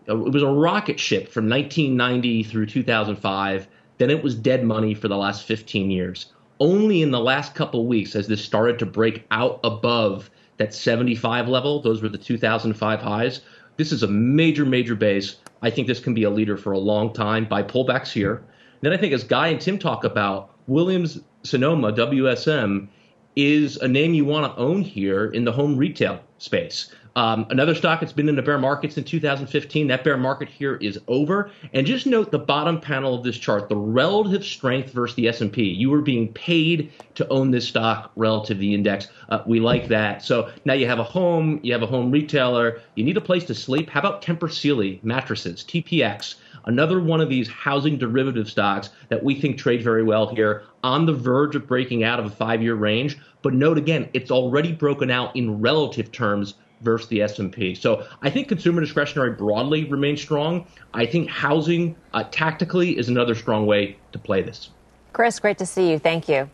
Uh, 0.07 0.27
it 0.27 0.33
was 0.33 0.42
a 0.42 0.47
rocket 0.47 1.01
ship 1.01 1.31
from 1.31 1.49
1990 1.49 2.42
through 2.42 2.66
2005 2.66 3.66
then 3.98 4.11
it 4.11 4.22
was 4.22 4.35
dead 4.35 4.64
money 4.64 4.94
for 4.94 5.09
the 5.09 5.16
last 5.16 5.44
15 5.44 5.90
years. 5.90 6.26
Only 6.61 7.02
in 7.02 7.11
the 7.11 7.20
last 7.20 7.54
couple 7.54 7.87
weeks 7.87 8.12
has 8.12 8.28
this 8.28 8.44
started 8.44 8.78
to 8.78 8.87
break 8.87 9.26
out 9.30 9.61
above 9.64 10.30
that 10.57 10.74
75 10.74 11.48
level. 11.48 11.80
Those 11.80 12.02
were 12.02 12.09
the 12.09 12.18
2005 12.18 13.00
highs. 13.00 13.40
This 13.76 13.92
is 13.92 14.02
a 14.02 14.09
major, 14.09 14.64
major 14.64 14.94
base. 14.94 15.37
I 15.62 15.70
think 15.70 15.88
this 15.88 16.00
can 16.00 16.14
be 16.14 16.22
a 16.22 16.30
leader 16.30 16.57
for 16.57 16.72
a 16.72 16.78
long 16.78 17.12
time 17.12 17.46
by 17.46 17.62
pullbacks 17.62 18.12
here. 18.12 18.42
then 18.83 18.92
I 18.92 18.96
think, 18.96 19.12
as 19.12 19.24
Guy 19.24 19.48
and 19.48 19.61
Tim 19.61 19.78
talk 19.78 20.04
about, 20.04 20.50
Williams 20.66 21.20
Sonoma, 21.42 21.92
WSM, 21.92 22.88
is 23.37 23.77
a 23.79 23.88
name 23.88 24.14
you 24.14 24.25
want 24.25 24.53
to 24.53 24.61
own 24.61 24.83
here 24.83 25.27
in 25.27 25.44
the 25.44 25.53
home 25.53 25.77
retail 25.77 26.20
space. 26.38 26.94
Um, 27.16 27.47
another 27.51 27.75
stock 27.75 28.01
that's 28.01 28.12
been 28.12 28.29
in 28.29 28.35
the 28.35 28.42
bear 28.42 28.59
market 28.59 28.92
since 28.92 29.09
2015. 29.09 29.87
That 29.87 30.03
bear 30.03 30.16
market 30.16 30.49
here 30.49 30.77
is 30.77 30.99
over. 31.07 31.51
And 31.73 31.87
just 31.87 32.07
note 32.07 32.33
the 32.33 32.38
bottom 32.38 32.81
panel 32.81 33.14
of 33.14 33.23
this 33.23 33.38
chart, 33.38 33.68
the 33.68 33.77
relative 33.77 34.44
strength 34.44 34.90
versus 34.90 35.14
the 35.14 35.29
S&P. 35.29 35.62
You 35.62 35.94
are 35.94 36.01
being 36.01 36.33
paid 36.33 36.92
to 37.14 37.29
own 37.29 37.53
this 37.53 37.68
stock 37.68 38.11
relative 38.16 38.57
to 38.57 38.61
the 38.61 38.75
index. 38.75 39.09
Uh, 39.29 39.42
we 39.47 39.61
like 39.61 39.88
that. 39.88 40.23
So 40.23 40.51
now 40.64 40.75
you 40.75 40.87
have 40.87 40.99
a 40.99 41.05
home, 41.05 41.61
you 41.62 41.73
have 41.73 41.83
a 41.83 41.87
home 41.87 42.11
retailer, 42.11 42.81
you 42.97 43.05
need 43.05 43.16
a 43.16 43.23
place 43.23 43.44
to 43.44 43.55
sleep. 43.55 43.88
How 43.88 44.01
about 44.01 44.23
Tempur 44.23 44.53
Sealy 44.53 44.99
mattresses, 45.03 45.62
TPX? 45.64 46.35
Another 46.66 47.00
one 47.00 47.20
of 47.20 47.29
these 47.29 47.48
housing 47.48 47.98
derivative 47.98 48.48
stocks 48.48 48.90
that 49.09 49.22
we 49.22 49.38
think 49.38 49.59
trade 49.59 49.83
very 49.83 50.03
well 50.03 50.35
here 50.35 50.64
on 50.83 51.05
the 51.05 51.12
verge 51.12 51.55
of 51.55 51.66
breaking 51.66 52.05
out 52.05 52.18
of 52.18 52.27
a 52.27 52.31
five 52.31 52.62
year 52.62 52.74
range. 52.74 53.18
But 53.42 53.55
note 53.55 53.77
again, 53.77 54.09
it's 54.14 54.31
already 54.31 54.72
broken 54.72 55.11
out 55.11 55.35
in 55.37 55.61
relative 55.61 56.11
terms 56.11 56.55
versus 56.81 57.09
the 57.09 57.22
S&P. 57.22 57.74
So 57.74 58.07
I 58.22 58.31
think 58.31 58.48
consumer 58.48 58.81
discretionary 58.81 59.33
broadly 59.33 59.85
remains 59.85 60.20
strong. 60.20 60.66
I 60.92 61.07
think 61.07 61.29
housing 61.29 61.96
uh, 62.12 62.24
tactically 62.31 62.96
is 62.98 63.09
another 63.09 63.35
strong 63.35 63.66
way 63.66 63.96
to 64.12 64.18
play 64.18 64.42
this. 64.42 64.70
Chris, 65.12 65.38
great 65.38 65.59
to 65.59 65.66
see 65.66 65.90
you. 65.90 65.98
Thank 65.98 66.29
you. 66.29 66.48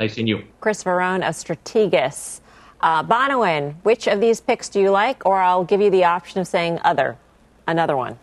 Nice 0.00 0.14
seeing 0.14 0.26
you. 0.26 0.44
Chris 0.60 0.84
Verrone 0.84 1.26
of 1.26 1.34
Strategas. 1.34 2.40
Uh, 2.80 3.02
Bonawyn, 3.02 3.74
which 3.82 4.06
of 4.06 4.20
these 4.20 4.40
picks 4.40 4.68
do 4.68 4.80
you 4.80 4.90
like? 4.90 5.26
Or 5.26 5.40
I'll 5.40 5.64
give 5.64 5.80
you 5.80 5.90
the 5.90 6.04
option 6.04 6.40
of 6.40 6.46
saying 6.46 6.78
other, 6.84 7.18
another 7.66 7.96
one. 7.96 8.18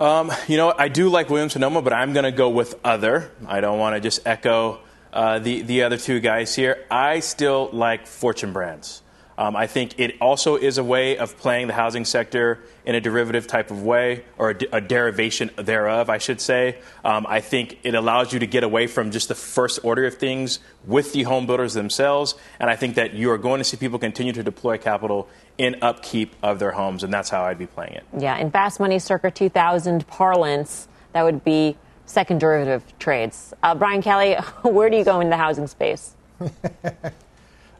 Um, 0.00 0.30
you 0.46 0.56
know, 0.56 0.72
I 0.76 0.88
do 0.88 1.08
like 1.08 1.28
Williams 1.28 1.54
Sonoma, 1.54 1.82
but 1.82 1.92
I'm 1.92 2.12
going 2.12 2.24
to 2.24 2.32
go 2.32 2.48
with 2.50 2.78
other. 2.84 3.32
I 3.46 3.60
don't 3.60 3.78
want 3.78 3.96
to 3.96 4.00
just 4.00 4.26
echo 4.26 4.80
uh, 5.12 5.40
the, 5.40 5.62
the 5.62 5.82
other 5.82 5.96
two 5.96 6.20
guys 6.20 6.54
here. 6.54 6.84
I 6.90 7.20
still 7.20 7.68
like 7.72 8.06
Fortune 8.06 8.52
Brands. 8.52 9.02
Um, 9.38 9.54
I 9.54 9.68
think 9.68 10.00
it 10.00 10.16
also 10.20 10.56
is 10.56 10.78
a 10.78 10.84
way 10.84 11.16
of 11.16 11.38
playing 11.38 11.68
the 11.68 11.72
housing 11.72 12.04
sector 12.04 12.58
in 12.84 12.96
a 12.96 13.00
derivative 13.00 13.46
type 13.46 13.70
of 13.70 13.84
way, 13.84 14.24
or 14.36 14.50
a, 14.50 14.56
a 14.72 14.80
derivation 14.80 15.52
thereof, 15.54 16.10
I 16.10 16.18
should 16.18 16.40
say. 16.40 16.78
Um, 17.04 17.24
I 17.28 17.40
think 17.40 17.78
it 17.84 17.94
allows 17.94 18.32
you 18.32 18.40
to 18.40 18.48
get 18.48 18.64
away 18.64 18.88
from 18.88 19.12
just 19.12 19.28
the 19.28 19.36
first 19.36 19.78
order 19.84 20.06
of 20.06 20.16
things 20.16 20.58
with 20.86 21.12
the 21.12 21.22
home 21.22 21.46
builders 21.46 21.74
themselves, 21.74 22.34
and 22.58 22.68
I 22.68 22.74
think 22.74 22.96
that 22.96 23.14
you 23.14 23.30
are 23.30 23.38
going 23.38 23.58
to 23.58 23.64
see 23.64 23.76
people 23.76 24.00
continue 24.00 24.32
to 24.32 24.42
deploy 24.42 24.76
capital 24.76 25.28
in 25.56 25.76
upkeep 25.82 26.34
of 26.42 26.58
their 26.58 26.72
homes, 26.72 27.04
and 27.04 27.14
that's 27.14 27.30
how 27.30 27.44
I'd 27.44 27.58
be 27.58 27.66
playing 27.66 27.92
it. 27.92 28.04
Yeah, 28.18 28.36
in 28.38 28.50
fast 28.50 28.80
money 28.80 28.98
circa 28.98 29.30
2000 29.30 30.04
parlance, 30.08 30.88
that 31.12 31.22
would 31.22 31.44
be 31.44 31.76
second 32.06 32.40
derivative 32.40 32.82
trades. 32.98 33.54
Uh, 33.62 33.76
Brian 33.76 34.02
Kelly, 34.02 34.34
where 34.62 34.90
do 34.90 34.96
you 34.96 35.04
go 35.04 35.20
in 35.20 35.30
the 35.30 35.36
housing 35.36 35.68
space? 35.68 36.16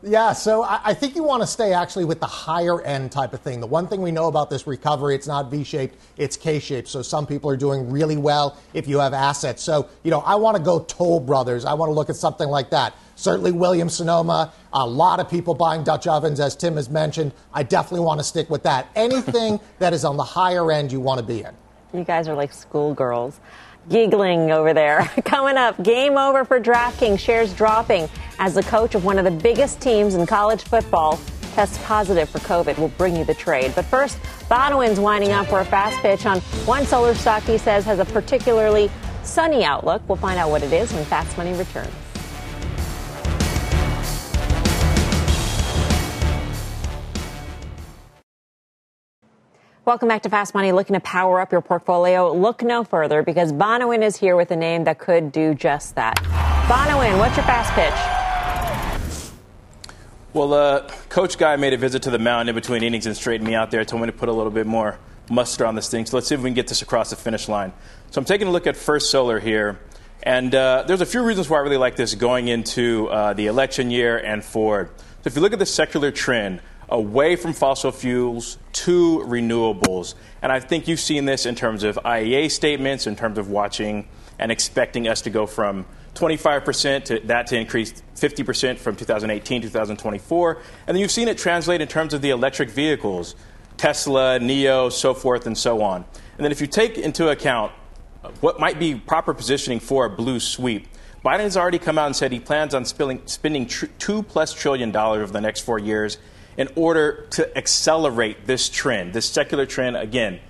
Yeah, 0.02 0.32
so 0.32 0.62
I, 0.62 0.94
think 0.94 1.16
you 1.16 1.24
want 1.24 1.42
to 1.42 1.46
stay 1.46 1.72
actually 1.72 2.04
with 2.04 2.20
the 2.20 2.26
higher 2.26 2.80
end 2.82 3.10
type 3.10 3.32
of 3.32 3.40
thing. 3.40 3.58
The 3.58 3.66
one 3.66 3.88
thing 3.88 4.00
we 4.00 4.12
know 4.12 4.28
about 4.28 4.48
this 4.48 4.64
recovery, 4.64 5.16
it's 5.16 5.26
not 5.26 5.50
V 5.50 5.64
shaped, 5.64 5.96
it's 6.16 6.36
K 6.36 6.60
shaped. 6.60 6.86
So 6.86 7.02
some 7.02 7.26
people 7.26 7.50
are 7.50 7.56
doing 7.56 7.90
really 7.90 8.16
well 8.16 8.56
if 8.74 8.86
you 8.86 9.00
have 9.00 9.12
assets. 9.12 9.60
So, 9.60 9.88
you 10.04 10.12
know, 10.12 10.20
I 10.20 10.36
want 10.36 10.56
to 10.56 10.62
go 10.62 10.80
Toll 10.80 11.18
Brothers. 11.18 11.64
I 11.64 11.74
want 11.74 11.90
to 11.90 11.94
look 11.94 12.10
at 12.10 12.16
something 12.16 12.48
like 12.48 12.70
that. 12.70 12.94
Certainly 13.16 13.52
Williams 13.52 13.94
Sonoma, 13.94 14.52
a 14.72 14.86
lot 14.86 15.18
of 15.18 15.28
people 15.28 15.52
buying 15.52 15.82
Dutch 15.82 16.06
ovens, 16.06 16.38
as 16.38 16.54
Tim 16.54 16.76
has 16.76 16.88
mentioned. 16.88 17.32
I 17.52 17.64
definitely 17.64 18.06
want 18.06 18.20
to 18.20 18.24
stick 18.24 18.48
with 18.48 18.62
that. 18.62 18.86
Anything 18.94 19.58
that 19.80 19.92
is 19.92 20.04
on 20.04 20.16
the 20.16 20.24
higher 20.24 20.70
end 20.70 20.92
you 20.92 21.00
want 21.00 21.18
to 21.18 21.26
be 21.26 21.42
in. 21.42 21.52
You 21.92 22.04
guys 22.04 22.28
are 22.28 22.34
like 22.34 22.52
schoolgirls 22.52 23.40
giggling 23.88 24.50
over 24.50 24.72
there. 24.72 25.00
Coming 25.24 25.56
up, 25.56 25.82
game 25.82 26.16
over 26.16 26.44
for 26.44 26.60
DraftKings, 26.60 27.18
shares 27.18 27.52
dropping 27.52 28.08
as 28.38 28.54
the 28.54 28.62
coach 28.62 28.94
of 28.94 29.04
one 29.04 29.18
of 29.18 29.24
the 29.24 29.30
biggest 29.30 29.80
teams 29.80 30.14
in 30.14 30.26
college 30.26 30.62
football 30.62 31.18
tests 31.54 31.78
positive 31.84 32.28
for 32.28 32.38
COVID. 32.40 32.78
We'll 32.78 32.88
bring 32.88 33.16
you 33.16 33.24
the 33.24 33.34
trade. 33.34 33.72
But 33.74 33.84
first, 33.86 34.18
Bonawyn's 34.48 35.00
winding 35.00 35.32
up 35.32 35.46
for 35.48 35.60
a 35.60 35.64
fast 35.64 35.98
pitch 35.98 36.24
on 36.26 36.40
one 36.66 36.86
solar 36.86 37.14
stock 37.14 37.42
he 37.42 37.58
says 37.58 37.84
has 37.84 37.98
a 37.98 38.04
particularly 38.04 38.90
sunny 39.22 39.64
outlook. 39.64 40.02
We'll 40.08 40.16
find 40.16 40.38
out 40.38 40.50
what 40.50 40.62
it 40.62 40.72
is 40.72 40.92
when 40.92 41.04
Fast 41.04 41.36
Money 41.36 41.52
returns. 41.54 41.92
Welcome 49.88 50.08
back 50.08 50.20
to 50.24 50.28
Fast 50.28 50.52
Money. 50.52 50.70
Looking 50.70 50.92
to 50.92 51.00
power 51.00 51.40
up 51.40 51.50
your 51.50 51.62
portfolio? 51.62 52.30
Look 52.30 52.62
no 52.62 52.84
further 52.84 53.22
because 53.22 53.54
Bonawyn 53.54 54.02
is 54.02 54.18
here 54.18 54.36
with 54.36 54.50
a 54.50 54.56
name 54.56 54.84
that 54.84 54.98
could 54.98 55.32
do 55.32 55.54
just 55.54 55.94
that. 55.94 56.16
Bonawyn, 56.68 57.18
what's 57.18 57.34
your 57.38 57.46
fast 57.46 57.72
pitch? 57.72 57.94
Well, 60.34 60.52
uh, 60.52 60.86
Coach 61.08 61.38
Guy 61.38 61.56
made 61.56 61.72
a 61.72 61.78
visit 61.78 62.02
to 62.02 62.10
the 62.10 62.18
mound 62.18 62.50
in 62.50 62.54
between 62.54 62.82
innings 62.82 63.06
and 63.06 63.16
straightened 63.16 63.48
me 63.48 63.54
out 63.54 63.70
there. 63.70 63.82
Told 63.82 64.02
me 64.02 64.06
to 64.08 64.12
put 64.12 64.28
a 64.28 64.32
little 64.32 64.52
bit 64.52 64.66
more 64.66 64.98
muster 65.30 65.64
on 65.64 65.74
this 65.74 65.88
thing. 65.88 66.04
So 66.04 66.18
let's 66.18 66.28
see 66.28 66.34
if 66.34 66.42
we 66.42 66.50
can 66.50 66.54
get 66.54 66.68
this 66.68 66.82
across 66.82 67.08
the 67.08 67.16
finish 67.16 67.48
line. 67.48 67.72
So 68.10 68.18
I'm 68.18 68.26
taking 68.26 68.46
a 68.46 68.50
look 68.50 68.66
at 68.66 68.76
First 68.76 69.10
Solar 69.10 69.40
here. 69.40 69.80
And 70.22 70.54
uh, 70.54 70.84
there's 70.86 71.00
a 71.00 71.06
few 71.06 71.22
reasons 71.22 71.48
why 71.48 71.56
I 71.56 71.60
really 71.62 71.78
like 71.78 71.96
this 71.96 72.14
going 72.14 72.48
into 72.48 73.08
uh, 73.08 73.32
the 73.32 73.46
election 73.46 73.90
year 73.90 74.18
and 74.18 74.44
forward. 74.44 74.90
So 74.98 75.28
if 75.28 75.34
you 75.34 75.40
look 75.40 75.54
at 75.54 75.58
the 75.58 75.64
secular 75.64 76.10
trend 76.10 76.60
away 76.88 77.36
from 77.36 77.52
fossil 77.52 77.92
fuels 77.92 78.58
to 78.72 79.18
renewables, 79.26 80.14
and 80.42 80.50
I 80.50 80.60
think 80.60 80.88
you've 80.88 81.00
seen 81.00 81.24
this 81.24 81.46
in 81.46 81.54
terms 81.54 81.84
of 81.84 81.98
IEA 82.04 82.50
statements, 82.50 83.06
in 83.06 83.16
terms 83.16 83.38
of 83.38 83.50
watching 83.50 84.08
and 84.38 84.52
expecting 84.52 85.08
us 85.08 85.22
to 85.22 85.30
go 85.30 85.46
from 85.46 85.84
25% 86.14 87.04
to 87.04 87.20
that 87.26 87.46
to 87.48 87.56
increase 87.56 87.92
50% 88.16 88.78
from 88.78 88.96
2018 88.96 89.62
to 89.62 89.68
2024. 89.68 90.62
And 90.86 90.94
then 90.94 90.96
you've 90.96 91.10
seen 91.10 91.28
it 91.28 91.38
translate 91.38 91.80
in 91.80 91.88
terms 91.88 92.14
of 92.14 92.22
the 92.22 92.30
electric 92.30 92.70
vehicles, 92.70 93.34
Tesla, 93.76 94.38
NIO, 94.40 94.90
so 94.90 95.14
forth 95.14 95.46
and 95.46 95.56
so 95.56 95.82
on. 95.82 96.04
And 96.36 96.44
then 96.44 96.52
if 96.52 96.60
you 96.60 96.66
take 96.66 96.98
into 96.98 97.28
account 97.28 97.72
what 98.40 98.58
might 98.58 98.78
be 98.78 98.94
proper 98.94 99.32
positioning 99.32 99.80
for 99.80 100.06
a 100.06 100.10
blue 100.10 100.40
sweep, 100.40 100.88
Biden 101.24 101.40
has 101.40 101.56
already 101.56 101.78
come 101.78 101.98
out 101.98 102.06
and 102.06 102.16
said 102.16 102.32
he 102.32 102.40
plans 102.40 102.74
on 102.74 102.84
spilling, 102.84 103.22
spending 103.26 103.66
tr- 103.66 103.86
two 103.98 104.22
plus 104.22 104.52
trillion 104.52 104.90
dollars 104.90 105.22
over 105.22 105.32
the 105.32 105.40
next 105.40 105.60
four 105.60 105.78
years 105.78 106.18
in 106.58 106.68
order 106.74 107.24
to 107.30 107.56
accelerate 107.56 108.46
this 108.46 108.68
trend, 108.68 109.14
this 109.14 109.30
secular 109.30 109.64
trend, 109.64 109.96
again, 109.96 110.40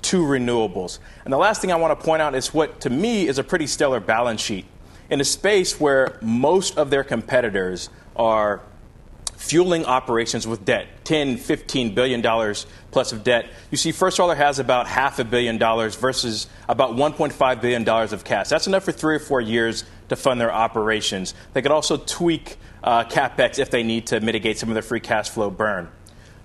to 0.00 0.22
renewables. 0.22 1.00
And 1.24 1.32
the 1.32 1.36
last 1.38 1.60
thing 1.60 1.72
I 1.72 1.76
want 1.76 1.98
to 1.98 2.02
point 2.02 2.22
out 2.22 2.36
is 2.36 2.54
what, 2.54 2.80
to 2.82 2.90
me, 2.90 3.26
is 3.26 3.38
a 3.38 3.44
pretty 3.44 3.66
stellar 3.66 3.98
balance 3.98 4.40
sheet. 4.40 4.64
In 5.10 5.20
a 5.20 5.24
space 5.24 5.78
where 5.78 6.18
most 6.22 6.78
of 6.78 6.90
their 6.90 7.02
competitors 7.02 7.90
are 8.14 8.62
fueling 9.36 9.84
operations 9.84 10.46
with 10.46 10.64
debt 10.64 10.86
10 11.04 11.36
15 11.36 11.94
billion 11.94 12.22
dollars 12.22 12.66
plus 12.90 13.12
of 13.12 13.22
debt 13.22 13.46
you 13.70 13.76
see 13.76 13.92
first 13.92 14.16
solar 14.16 14.34
has 14.34 14.58
about 14.58 14.86
half 14.86 15.18
a 15.18 15.24
billion 15.24 15.58
dollars 15.58 15.94
versus 15.94 16.46
about 16.70 16.92
1.5 16.92 17.60
billion 17.60 17.84
dollars 17.84 18.14
of 18.14 18.24
cash. 18.24 18.48
That's 18.48 18.66
enough 18.66 18.84
for 18.84 18.92
three 18.92 19.14
or 19.14 19.18
four 19.18 19.42
years 19.42 19.84
to 20.08 20.16
fund 20.16 20.40
their 20.40 20.52
operations. 20.52 21.34
They 21.52 21.60
could 21.60 21.70
also 21.70 21.98
tweak 21.98 22.56
uh, 22.86 23.04
capex 23.04 23.58
if 23.58 23.70
they 23.70 23.82
need 23.82 24.06
to 24.06 24.20
mitigate 24.20 24.58
some 24.58 24.70
of 24.70 24.74
their 24.74 24.82
free 24.82 25.00
cash 25.00 25.28
flow 25.28 25.50
burn 25.50 25.88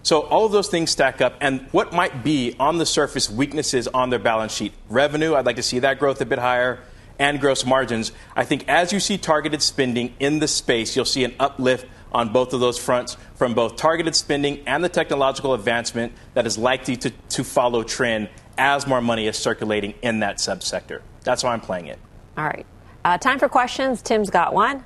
so 0.04 0.22
all 0.22 0.46
of 0.46 0.52
those 0.52 0.68
things 0.68 0.90
stack 0.90 1.22
up 1.22 1.36
and 1.40 1.62
what 1.72 1.94
might 1.94 2.24
be 2.24 2.56
on 2.60 2.78
the 2.78 2.86
surface 2.86 3.30
weaknesses 3.30 3.88
on 3.88 4.10
their 4.10 4.20
balance 4.20 4.54
sheet 4.54 4.74
revenue 4.90 5.36
i'd 5.36 5.46
like 5.46 5.56
to 5.56 5.64
see 5.64 5.80
that 5.80 6.00
growth 6.00 6.20
a 6.20 6.26
bit 6.26 6.40
higher 6.40 6.80
and 7.22 7.40
gross 7.40 7.66
margins. 7.66 8.12
I 8.36 8.46
think 8.46 8.68
as 8.68 8.92
you 8.92 9.00
see 9.00 9.20
targeted 9.20 9.62
spending 9.62 10.16
in 10.20 10.40
the 10.40 10.48
space, 10.48 10.96
you'll 10.96 11.06
see 11.06 11.24
an 11.24 11.36
uplift 11.40 11.86
on 12.12 12.34
both 12.34 12.52
of 12.54 12.60
those 12.60 12.80
fronts 12.80 13.16
from 13.36 13.54
both 13.54 13.76
targeted 13.76 14.16
spending 14.16 14.64
and 14.66 14.84
the 14.84 14.90
technological 14.90 15.54
advancement 15.54 16.14
that 16.34 16.48
is 16.48 16.58
likely 16.58 16.98
to, 16.98 17.12
to 17.30 17.44
follow 17.44 17.84
trend 17.84 18.28
as 18.58 18.88
more 18.88 19.02
money 19.02 19.28
is 19.28 19.38
circulating 19.38 19.94
in 20.02 20.20
that 20.22 20.38
subsector. 20.38 21.02
That's 21.24 21.44
why 21.44 21.54
I'm 21.54 21.62
playing 21.62 21.88
it. 21.88 22.00
All 22.38 22.44
right. 22.44 22.66
Uh, 23.06 23.20
time 23.20 23.38
for 23.38 23.48
questions. 23.48 24.02
Tim's 24.02 24.32
got 24.32 24.54
one. 24.54 24.84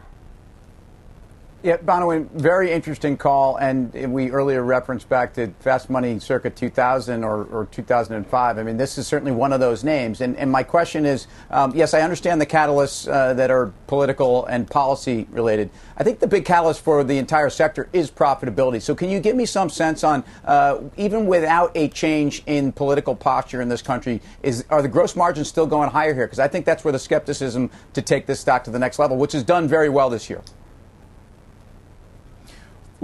Yeah, 1.66 1.78
Bonawyn, 1.78 2.30
very 2.30 2.72
interesting 2.72 3.18
call. 3.18 3.55
And 3.55 3.91
we 4.13 4.30
earlier 4.30 4.61
referenced 4.61 5.09
back 5.09 5.34
to 5.34 5.47
Fast 5.61 5.89
Money 5.89 6.20
circa 6.20 6.51
2000 6.51 7.24
or, 7.24 7.45
or 7.45 7.66
2005. 7.72 8.57
I 8.59 8.61
mean, 8.61 8.78
this 8.78 8.99
is 8.99 9.07
certainly 9.07 9.32
one 9.32 9.51
of 9.51 9.59
those 9.59 9.84
names. 9.84 10.22
And, 10.22 10.38
and 10.38 10.51
my 10.51 10.61
question 10.61 11.07
is 11.07 11.26
um, 11.49 11.72
yes, 11.74 11.95
I 11.95 12.01
understand 12.01 12.39
the 12.39 12.45
catalysts 12.45 13.11
uh, 13.11 13.34
that 13.34 13.49
are 13.49 13.74
political 13.88 14.45
and 14.45 14.70
policy 14.70 15.26
related. 15.32 15.72
I 15.97 16.03
think 16.03 16.20
the 16.20 16.28
big 16.28 16.45
catalyst 16.45 16.82
for 16.82 17.03
the 17.03 17.18
entire 17.18 17.49
sector 17.49 17.89
is 17.93 18.11
profitability. 18.11 18.80
So, 18.80 18.93
can 18.93 19.09
you 19.09 19.20
give 19.20 19.36
me 19.36 19.47
some 19.47 19.72
sense 19.72 20.03
on, 20.03 20.24
uh, 20.43 20.82
even 20.97 21.26
without 21.26 21.72
a 21.74 21.88
change 21.88 22.43
in 22.45 22.74
political 22.74 23.16
posture 23.16 23.59
in 23.59 23.70
this 23.70 23.82
country, 23.82 24.22
is 24.43 24.66
are 24.70 24.84
the 24.84 24.88
gross 24.88 25.16
margins 25.16 25.47
still 25.47 25.66
going 25.66 25.89
higher 25.89 26.13
here? 26.13 26.28
Because 26.28 26.38
I 26.38 26.47
think 26.47 26.63
that's 26.63 26.84
where 26.84 26.91
the 26.91 26.99
skepticism 26.99 27.72
to 27.93 28.03
take 28.03 28.28
this 28.28 28.39
stock 28.39 28.66
to 28.66 28.70
the 28.70 28.78
next 28.78 28.99
level, 28.99 29.18
which 29.18 29.32
has 29.32 29.41
done 29.41 29.68
very 29.68 29.89
well 29.89 30.11
this 30.11 30.30
year. 30.30 30.43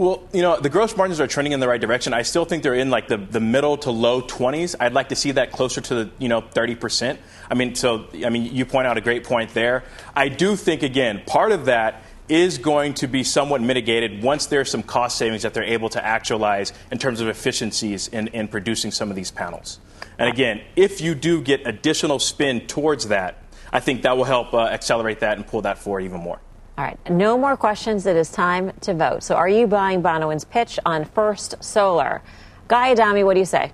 Well, 0.02 0.28
you 0.34 0.42
know, 0.42 0.60
the 0.60 0.72
gross 0.72 0.98
margins 0.98 1.20
are 1.20 1.28
trending 1.28 1.52
in 1.52 1.60
the 1.60 1.68
right 1.68 1.80
direction. 1.80 2.12
I 2.12 2.24
still 2.24 2.44
think 2.44 2.64
they're 2.64 2.74
in 2.74 2.90
like 2.90 3.08
the, 3.08 3.18
the 3.18 3.40
middle 3.40 3.78
to 3.78 3.92
low 3.92 4.24
20s. 4.24 4.74
I'd 4.80 4.94
like 4.94 5.10
to 5.10 5.16
see 5.16 5.30
that 5.34 5.52
closer 5.52 5.80
to 5.80 5.94
the, 5.94 6.12
you 6.18 6.28
know, 6.28 6.42
30%. 6.42 7.20
I 7.52 7.54
mean, 7.54 7.76
so, 7.76 8.08
I 8.26 8.32
mean, 8.32 8.52
you 8.52 8.66
point 8.66 8.88
out 8.88 8.98
a 8.98 9.02
great 9.02 9.24
point 9.24 9.54
there. 9.54 9.84
I 10.16 10.28
do 10.28 10.56
think, 10.56 10.82
again, 10.82 11.22
part 11.28 11.52
of 11.52 11.66
that 11.66 12.02
is 12.28 12.58
going 12.58 12.96
to 12.96 13.08
be 13.08 13.24
somewhat 13.24 13.62
mitigated 13.62 14.24
once 14.24 14.48
there's 14.48 14.72
some 14.72 14.82
cost 14.82 15.20
savings 15.20 15.44
that 15.44 15.54
they're 15.54 15.64
able 15.64 15.90
to 15.90 16.04
actualize 16.04 16.74
in 16.92 16.98
terms 16.98 17.22
of 17.22 17.28
efficiencies 17.28 18.08
in, 18.08 18.28
in 18.30 18.48
producing 18.48 18.90
some 18.90 19.12
of 19.12 19.16
these 19.16 19.30
panels. 19.30 19.80
And 20.18 20.28
again, 20.28 20.62
if 20.76 21.00
you 21.00 21.14
do 21.14 21.44
get 21.44 21.68
additional 21.68 22.18
spin 22.18 22.66
towards 22.66 23.10
that, 23.10 23.38
I 23.72 23.82
think 23.82 24.02
that 24.02 24.18
will 24.18 24.24
help 24.24 24.52
uh, 24.56 24.62
accelerate 24.62 25.20
that 25.20 25.38
and 25.38 25.46
pull 25.46 25.62
that 25.62 25.78
forward 25.78 26.06
even 26.06 26.22
more. 26.22 26.40
All 26.78 26.86
right, 26.86 26.98
no 27.10 27.38
more 27.38 27.58
questions. 27.58 28.06
It 28.06 28.16
is 28.16 28.32
time 28.32 28.72
to 28.82 28.94
vote. 28.94 29.24
So, 29.24 29.36
are 29.36 29.50
you 29.50 29.68
buying 29.68 30.02
Bonawyn's 30.02 30.46
pitch 30.46 30.80
on 30.86 31.06
First 31.06 31.62
Solar? 31.64 32.22
Guy 32.68 32.92
Adami, 32.92 33.24
what 33.24 33.34
do 33.34 33.40
you 33.40 33.46
say? 33.46 33.74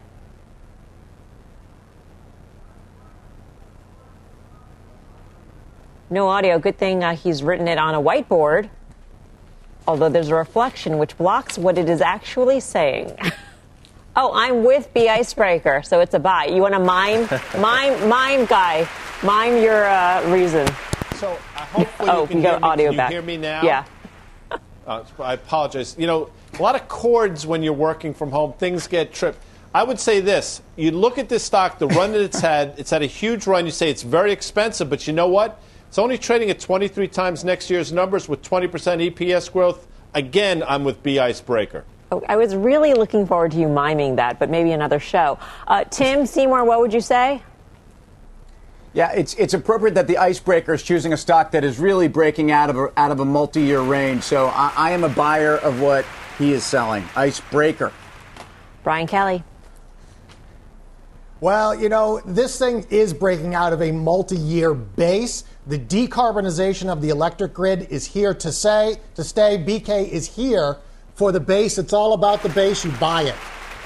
No 6.10 6.28
audio. 6.30 6.58
Good 6.58 6.78
thing 6.78 7.04
uh, 7.04 7.16
he's 7.16 7.44
written 7.44 7.68
it 7.68 7.78
on 7.78 7.94
a 7.94 8.02
whiteboard, 8.02 8.70
although 9.88 10.10
there's 10.10 10.30
a 10.30 10.36
reflection 10.36 10.98
which 10.98 11.18
blocks 11.18 11.58
what 11.58 11.78
it 11.78 11.90
is 11.90 12.02
actually 12.02 12.62
saying. 12.62 13.16
oh, 14.16 14.32
I'm 14.34 14.64
with 14.64 14.92
B 14.94 15.10
Icebreaker, 15.10 15.84
so 15.84 16.00
it's 16.00 16.14
a 16.14 16.20
buy. 16.20 16.46
You 16.46 16.62
want 16.62 16.74
to 16.74 16.80
mime, 16.80 17.28
mime, 17.62 18.10
mime, 18.10 18.46
guy, 18.46 18.88
mime 19.22 19.62
your 19.62 19.86
uh, 19.86 20.28
reason. 20.32 20.66
So 21.18 21.38
hopefully 21.78 22.10
oh, 22.10 22.22
you 22.22 22.28
can, 22.28 22.38
you 22.38 22.44
got 22.44 22.52
hear 22.52 22.60
me. 22.60 22.68
audio 22.68 22.92
can 22.92 23.00
you 23.00 23.16
hear 23.16 23.22
me 23.22 23.38
now? 23.38 23.62
Yeah. 23.64 23.86
Uh, 24.86 25.04
I 25.20 25.34
apologize. 25.34 25.96
You 25.98 26.08
know, 26.08 26.30
a 26.58 26.62
lot 26.62 26.76
of 26.76 26.88
cords 26.88 27.46
when 27.46 27.62
you're 27.62 27.74
working 27.74 28.14
from 28.14 28.32
home, 28.32 28.54
things 28.54 28.88
get 28.88 29.14
tripped. 29.14 29.44
I 29.74 29.84
would 29.84 30.00
say 30.00 30.22
this: 30.22 30.62
you 30.76 30.92
look 30.92 31.18
at 31.18 31.28
this 31.30 31.44
stock, 31.44 31.78
the 31.78 31.88
run 31.88 32.14
that 32.14 32.22
it's 32.22 32.40
had. 32.40 32.74
It's 32.78 32.90
had 32.90 33.04
a 33.04 33.08
huge 33.08 33.48
run. 33.48 33.66
You 33.66 33.72
say 33.72 33.90
it's 33.90 34.04
very 34.04 34.32
expensive, 34.32 34.90
but 34.90 35.06
you 35.06 35.14
know 35.14 35.28
what? 35.28 35.62
It's 35.88 35.98
only 35.98 36.18
trading 36.18 36.50
at 36.50 36.60
23 36.60 37.08
times 37.08 37.44
next 37.44 37.70
year's 37.70 37.94
numbers 37.94 38.28
with 38.28 38.42
20% 38.42 38.70
EPS 39.12 39.52
growth. 39.52 39.88
Again, 40.14 40.64
I'm 40.68 40.84
with 40.84 41.02
B 41.02 41.18
Icebreaker. 41.20 41.86
Oh, 42.12 42.24
I 42.28 42.36
was 42.36 42.56
really 42.56 42.94
looking 42.94 43.26
forward 43.26 43.52
to 43.52 43.58
you 43.58 43.68
miming 43.68 44.16
that, 44.16 44.40
but 44.40 44.50
maybe 44.50 44.72
another 44.72 45.00
show. 45.00 45.40
Uh, 45.68 45.84
Tim 45.86 46.26
Seymour, 46.26 46.64
what 46.66 46.80
would 46.80 46.94
you 46.94 47.02
say? 47.02 47.42
Yeah, 48.94 49.12
it's 49.12 49.34
it's 49.36 49.54
appropriate 49.54 49.96
that 49.96 50.08
the 50.08 50.18
icebreaker 50.18 50.74
is 50.74 50.82
choosing 50.82 51.14
a 51.14 51.18
stock 51.18 51.52
that 51.52 51.64
is 51.64 51.78
really 51.78 52.08
breaking 52.08 52.52
out 52.52 52.70
of 52.70 52.78
a, 52.78 53.00
out 53.00 53.12
of 53.12 53.20
a 53.20 53.26
multi-year 53.26 53.82
range. 53.82 54.24
So 54.24 54.48
I, 54.48 54.74
I 54.76 54.92
am 54.92 55.04
a 55.04 55.10
buyer 55.10 55.58
of 55.58 55.82
what 55.82 56.06
he 56.38 56.54
is 56.54 56.64
selling. 56.64 57.04
Icebreaker. 57.16 57.92
Brian 58.84 59.08
Kelly. 59.08 59.44
Well, 61.40 61.76
you 61.76 61.88
know, 61.88 62.20
this 62.26 62.58
thing 62.58 62.86
is 62.90 63.14
breaking 63.14 63.54
out 63.54 63.72
of 63.72 63.82
a 63.82 63.92
multi 63.92 64.38
year 64.38 64.74
base. 64.74 65.44
The 65.68 65.78
decarbonization 65.78 66.90
of 66.90 67.02
the 67.02 67.10
electric 67.10 67.54
grid 67.54 67.88
is 67.92 68.08
here 68.08 68.34
to 68.34 68.52
say 68.52 68.98
to 69.16 69.24
stay. 69.24 69.64
BK 69.64 70.10
is 70.10 70.36
here 70.36 70.78
for 71.14 71.32
the 71.32 71.40
base. 71.40 71.78
It's 71.78 71.94
all 71.94 72.14
about 72.14 72.42
the 72.42 72.50
base. 72.50 72.84
You 72.84 72.92
buy 72.94 73.24
it. 73.24 73.36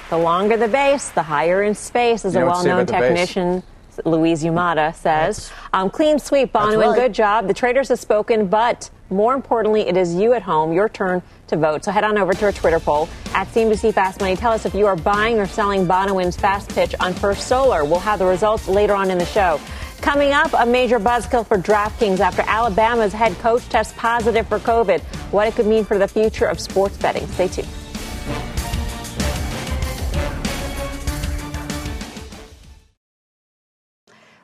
The 0.10 0.18
longer 0.18 0.56
the 0.56 0.68
base, 0.68 1.10
the 1.10 1.24
higher 1.24 1.64
in 1.64 1.76
space, 1.76 2.24
as 2.24 2.34
You 2.34 2.41
a 2.41 2.43
know 2.43 2.47
what 2.52 2.58
to 2.58 2.62
say 2.62 2.70
well 2.70 2.78
known 2.78 2.86
technician 2.86 3.60
base? 3.60 3.70
Louise 4.05 4.43
Yamada 4.43 4.95
says. 4.95 5.51
Um, 5.73 5.89
clean 5.89 6.19
sweep, 6.19 6.51
Bonawyn, 6.53 6.87
right. 6.87 6.95
good 6.95 7.13
job. 7.13 7.47
The 7.47 7.53
traders 7.53 7.89
have 7.89 7.99
spoken, 7.99 8.47
but 8.47 8.89
more 9.09 9.33
importantly, 9.33 9.81
it 9.81 9.97
is 9.97 10.15
you 10.15 10.33
at 10.33 10.41
home, 10.41 10.71
your 10.71 10.89
turn 10.89 11.21
to 11.47 11.57
vote. 11.57 11.83
So 11.83 11.91
head 11.91 12.03
on 12.03 12.17
over 12.17 12.33
to 12.33 12.45
our 12.45 12.51
Twitter 12.51 12.79
poll 12.79 13.09
at 13.33 13.47
CNBC 13.47 13.93
Fast 13.93 14.21
Money. 14.21 14.35
Tell 14.35 14.51
us 14.51 14.65
if 14.65 14.73
you 14.73 14.87
are 14.87 14.95
buying 14.95 15.39
or 15.39 15.45
selling 15.45 15.85
Bonawyn's 15.85 16.37
fast 16.37 16.69
pitch 16.69 16.95
on 16.99 17.13
First 17.13 17.47
Solar. 17.47 17.83
We'll 17.83 17.99
have 17.99 18.19
the 18.19 18.25
results 18.25 18.67
later 18.67 18.93
on 18.93 19.11
in 19.11 19.17
the 19.17 19.25
show. 19.25 19.59
Coming 20.01 20.31
up, 20.31 20.51
a 20.57 20.65
major 20.65 20.99
buzzkill 20.99 21.45
for 21.45 21.57
DraftKings 21.57 22.19
after 22.19 22.41
Alabama's 22.43 23.13
head 23.13 23.37
coach 23.37 23.67
tests 23.69 23.93
positive 23.97 24.47
for 24.47 24.57
COVID. 24.59 25.01
What 25.31 25.47
it 25.47 25.55
could 25.55 25.67
mean 25.67 25.85
for 25.85 25.97
the 25.99 26.07
future 26.07 26.45
of 26.45 26.59
sports 26.59 26.97
betting. 26.97 27.27
Stay 27.27 27.47
tuned. 27.47 27.67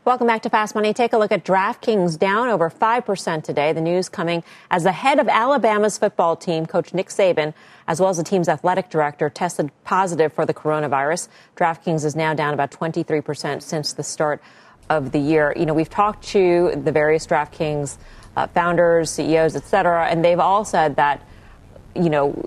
Welcome 0.08 0.28
back 0.28 0.44
to 0.44 0.50
Fast 0.50 0.74
Money. 0.74 0.94
Take 0.94 1.12
a 1.12 1.18
look 1.18 1.34
at 1.34 1.44
DraftKings 1.44 2.18
down 2.18 2.48
over 2.48 2.70
5% 2.70 3.44
today. 3.44 3.74
The 3.74 3.82
news 3.82 4.08
coming 4.08 4.42
as 4.72 4.84
the 4.84 4.94
head 4.94 5.20
of 5.20 5.28
Alabama's 5.28 5.98
football 5.98 6.38
team, 6.38 6.66
Coach 6.66 6.94
Nick 6.94 7.10
Saban, 7.10 7.54
as 7.90 8.00
well 8.00 8.10
as 8.10 8.16
the 8.16 8.24
team's 8.24 8.48
athletic 8.48 8.90
director, 8.90 9.30
tested 9.30 9.70
positive 9.84 10.32
for 10.32 10.46
the 10.46 10.54
coronavirus. 10.54 11.28
DraftKings 11.58 12.06
is 12.06 12.16
now 12.16 12.34
down 12.34 12.54
about 12.54 12.72
23% 12.72 13.62
since 13.62 13.92
the 13.92 14.02
start 14.02 14.42
of 14.90 15.12
the 15.12 15.20
year. 15.20 15.54
You 15.58 15.66
know, 15.66 15.74
we've 15.74 15.90
talked 15.90 16.24
to 16.28 16.82
the 16.82 16.94
various 16.94 17.28
DraftKings 17.28 17.98
uh, 18.38 18.48
founders, 18.48 19.12
CEOs, 19.12 19.58
et 19.58 19.66
cetera, 19.66 20.08
and 20.08 20.24
they've 20.24 20.40
all 20.40 20.64
said 20.64 20.96
that 20.96 21.22
you 21.98 22.10
know, 22.10 22.42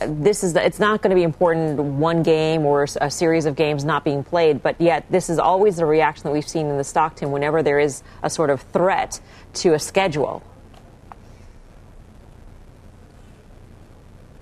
this 0.00 0.44
is 0.44 0.54
it's 0.54 0.78
not 0.78 1.02
going 1.02 1.10
to 1.10 1.14
be 1.14 1.22
important 1.22 1.78
one 1.80 2.22
game 2.22 2.66
or 2.66 2.86
a 3.00 3.10
series 3.10 3.46
of 3.46 3.56
games 3.56 3.84
not 3.84 4.04
being 4.04 4.22
played, 4.22 4.62
but 4.62 4.80
yet 4.80 5.06
this 5.10 5.30
is 5.30 5.38
always 5.38 5.76
the 5.76 5.86
reaction 5.86 6.24
that 6.24 6.32
we've 6.32 6.48
seen 6.48 6.66
in 6.66 6.76
the 6.76 6.84
Stockton 6.84 7.30
whenever 7.30 7.62
there 7.62 7.78
is 7.78 8.02
a 8.22 8.30
sort 8.30 8.50
of 8.50 8.60
threat 8.72 9.20
to 9.54 9.74
a 9.74 9.78
schedule. 9.78 10.42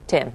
Tim. 0.06 0.34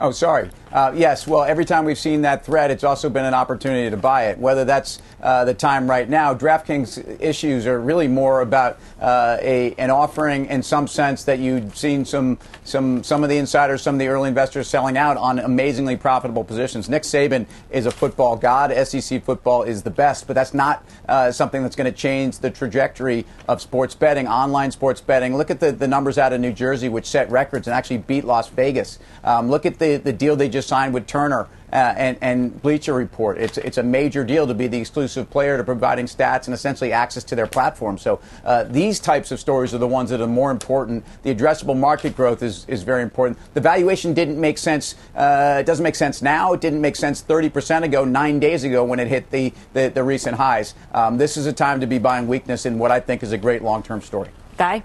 Oh, 0.00 0.12
sorry. 0.12 0.50
Uh, 0.70 0.92
yes, 0.94 1.26
well, 1.26 1.42
every 1.44 1.64
time 1.64 1.84
we've 1.84 1.98
seen 1.98 2.22
that 2.22 2.44
threat, 2.44 2.70
it's 2.70 2.84
also 2.84 3.08
been 3.08 3.24
an 3.24 3.34
opportunity 3.34 3.88
to 3.88 3.96
buy 3.96 4.26
it. 4.26 4.38
Whether 4.38 4.64
that's 4.64 5.00
uh, 5.22 5.44
the 5.44 5.54
time 5.54 5.88
right 5.88 6.08
now, 6.08 6.34
DraftKings 6.34 7.20
issues 7.20 7.66
are 7.66 7.80
really 7.80 8.06
more 8.06 8.42
about 8.42 8.78
uh, 9.00 9.38
a 9.40 9.74
an 9.78 9.90
offering 9.90 10.46
in 10.46 10.62
some 10.62 10.86
sense 10.86 11.24
that 11.24 11.38
you've 11.38 11.76
seen 11.76 12.04
some 12.04 12.38
some 12.64 13.02
some 13.02 13.24
of 13.24 13.30
the 13.30 13.38
insiders, 13.38 13.80
some 13.80 13.94
of 13.94 13.98
the 13.98 14.08
early 14.08 14.28
investors 14.28 14.68
selling 14.68 14.98
out 14.98 15.16
on 15.16 15.38
amazingly 15.38 15.96
profitable 15.96 16.44
positions. 16.44 16.88
Nick 16.88 17.02
Saban 17.02 17.46
is 17.70 17.86
a 17.86 17.90
football 17.90 18.36
god. 18.36 18.70
SEC 18.86 19.24
football 19.24 19.62
is 19.62 19.82
the 19.82 19.90
best, 19.90 20.26
but 20.26 20.34
that's 20.34 20.52
not 20.52 20.84
uh, 21.08 21.32
something 21.32 21.62
that's 21.62 21.76
going 21.76 21.90
to 21.90 21.96
change 21.98 22.40
the 22.40 22.50
trajectory 22.50 23.24
of 23.48 23.62
sports 23.62 23.94
betting, 23.94 24.28
online 24.28 24.70
sports 24.70 25.00
betting. 25.00 25.34
Look 25.36 25.50
at 25.50 25.60
the, 25.60 25.72
the 25.72 25.88
numbers 25.88 26.18
out 26.18 26.34
of 26.34 26.40
New 26.40 26.52
Jersey, 26.52 26.90
which 26.90 27.06
set 27.06 27.30
records 27.30 27.66
and 27.66 27.74
actually 27.74 27.98
beat 27.98 28.24
Las 28.24 28.48
Vegas. 28.50 28.98
Um, 29.24 29.48
look 29.48 29.64
at 29.64 29.78
the, 29.78 29.87
the 29.96 30.12
deal 30.12 30.36
they 30.36 30.48
just 30.48 30.58
just 30.58 30.68
signed 30.68 30.92
with 30.92 31.06
Turner 31.06 31.46
uh, 31.72 31.76
and, 31.96 32.18
and, 32.20 32.62
Bleacher 32.62 32.92
Report. 32.92 33.38
It's, 33.38 33.58
it's 33.58 33.78
a 33.78 33.82
major 33.82 34.24
deal 34.24 34.46
to 34.46 34.54
be 34.54 34.66
the 34.66 34.78
exclusive 34.78 35.30
player 35.30 35.56
to 35.56 35.62
providing 35.62 36.06
stats 36.06 36.46
and 36.46 36.54
essentially 36.54 36.92
access 36.92 37.22
to 37.24 37.36
their 37.36 37.46
platform. 37.46 37.96
So 37.96 38.20
uh, 38.44 38.64
these 38.64 38.98
types 38.98 39.30
of 39.30 39.38
stories 39.38 39.72
are 39.72 39.78
the 39.78 39.86
ones 39.86 40.10
that 40.10 40.20
are 40.20 40.26
more 40.26 40.50
important. 40.50 41.04
The 41.22 41.32
addressable 41.32 41.76
market 41.78 42.16
growth 42.16 42.42
is, 42.42 42.64
is 42.66 42.82
very 42.82 43.02
important. 43.02 43.38
The 43.54 43.60
valuation 43.60 44.14
didn't 44.14 44.40
make 44.40 44.58
sense. 44.58 44.96
Uh, 45.14 45.58
it 45.60 45.66
doesn't 45.66 45.84
make 45.84 45.94
sense 45.94 46.22
now. 46.22 46.54
It 46.54 46.60
didn't 46.60 46.80
make 46.80 46.96
sense 46.96 47.22
30% 47.22 47.84
ago, 47.84 48.04
nine 48.04 48.40
days 48.40 48.64
ago 48.64 48.82
when 48.82 48.98
it 48.98 49.06
hit 49.06 49.30
the, 49.30 49.52
the, 49.74 49.90
the 49.90 50.02
recent 50.02 50.36
highs. 50.36 50.74
Um, 50.92 51.18
this 51.18 51.36
is 51.36 51.46
a 51.46 51.52
time 51.52 51.80
to 51.80 51.86
be 51.86 51.98
buying 51.98 52.26
weakness 52.26 52.66
in 52.66 52.80
what 52.80 52.90
I 52.90 52.98
think 52.98 53.22
is 53.22 53.30
a 53.30 53.38
great 53.38 53.62
long 53.62 53.84
term 53.84 54.00
story. 54.00 54.30
Guy? 54.56 54.82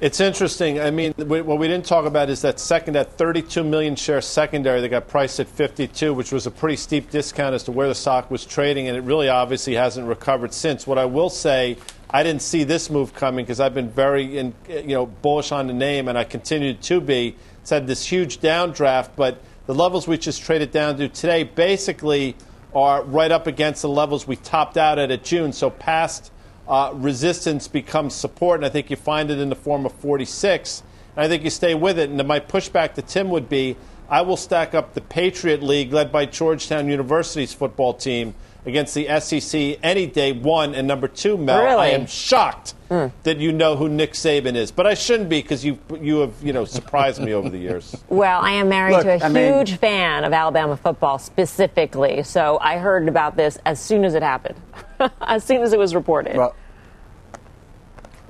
It's 0.00 0.18
interesting. 0.18 0.80
I 0.80 0.90
mean, 0.90 1.12
what 1.18 1.58
we 1.58 1.68
didn't 1.68 1.84
talk 1.84 2.06
about 2.06 2.30
is 2.30 2.40
that 2.40 2.58
second, 2.58 2.94
that 2.94 3.18
32 3.18 3.62
million 3.62 3.96
share 3.96 4.22
secondary 4.22 4.80
that 4.80 4.88
got 4.88 5.08
priced 5.08 5.40
at 5.40 5.46
52, 5.46 6.14
which 6.14 6.32
was 6.32 6.46
a 6.46 6.50
pretty 6.50 6.76
steep 6.76 7.10
discount 7.10 7.54
as 7.54 7.64
to 7.64 7.72
where 7.72 7.86
the 7.86 7.94
stock 7.94 8.30
was 8.30 8.46
trading, 8.46 8.88
and 8.88 8.96
it 8.96 9.02
really 9.02 9.28
obviously 9.28 9.74
hasn't 9.74 10.08
recovered 10.08 10.54
since. 10.54 10.86
What 10.86 10.96
I 10.96 11.04
will 11.04 11.28
say, 11.28 11.76
I 12.08 12.22
didn't 12.22 12.40
see 12.40 12.64
this 12.64 12.88
move 12.88 13.12
coming 13.12 13.44
because 13.44 13.60
I've 13.60 13.74
been 13.74 13.90
very, 13.90 14.38
in, 14.38 14.54
you 14.70 14.94
know, 14.94 15.04
bullish 15.04 15.52
on 15.52 15.66
the 15.66 15.74
name, 15.74 16.08
and 16.08 16.16
I 16.16 16.24
continue 16.24 16.72
to 16.72 17.00
be. 17.02 17.36
It's 17.60 17.68
had 17.68 17.86
this 17.86 18.06
huge 18.06 18.40
downdraft, 18.40 19.10
but 19.16 19.42
the 19.66 19.74
levels 19.74 20.08
we 20.08 20.16
just 20.16 20.40
traded 20.40 20.70
down 20.70 20.96
to 20.96 21.10
today 21.10 21.42
basically 21.42 22.36
are 22.74 23.02
right 23.04 23.30
up 23.30 23.46
against 23.46 23.82
the 23.82 23.90
levels 23.90 24.26
we 24.26 24.36
topped 24.36 24.78
out 24.78 24.98
at 24.98 25.10
at 25.10 25.24
June. 25.24 25.52
So 25.52 25.68
past 25.68 26.32
uh, 26.70 26.92
resistance 26.94 27.66
becomes 27.66 28.14
support, 28.14 28.60
and 28.60 28.64
I 28.64 28.68
think 28.68 28.90
you 28.90 28.96
find 28.96 29.30
it 29.30 29.40
in 29.40 29.48
the 29.48 29.56
form 29.56 29.84
of 29.84 29.92
46. 29.92 30.84
And 31.16 31.24
I 31.24 31.28
think 31.28 31.42
you 31.42 31.50
stay 31.50 31.74
with 31.74 31.98
it. 31.98 32.08
And 32.08 32.28
my 32.28 32.38
pushback 32.38 32.94
to 32.94 33.02
Tim 33.02 33.28
would 33.30 33.48
be 33.48 33.76
I 34.08 34.22
will 34.22 34.36
stack 34.36 34.74
up 34.74 34.94
the 34.94 35.00
Patriot 35.00 35.62
League, 35.62 35.92
led 35.92 36.10
by 36.10 36.26
Georgetown 36.26 36.88
University's 36.88 37.52
football 37.52 37.94
team, 37.94 38.34
against 38.66 38.94
the 38.94 39.06
SEC 39.20 39.78
any 39.82 40.06
day, 40.06 40.32
one. 40.32 40.74
And 40.74 40.86
number 40.86 41.08
two, 41.08 41.36
Mel, 41.36 41.62
really? 41.62 41.76
I 41.76 41.86
am 41.88 42.06
shocked 42.06 42.74
mm. 42.88 43.10
that 43.22 43.38
you 43.38 43.52
know 43.52 43.76
who 43.76 43.88
Nick 43.88 44.12
Saban 44.12 44.54
is. 44.54 44.70
But 44.70 44.86
I 44.86 44.94
shouldn't 44.94 45.28
be 45.28 45.40
because 45.40 45.64
you, 45.64 45.78
you 46.00 46.18
have 46.18 46.34
you 46.42 46.52
know, 46.52 46.64
surprised 46.64 47.20
me 47.22 47.32
over 47.32 47.48
the 47.48 47.58
years. 47.58 47.96
Well, 48.08 48.40
I 48.42 48.52
am 48.52 48.68
married 48.68 48.94
Look, 48.94 49.02
to 49.04 49.10
a 49.10 49.24
I 49.24 49.28
huge 49.30 49.70
mean, 49.70 49.78
fan 49.78 50.24
of 50.24 50.32
Alabama 50.32 50.76
football 50.76 51.18
specifically. 51.18 52.22
So 52.24 52.58
I 52.60 52.78
heard 52.78 53.08
about 53.08 53.36
this 53.36 53.56
as 53.64 53.80
soon 53.80 54.04
as 54.04 54.14
it 54.14 54.22
happened, 54.22 54.60
as 55.20 55.44
soon 55.44 55.62
as 55.62 55.72
it 55.72 55.78
was 55.78 55.94
reported. 55.94 56.36
Well, 56.36 56.56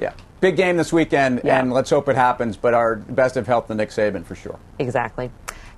yeah. 0.01 0.13
Big 0.41 0.57
game 0.57 0.77
this 0.79 0.93
weekend, 0.93 1.43
Yeah. 1.45 1.61
and 1.61 1.73
let's 1.73 1.91
hope 1.91 2.09
it 2.09 2.17
happens. 2.17 2.57
But 2.57 2.73
our 2.75 2.97
best 2.97 3.37
of 3.37 3.47
health 3.47 3.67
to 3.69 3.75
Nick 3.75 3.91
Saban 3.91 4.25
for 4.25 4.35
sure. 4.35 4.59
Exactly. 4.79 5.31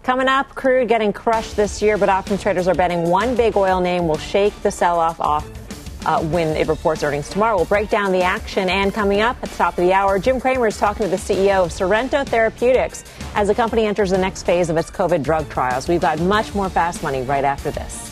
Coming 0.05 0.29
up, 0.29 0.55
crude 0.55 0.89
getting 0.89 1.13
crushed 1.13 1.57
this 1.57 1.83
year, 1.83 1.99
but 1.99 2.09
options 2.09 2.43
traders 2.43 2.69
are 2.69 2.75
betting 2.75 3.09
one 3.09 3.35
big 3.37 3.57
oil 3.57 3.81
name 3.81 4.09
will 4.09 4.19
shake 4.19 4.55
the 4.63 4.71
sell 4.71 4.99
off 4.99 5.21
off 5.21 5.49
uh, 6.07 6.21
when 6.21 6.49
it 6.57 6.67
reports 6.69 7.03
earnings 7.05 7.29
tomorrow. 7.29 7.57
We'll 7.57 7.65
break 7.67 7.89
down 7.89 8.11
the 8.13 8.23
action. 8.23 8.69
And 8.69 8.93
coming 8.93 9.21
up 9.21 9.37
at 9.43 9.51
the 9.51 9.57
top 9.57 9.79
of 9.79 9.85
the 9.85 9.93
hour, 9.93 10.19
Jim 10.19 10.41
Cramer 10.41 10.67
is 10.67 10.77
talking 10.77 11.05
to 11.05 11.09
the 11.11 11.17
CEO 11.17 11.65
of 11.65 11.73
Sorrento 11.73 12.25
Therapeutics 12.25 13.05
as 13.35 13.49
the 13.49 13.55
company 13.55 13.87
enters 13.87 14.11
the 14.11 14.19
next 14.19 14.43
phase 14.45 14.71
of 14.71 14.77
its 14.77 14.91
COVID 14.91 15.23
drug 15.23 15.49
trials. 15.49 15.89
We've 15.89 16.01
got 16.01 16.19
much 16.21 16.55
more 16.55 16.69
fast 16.69 17.03
money 17.03 17.23
right 17.23 17.45
after 17.45 17.71
this. 17.71 18.11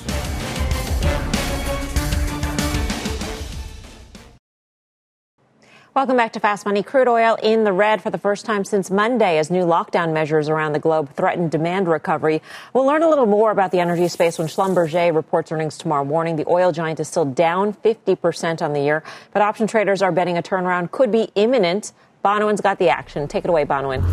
Welcome 5.92 6.16
back 6.16 6.34
to 6.34 6.40
Fast 6.40 6.66
Money. 6.66 6.84
Crude 6.84 7.08
oil 7.08 7.36
in 7.42 7.64
the 7.64 7.72
red 7.72 8.00
for 8.00 8.10
the 8.10 8.18
first 8.18 8.46
time 8.46 8.64
since 8.64 8.92
Monday 8.92 9.38
as 9.38 9.50
new 9.50 9.64
lockdown 9.64 10.12
measures 10.12 10.48
around 10.48 10.72
the 10.72 10.78
globe 10.78 11.12
threaten 11.16 11.48
demand 11.48 11.88
recovery. 11.88 12.42
We'll 12.72 12.86
learn 12.86 13.02
a 13.02 13.08
little 13.08 13.26
more 13.26 13.50
about 13.50 13.72
the 13.72 13.80
energy 13.80 14.06
space 14.06 14.38
when 14.38 14.46
Schlumberger 14.46 15.12
reports 15.12 15.50
earnings 15.50 15.76
tomorrow 15.76 16.04
morning. 16.04 16.36
The 16.36 16.46
oil 16.48 16.70
giant 16.70 17.00
is 17.00 17.08
still 17.08 17.24
down 17.24 17.72
50% 17.72 18.62
on 18.62 18.72
the 18.72 18.78
year, 18.78 19.02
but 19.32 19.42
option 19.42 19.66
traders 19.66 20.00
are 20.00 20.12
betting 20.12 20.38
a 20.38 20.42
turnaround 20.42 20.92
could 20.92 21.10
be 21.10 21.28
imminent. 21.34 21.90
Bonawyn's 22.24 22.60
got 22.60 22.78
the 22.78 22.88
action. 22.88 23.26
Take 23.26 23.42
it 23.42 23.50
away, 23.50 23.64
Bonawyn. 23.64 24.08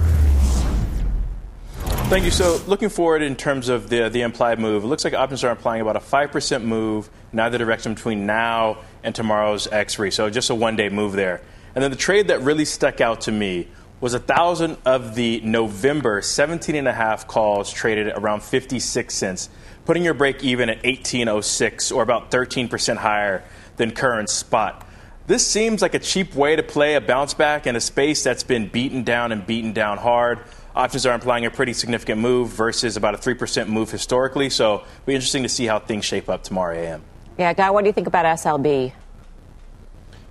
Thank 2.10 2.26
you. 2.26 2.32
So, 2.32 2.60
looking 2.66 2.90
forward 2.90 3.22
in 3.22 3.36
terms 3.36 3.70
of 3.70 3.90
the 3.90 4.10
the 4.10 4.22
implied 4.22 4.60
move, 4.60 4.84
it 4.84 4.88
looks 4.88 5.04
like 5.04 5.14
options 5.14 5.44
are 5.44 5.52
implying 5.52 5.82
about 5.82 5.96
a 5.96 6.00
five 6.00 6.32
percent 6.32 6.66
move 6.66 7.12
in 7.32 7.40
either 7.40 7.60
direction 7.60 7.94
between 7.94 8.26
now 8.26 8.80
and 9.04 9.14
tomorrow's 9.14 9.68
X3. 9.68 10.12
So, 10.12 10.28
just 10.32 10.50
a 10.50 10.56
one 10.56 10.76
day 10.76 10.90
move 10.90 11.14
there. 11.14 11.42
And 11.78 11.84
then 11.84 11.92
the 11.92 11.98
trade 11.98 12.30
that 12.30 12.42
really 12.42 12.66
stuck 12.66 13.02
out 13.02 13.22
to 13.22 13.32
me 13.32 13.68
was 14.02 14.16
a 14.16 14.20
thousand 14.20 14.78
of 14.84 15.14
the 15.14 15.42
November 15.42 16.24
17 16.24 16.74
and 16.74 16.88
a 16.88 16.92
half 16.92 17.28
calls 17.28 17.72
traded 17.72 18.08
around 18.16 18.42
56 18.42 19.14
cents, 19.14 19.48
putting 19.86 20.04
your 20.04 20.16
break 20.16 20.44
even 20.44 20.70
at 20.72 20.78
1806 20.78 21.92
or 21.92 22.02
about 22.02 22.32
13% 22.32 22.98
higher 22.98 23.44
than 23.76 23.92
current 23.92 24.28
spot. 24.28 24.88
This 25.28 25.46
seems 25.46 25.84
like 25.84 25.94
a 25.94 26.00
cheap 26.00 26.34
way 26.34 26.56
to 26.56 26.64
play 26.64 26.96
a 26.96 27.02
bounce 27.02 27.36
back 27.36 27.68
in 27.68 27.76
a 27.76 27.80
space 27.80 28.24
that's 28.24 28.42
been 28.42 28.70
beaten 28.70 29.04
down 29.04 29.32
and 29.32 29.46
beaten 29.46 29.72
down 29.72 30.00
hard. 30.00 30.40
Options 30.76 31.06
are 31.06 31.14
implying 31.14 31.46
a 31.46 31.52
pretty 31.52 31.74
significant 31.74 32.20
move 32.20 32.50
versus 32.50 32.98
about 32.98 33.14
a 33.14 33.20
3% 33.20 33.68
move 33.68 33.92
historically. 33.92 34.50
So 34.50 34.78
it'll 34.78 34.88
be 35.06 35.14
interesting 35.14 35.44
to 35.44 35.50
see 35.50 35.68
how 35.68 35.78
things 35.78 36.06
shape 36.06 36.28
up 36.28 36.42
tomorrow 36.42 36.76
AM. 36.76 37.04
Yeah, 37.38 37.54
Guy, 37.54 37.70
what 37.70 37.84
do 37.84 37.88
you 37.88 37.94
think 37.94 38.08
about 38.08 38.26
SLB? 38.26 38.94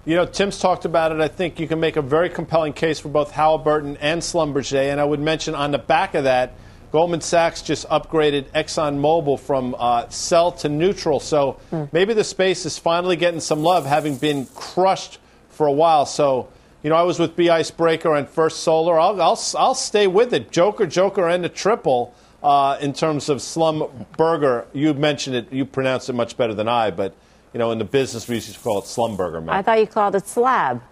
You 0.06 0.14
know, 0.14 0.24
Tim's 0.24 0.60
talked 0.60 0.84
about 0.84 1.10
it. 1.10 1.20
I 1.20 1.26
think 1.26 1.58
you 1.58 1.66
can 1.66 1.80
make 1.80 1.96
a 1.96 2.02
very 2.02 2.30
compelling 2.30 2.72
case 2.72 3.00
for 3.00 3.08
both 3.08 3.32
Halliburton 3.32 3.96
and 3.96 4.22
Schlumberger. 4.22 4.92
And 4.92 5.00
I 5.00 5.04
would 5.04 5.18
mention 5.18 5.56
on 5.56 5.72
the 5.72 5.78
back 5.78 6.14
of 6.14 6.22
that, 6.22 6.52
Goldman 6.92 7.20
Sachs 7.20 7.60
just 7.60 7.88
upgraded 7.88 8.44
ExxonMobil 8.52 9.40
from 9.40 9.74
uh, 9.76 10.08
sell 10.08 10.52
to 10.52 10.68
neutral. 10.68 11.18
So 11.18 11.58
mm. 11.72 11.92
maybe 11.92 12.14
the 12.14 12.22
space 12.22 12.64
is 12.64 12.78
finally 12.78 13.16
getting 13.16 13.40
some 13.40 13.64
love, 13.64 13.84
having 13.84 14.16
been 14.16 14.46
crushed 14.54 15.18
for 15.48 15.66
a 15.66 15.72
while. 15.72 16.06
So, 16.06 16.50
you 16.84 16.90
know, 16.90 16.96
I 16.96 17.02
was 17.02 17.18
with 17.18 17.34
B 17.34 17.50
Icebreaker 17.50 18.14
and 18.14 18.28
First 18.28 18.60
Solar. 18.60 19.00
I'll, 19.00 19.20
I'll, 19.20 19.40
I'll 19.58 19.74
stay 19.74 20.06
with 20.06 20.32
it. 20.32 20.52
Joker, 20.52 20.86
Joker, 20.86 21.28
and 21.28 21.44
a 21.44 21.48
triple 21.48 22.14
uh, 22.44 22.78
in 22.80 22.92
terms 22.92 23.28
of 23.28 23.38
Slumberger. 23.38 24.66
You 24.72 24.94
mentioned 24.94 25.34
it. 25.34 25.52
You 25.52 25.64
pronounced 25.64 26.08
it 26.08 26.12
much 26.12 26.36
better 26.36 26.54
than 26.54 26.68
I, 26.68 26.92
but 26.92 27.12
you 27.56 27.58
know, 27.58 27.70
in 27.70 27.78
the 27.78 27.86
business, 27.86 28.28
we 28.28 28.34
used 28.34 28.52
to 28.52 28.60
call 28.60 28.80
it 28.80 28.84
slumburger. 28.84 29.42
Man. 29.42 29.48
I 29.48 29.62
thought 29.62 29.78
you 29.78 29.86
called 29.86 30.14
it 30.14 30.28
slab. 30.28 30.82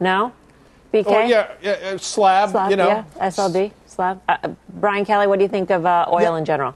No? 0.00 0.34
BK? 0.92 1.04
Oh, 1.06 1.24
yeah, 1.24 1.50
yeah 1.62 1.96
slab, 1.96 2.50
slab, 2.50 2.70
you 2.70 2.76
know. 2.76 2.88
Yeah, 2.88 3.04
SLB, 3.18 3.72
slab. 3.86 4.20
Uh, 4.28 4.36
uh, 4.42 4.48
Brian 4.74 5.06
Kelly, 5.06 5.26
what 5.26 5.38
do 5.38 5.44
you 5.46 5.48
think 5.48 5.70
of 5.70 5.86
uh, 5.86 6.04
oil 6.12 6.20
yeah. 6.20 6.36
in 6.36 6.44
general? 6.44 6.74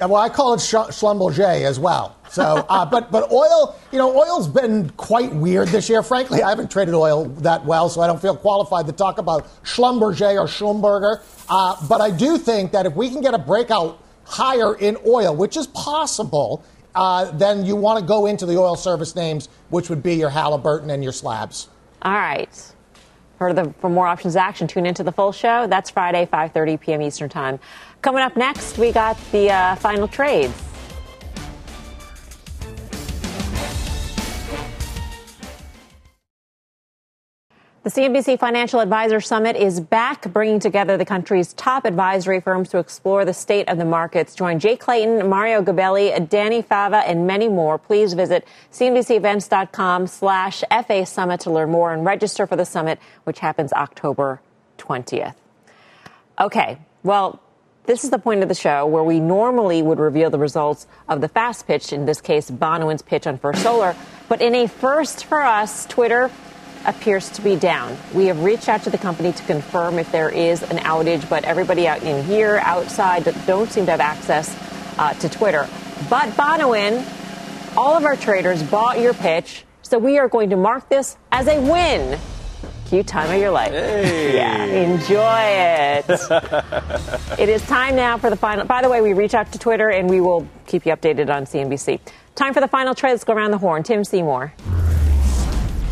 Well, 0.00 0.16
I 0.16 0.30
call 0.30 0.54
it 0.54 0.60
Schlumberger 0.60 1.60
as 1.66 1.78
well. 1.78 2.16
So, 2.30 2.42
uh, 2.70 2.86
but 2.86 3.12
but 3.12 3.30
oil, 3.30 3.76
you 3.92 3.98
know, 3.98 4.18
oil's 4.18 4.48
been 4.48 4.88
quite 4.96 5.34
weird 5.34 5.68
this 5.68 5.90
year. 5.90 6.02
Frankly, 6.02 6.42
I 6.42 6.48
haven't 6.48 6.70
traded 6.70 6.94
oil 6.94 7.26
that 7.40 7.66
well, 7.66 7.90
so 7.90 8.00
I 8.00 8.06
don't 8.06 8.22
feel 8.22 8.34
qualified 8.34 8.86
to 8.86 8.92
talk 8.92 9.18
about 9.18 9.46
Schlumberger 9.62 10.40
or 10.40 10.46
Schlumberger. 10.46 11.20
Uh, 11.50 11.76
but 11.86 12.00
I 12.00 12.10
do 12.10 12.38
think 12.38 12.72
that 12.72 12.86
if 12.86 12.96
we 12.96 13.10
can 13.10 13.20
get 13.20 13.34
a 13.34 13.38
breakout 13.38 14.02
higher 14.24 14.74
in 14.74 14.96
oil, 15.06 15.36
which 15.36 15.58
is 15.58 15.66
possible, 15.66 16.64
uh, 16.94 17.30
then 17.32 17.64
you 17.64 17.76
want 17.76 17.98
to 17.98 18.04
go 18.04 18.26
into 18.26 18.46
the 18.46 18.56
oil 18.56 18.76
service 18.76 19.14
names, 19.14 19.48
which 19.70 19.88
would 19.90 20.02
be 20.02 20.14
your 20.14 20.30
Halliburton 20.30 20.90
and 20.90 21.02
your 21.02 21.12
slabs. 21.12 21.68
All 22.02 22.12
right. 22.12 22.72
For, 23.38 23.52
the, 23.52 23.74
for 23.80 23.90
more 23.90 24.06
options 24.06 24.36
action, 24.36 24.68
tune 24.68 24.86
into 24.86 25.02
the 25.02 25.12
full 25.12 25.32
show. 25.32 25.66
That's 25.66 25.90
Friday, 25.90 26.26
5.30 26.26 26.80
p.m. 26.80 27.02
Eastern 27.02 27.28
Time. 27.28 27.58
Coming 28.00 28.22
up 28.22 28.36
next, 28.36 28.78
we 28.78 28.92
got 28.92 29.18
the 29.32 29.50
uh, 29.50 29.76
final 29.76 30.06
trades. 30.06 30.71
The 37.84 37.90
CNBC 37.90 38.38
Financial 38.38 38.78
Advisor 38.78 39.20
Summit 39.20 39.56
is 39.56 39.80
back, 39.80 40.32
bringing 40.32 40.60
together 40.60 40.96
the 40.96 41.04
country's 41.04 41.52
top 41.54 41.84
advisory 41.84 42.40
firms 42.40 42.68
to 42.68 42.78
explore 42.78 43.24
the 43.24 43.34
state 43.34 43.68
of 43.68 43.76
the 43.76 43.84
markets. 43.84 44.36
Join 44.36 44.60
Jay 44.60 44.76
Clayton, 44.76 45.28
Mario 45.28 45.62
Gabelli, 45.62 46.28
Danny 46.28 46.62
Fava, 46.62 46.98
and 46.98 47.26
many 47.26 47.48
more. 47.48 47.78
Please 47.78 48.12
visit 48.12 48.46
cnbcevents.com 48.70 50.06
slash 50.06 50.62
FA 50.86 51.04
Summit 51.04 51.40
to 51.40 51.50
learn 51.50 51.70
more 51.70 51.92
and 51.92 52.04
register 52.04 52.46
for 52.46 52.54
the 52.54 52.64
summit, 52.64 53.00
which 53.24 53.40
happens 53.40 53.72
October 53.72 54.40
20th. 54.78 55.34
Okay, 56.40 56.78
well, 57.02 57.42
this 57.86 58.04
is 58.04 58.10
the 58.10 58.18
point 58.20 58.44
of 58.44 58.48
the 58.48 58.54
show 58.54 58.86
where 58.86 59.02
we 59.02 59.18
normally 59.18 59.82
would 59.82 59.98
reveal 59.98 60.30
the 60.30 60.38
results 60.38 60.86
of 61.08 61.20
the 61.20 61.26
fast 61.26 61.66
pitch, 61.66 61.92
in 61.92 62.06
this 62.06 62.20
case, 62.20 62.48
Bonawyn's 62.48 63.02
pitch 63.02 63.26
on 63.26 63.38
First 63.38 63.60
Solar. 63.64 63.96
But 64.28 64.40
in 64.40 64.54
a 64.54 64.68
first 64.68 65.24
for 65.24 65.42
us, 65.42 65.84
Twitter 65.86 66.30
appears 66.84 67.30
to 67.30 67.42
be 67.42 67.56
down. 67.56 67.96
We 68.14 68.26
have 68.26 68.42
reached 68.42 68.68
out 68.68 68.82
to 68.84 68.90
the 68.90 68.98
company 68.98 69.32
to 69.32 69.42
confirm 69.44 69.98
if 69.98 70.10
there 70.12 70.30
is 70.30 70.62
an 70.62 70.78
outage, 70.78 71.28
but 71.28 71.44
everybody 71.44 71.86
out 71.86 72.02
in 72.02 72.24
here, 72.24 72.58
outside, 72.58 73.24
don't 73.46 73.70
seem 73.70 73.86
to 73.86 73.92
have 73.92 74.00
access 74.00 74.56
uh, 74.98 75.14
to 75.14 75.28
Twitter. 75.28 75.68
But 76.10 76.30
Bonawyn, 76.30 77.04
all 77.76 77.96
of 77.96 78.04
our 78.04 78.16
traders 78.16 78.62
bought 78.62 79.00
your 79.00 79.14
pitch, 79.14 79.64
so 79.82 79.98
we 79.98 80.18
are 80.18 80.28
going 80.28 80.50
to 80.50 80.56
mark 80.56 80.88
this 80.88 81.16
as 81.30 81.48
a 81.48 81.60
win. 81.60 82.18
Cute 82.86 83.06
time 83.06 83.34
of 83.34 83.40
your 83.40 83.50
life. 83.50 83.70
Hey. 83.70 84.36
Yeah, 84.36 84.64
enjoy 84.64 85.42
it. 85.46 87.38
it 87.40 87.48
is 87.48 87.62
time 87.66 87.96
now 87.96 88.18
for 88.18 88.28
the 88.28 88.36
final. 88.36 88.66
By 88.66 88.82
the 88.82 88.90
way, 88.90 89.00
we 89.00 89.14
reach 89.14 89.32
out 89.32 89.50
to 89.52 89.58
Twitter 89.58 89.88
and 89.88 90.10
we 90.10 90.20
will 90.20 90.46
keep 90.66 90.84
you 90.84 90.92
updated 90.92 91.34
on 91.34 91.46
CNBC. 91.46 92.00
Time 92.34 92.52
for 92.52 92.60
the 92.60 92.68
final 92.68 92.94
trade. 92.94 93.12
Let's 93.12 93.24
go 93.24 93.32
around 93.32 93.52
the 93.52 93.58
horn. 93.58 93.82
Tim 93.82 94.04
Seymour. 94.04 94.52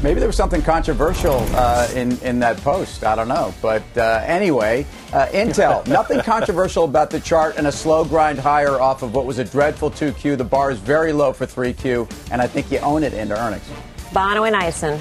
Maybe 0.03 0.19
there 0.19 0.29
was 0.29 0.37
something 0.37 0.63
controversial 0.63 1.45
uh, 1.51 1.87
in, 1.95 2.19
in 2.21 2.39
that 2.39 2.57
post. 2.59 3.05
I 3.05 3.15
don't 3.15 3.29
know. 3.29 3.53
But 3.61 3.83
uh, 3.97 4.23
anyway, 4.25 4.87
uh, 5.13 5.27
Intel, 5.27 5.87
nothing 5.89 6.21
controversial 6.21 6.85
about 6.85 7.11
the 7.11 7.21
chart 7.21 7.57
and 7.59 7.67
a 7.67 7.73
slow 7.73 8.07
grind 8.07 8.39
higher 8.39 8.81
off 8.81 9.03
of 9.03 9.15
what 9.15 9.27
was 9.27 9.39
a 9.39 9.45
dreadful 9.45 9.91
2Q. 9.91 10.39
The 10.39 10.45
bar 10.45 10.71
is 10.71 10.79
very 10.79 11.13
low 11.13 11.35
for 11.35 11.47
3Q, 11.47 12.31
and 12.33 12.41
I 12.41 12.47
think 12.47 12.73
you 12.73 12.79
own 12.79 13.03
it 13.03 13.13
into 13.13 13.39
earnings. 13.39 13.69
Bonawyn 14.13 14.55
Eison. 14.55 14.99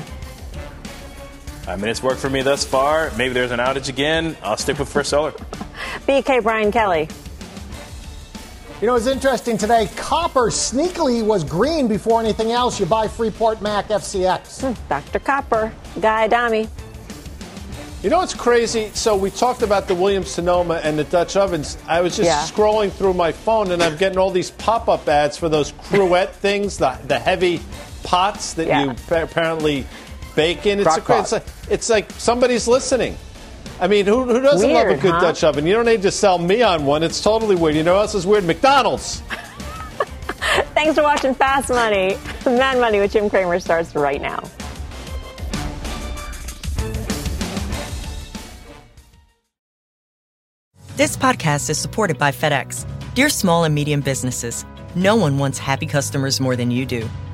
I 1.65 1.77
mean, 1.77 1.87
it's 1.87 2.03
worked 2.03 2.19
for 2.19 2.29
me 2.29 2.41
thus 2.41 2.65
far. 2.65 3.09
Maybe 3.15 3.33
there's 3.33 3.51
an 3.51 3.59
outage 3.59 3.87
again. 3.87 4.35
I'll 4.43 4.57
stick 4.57 4.79
with 4.79 4.89
First 4.89 5.11
Solar. 5.11 5.31
BK 6.07 6.43
Brian 6.43 6.73
Kelly. 6.73 7.07
You 8.81 8.87
know, 8.87 8.95
it's 8.95 9.07
interesting 9.07 9.57
today. 9.57 9.89
Copper 9.97 10.47
sneakily 10.49 11.21
was 11.25 11.43
green 11.43 11.89
before 11.89 12.21
anything 12.21 12.51
else. 12.51 12.79
You 12.79 12.85
buy 12.85 13.09
Freeport 13.09 13.61
Mac 13.61 13.89
FCX. 13.89 14.61
Hmm, 14.73 14.87
Dr. 14.87 15.19
Copper. 15.19 15.73
Guy 15.99 16.23
Adami. 16.25 16.69
You 18.01 18.09
know 18.09 18.19
what's 18.19 18.33
crazy? 18.33 18.89
So 18.93 19.17
we 19.17 19.31
talked 19.31 19.63
about 19.63 19.89
the 19.89 19.95
Williams 19.95 20.29
Sonoma 20.31 20.75
and 20.85 20.97
the 20.97 21.03
Dutch 21.03 21.35
ovens. 21.35 21.77
I 21.89 21.99
was 21.99 22.15
just 22.15 22.27
Yeah. 22.27 22.41
scrolling 22.45 22.89
through 22.89 23.15
my 23.15 23.33
phone 23.33 23.71
and 23.71 23.83
I'm 23.83 23.97
getting 23.97 24.17
all 24.17 24.31
these 24.31 24.51
pop-up 24.51 25.05
ads 25.09 25.35
for 25.37 25.49
those 25.49 25.73
cruet 25.73 26.29
things, 26.35 26.77
the, 26.77 26.97
the 27.07 27.19
heavy 27.19 27.59
pots 28.03 28.53
that 28.53 28.67
Yeah. 28.67 28.83
you 28.85 28.91
apparently 29.11 29.85
bake 30.37 30.65
in. 30.65 30.79
It's, 30.79 30.95
a, 30.95 31.01
cra- 31.01 31.19
it's, 31.19 31.33
like, 31.33 31.43
it's 31.69 31.89
like 31.89 32.09
somebody's 32.11 32.65
listening. 32.69 33.17
I 33.79 33.87
mean, 33.87 34.05
who, 34.05 34.25
who 34.25 34.41
doesn't 34.41 34.71
love 34.71 34.87
a 34.87 34.97
good 34.97 35.11
huh? 35.11 35.21
Dutch 35.21 35.43
oven? 35.43 35.65
You 35.65 35.73
don't 35.73 35.85
need 35.85 36.01
to 36.01 36.11
sell 36.11 36.37
me 36.37 36.61
on 36.61 36.85
one. 36.85 37.01
It's 37.01 37.21
totally 37.21 37.55
weird. 37.55 37.75
You 37.75 37.83
know 37.83 37.93
what 37.93 38.01
else 38.01 38.15
is 38.15 38.27
weird? 38.27 38.43
McDonald's. 38.43 39.21
Thanks 40.73 40.95
for 40.95 41.03
watching 41.03 41.33
Fast 41.33 41.69
Money. 41.69 42.17
Mad 42.45 42.77
Money 42.79 42.99
with 42.99 43.13
Jim 43.13 43.29
Cramer 43.29 43.59
starts 43.59 43.95
right 43.95 44.21
now. 44.21 44.43
This 50.97 51.15
podcast 51.15 51.69
is 51.69 51.77
supported 51.77 52.17
by 52.17 52.31
FedEx. 52.31 52.85
Dear 53.13 53.29
small 53.29 53.63
and 53.63 53.73
medium 53.73 54.01
businesses, 54.01 54.65
no 54.95 55.15
one 55.15 55.37
wants 55.37 55.57
happy 55.57 55.85
customers 55.85 56.41
more 56.41 56.57
than 56.57 56.71
you 56.71 56.85
do. 56.85 57.09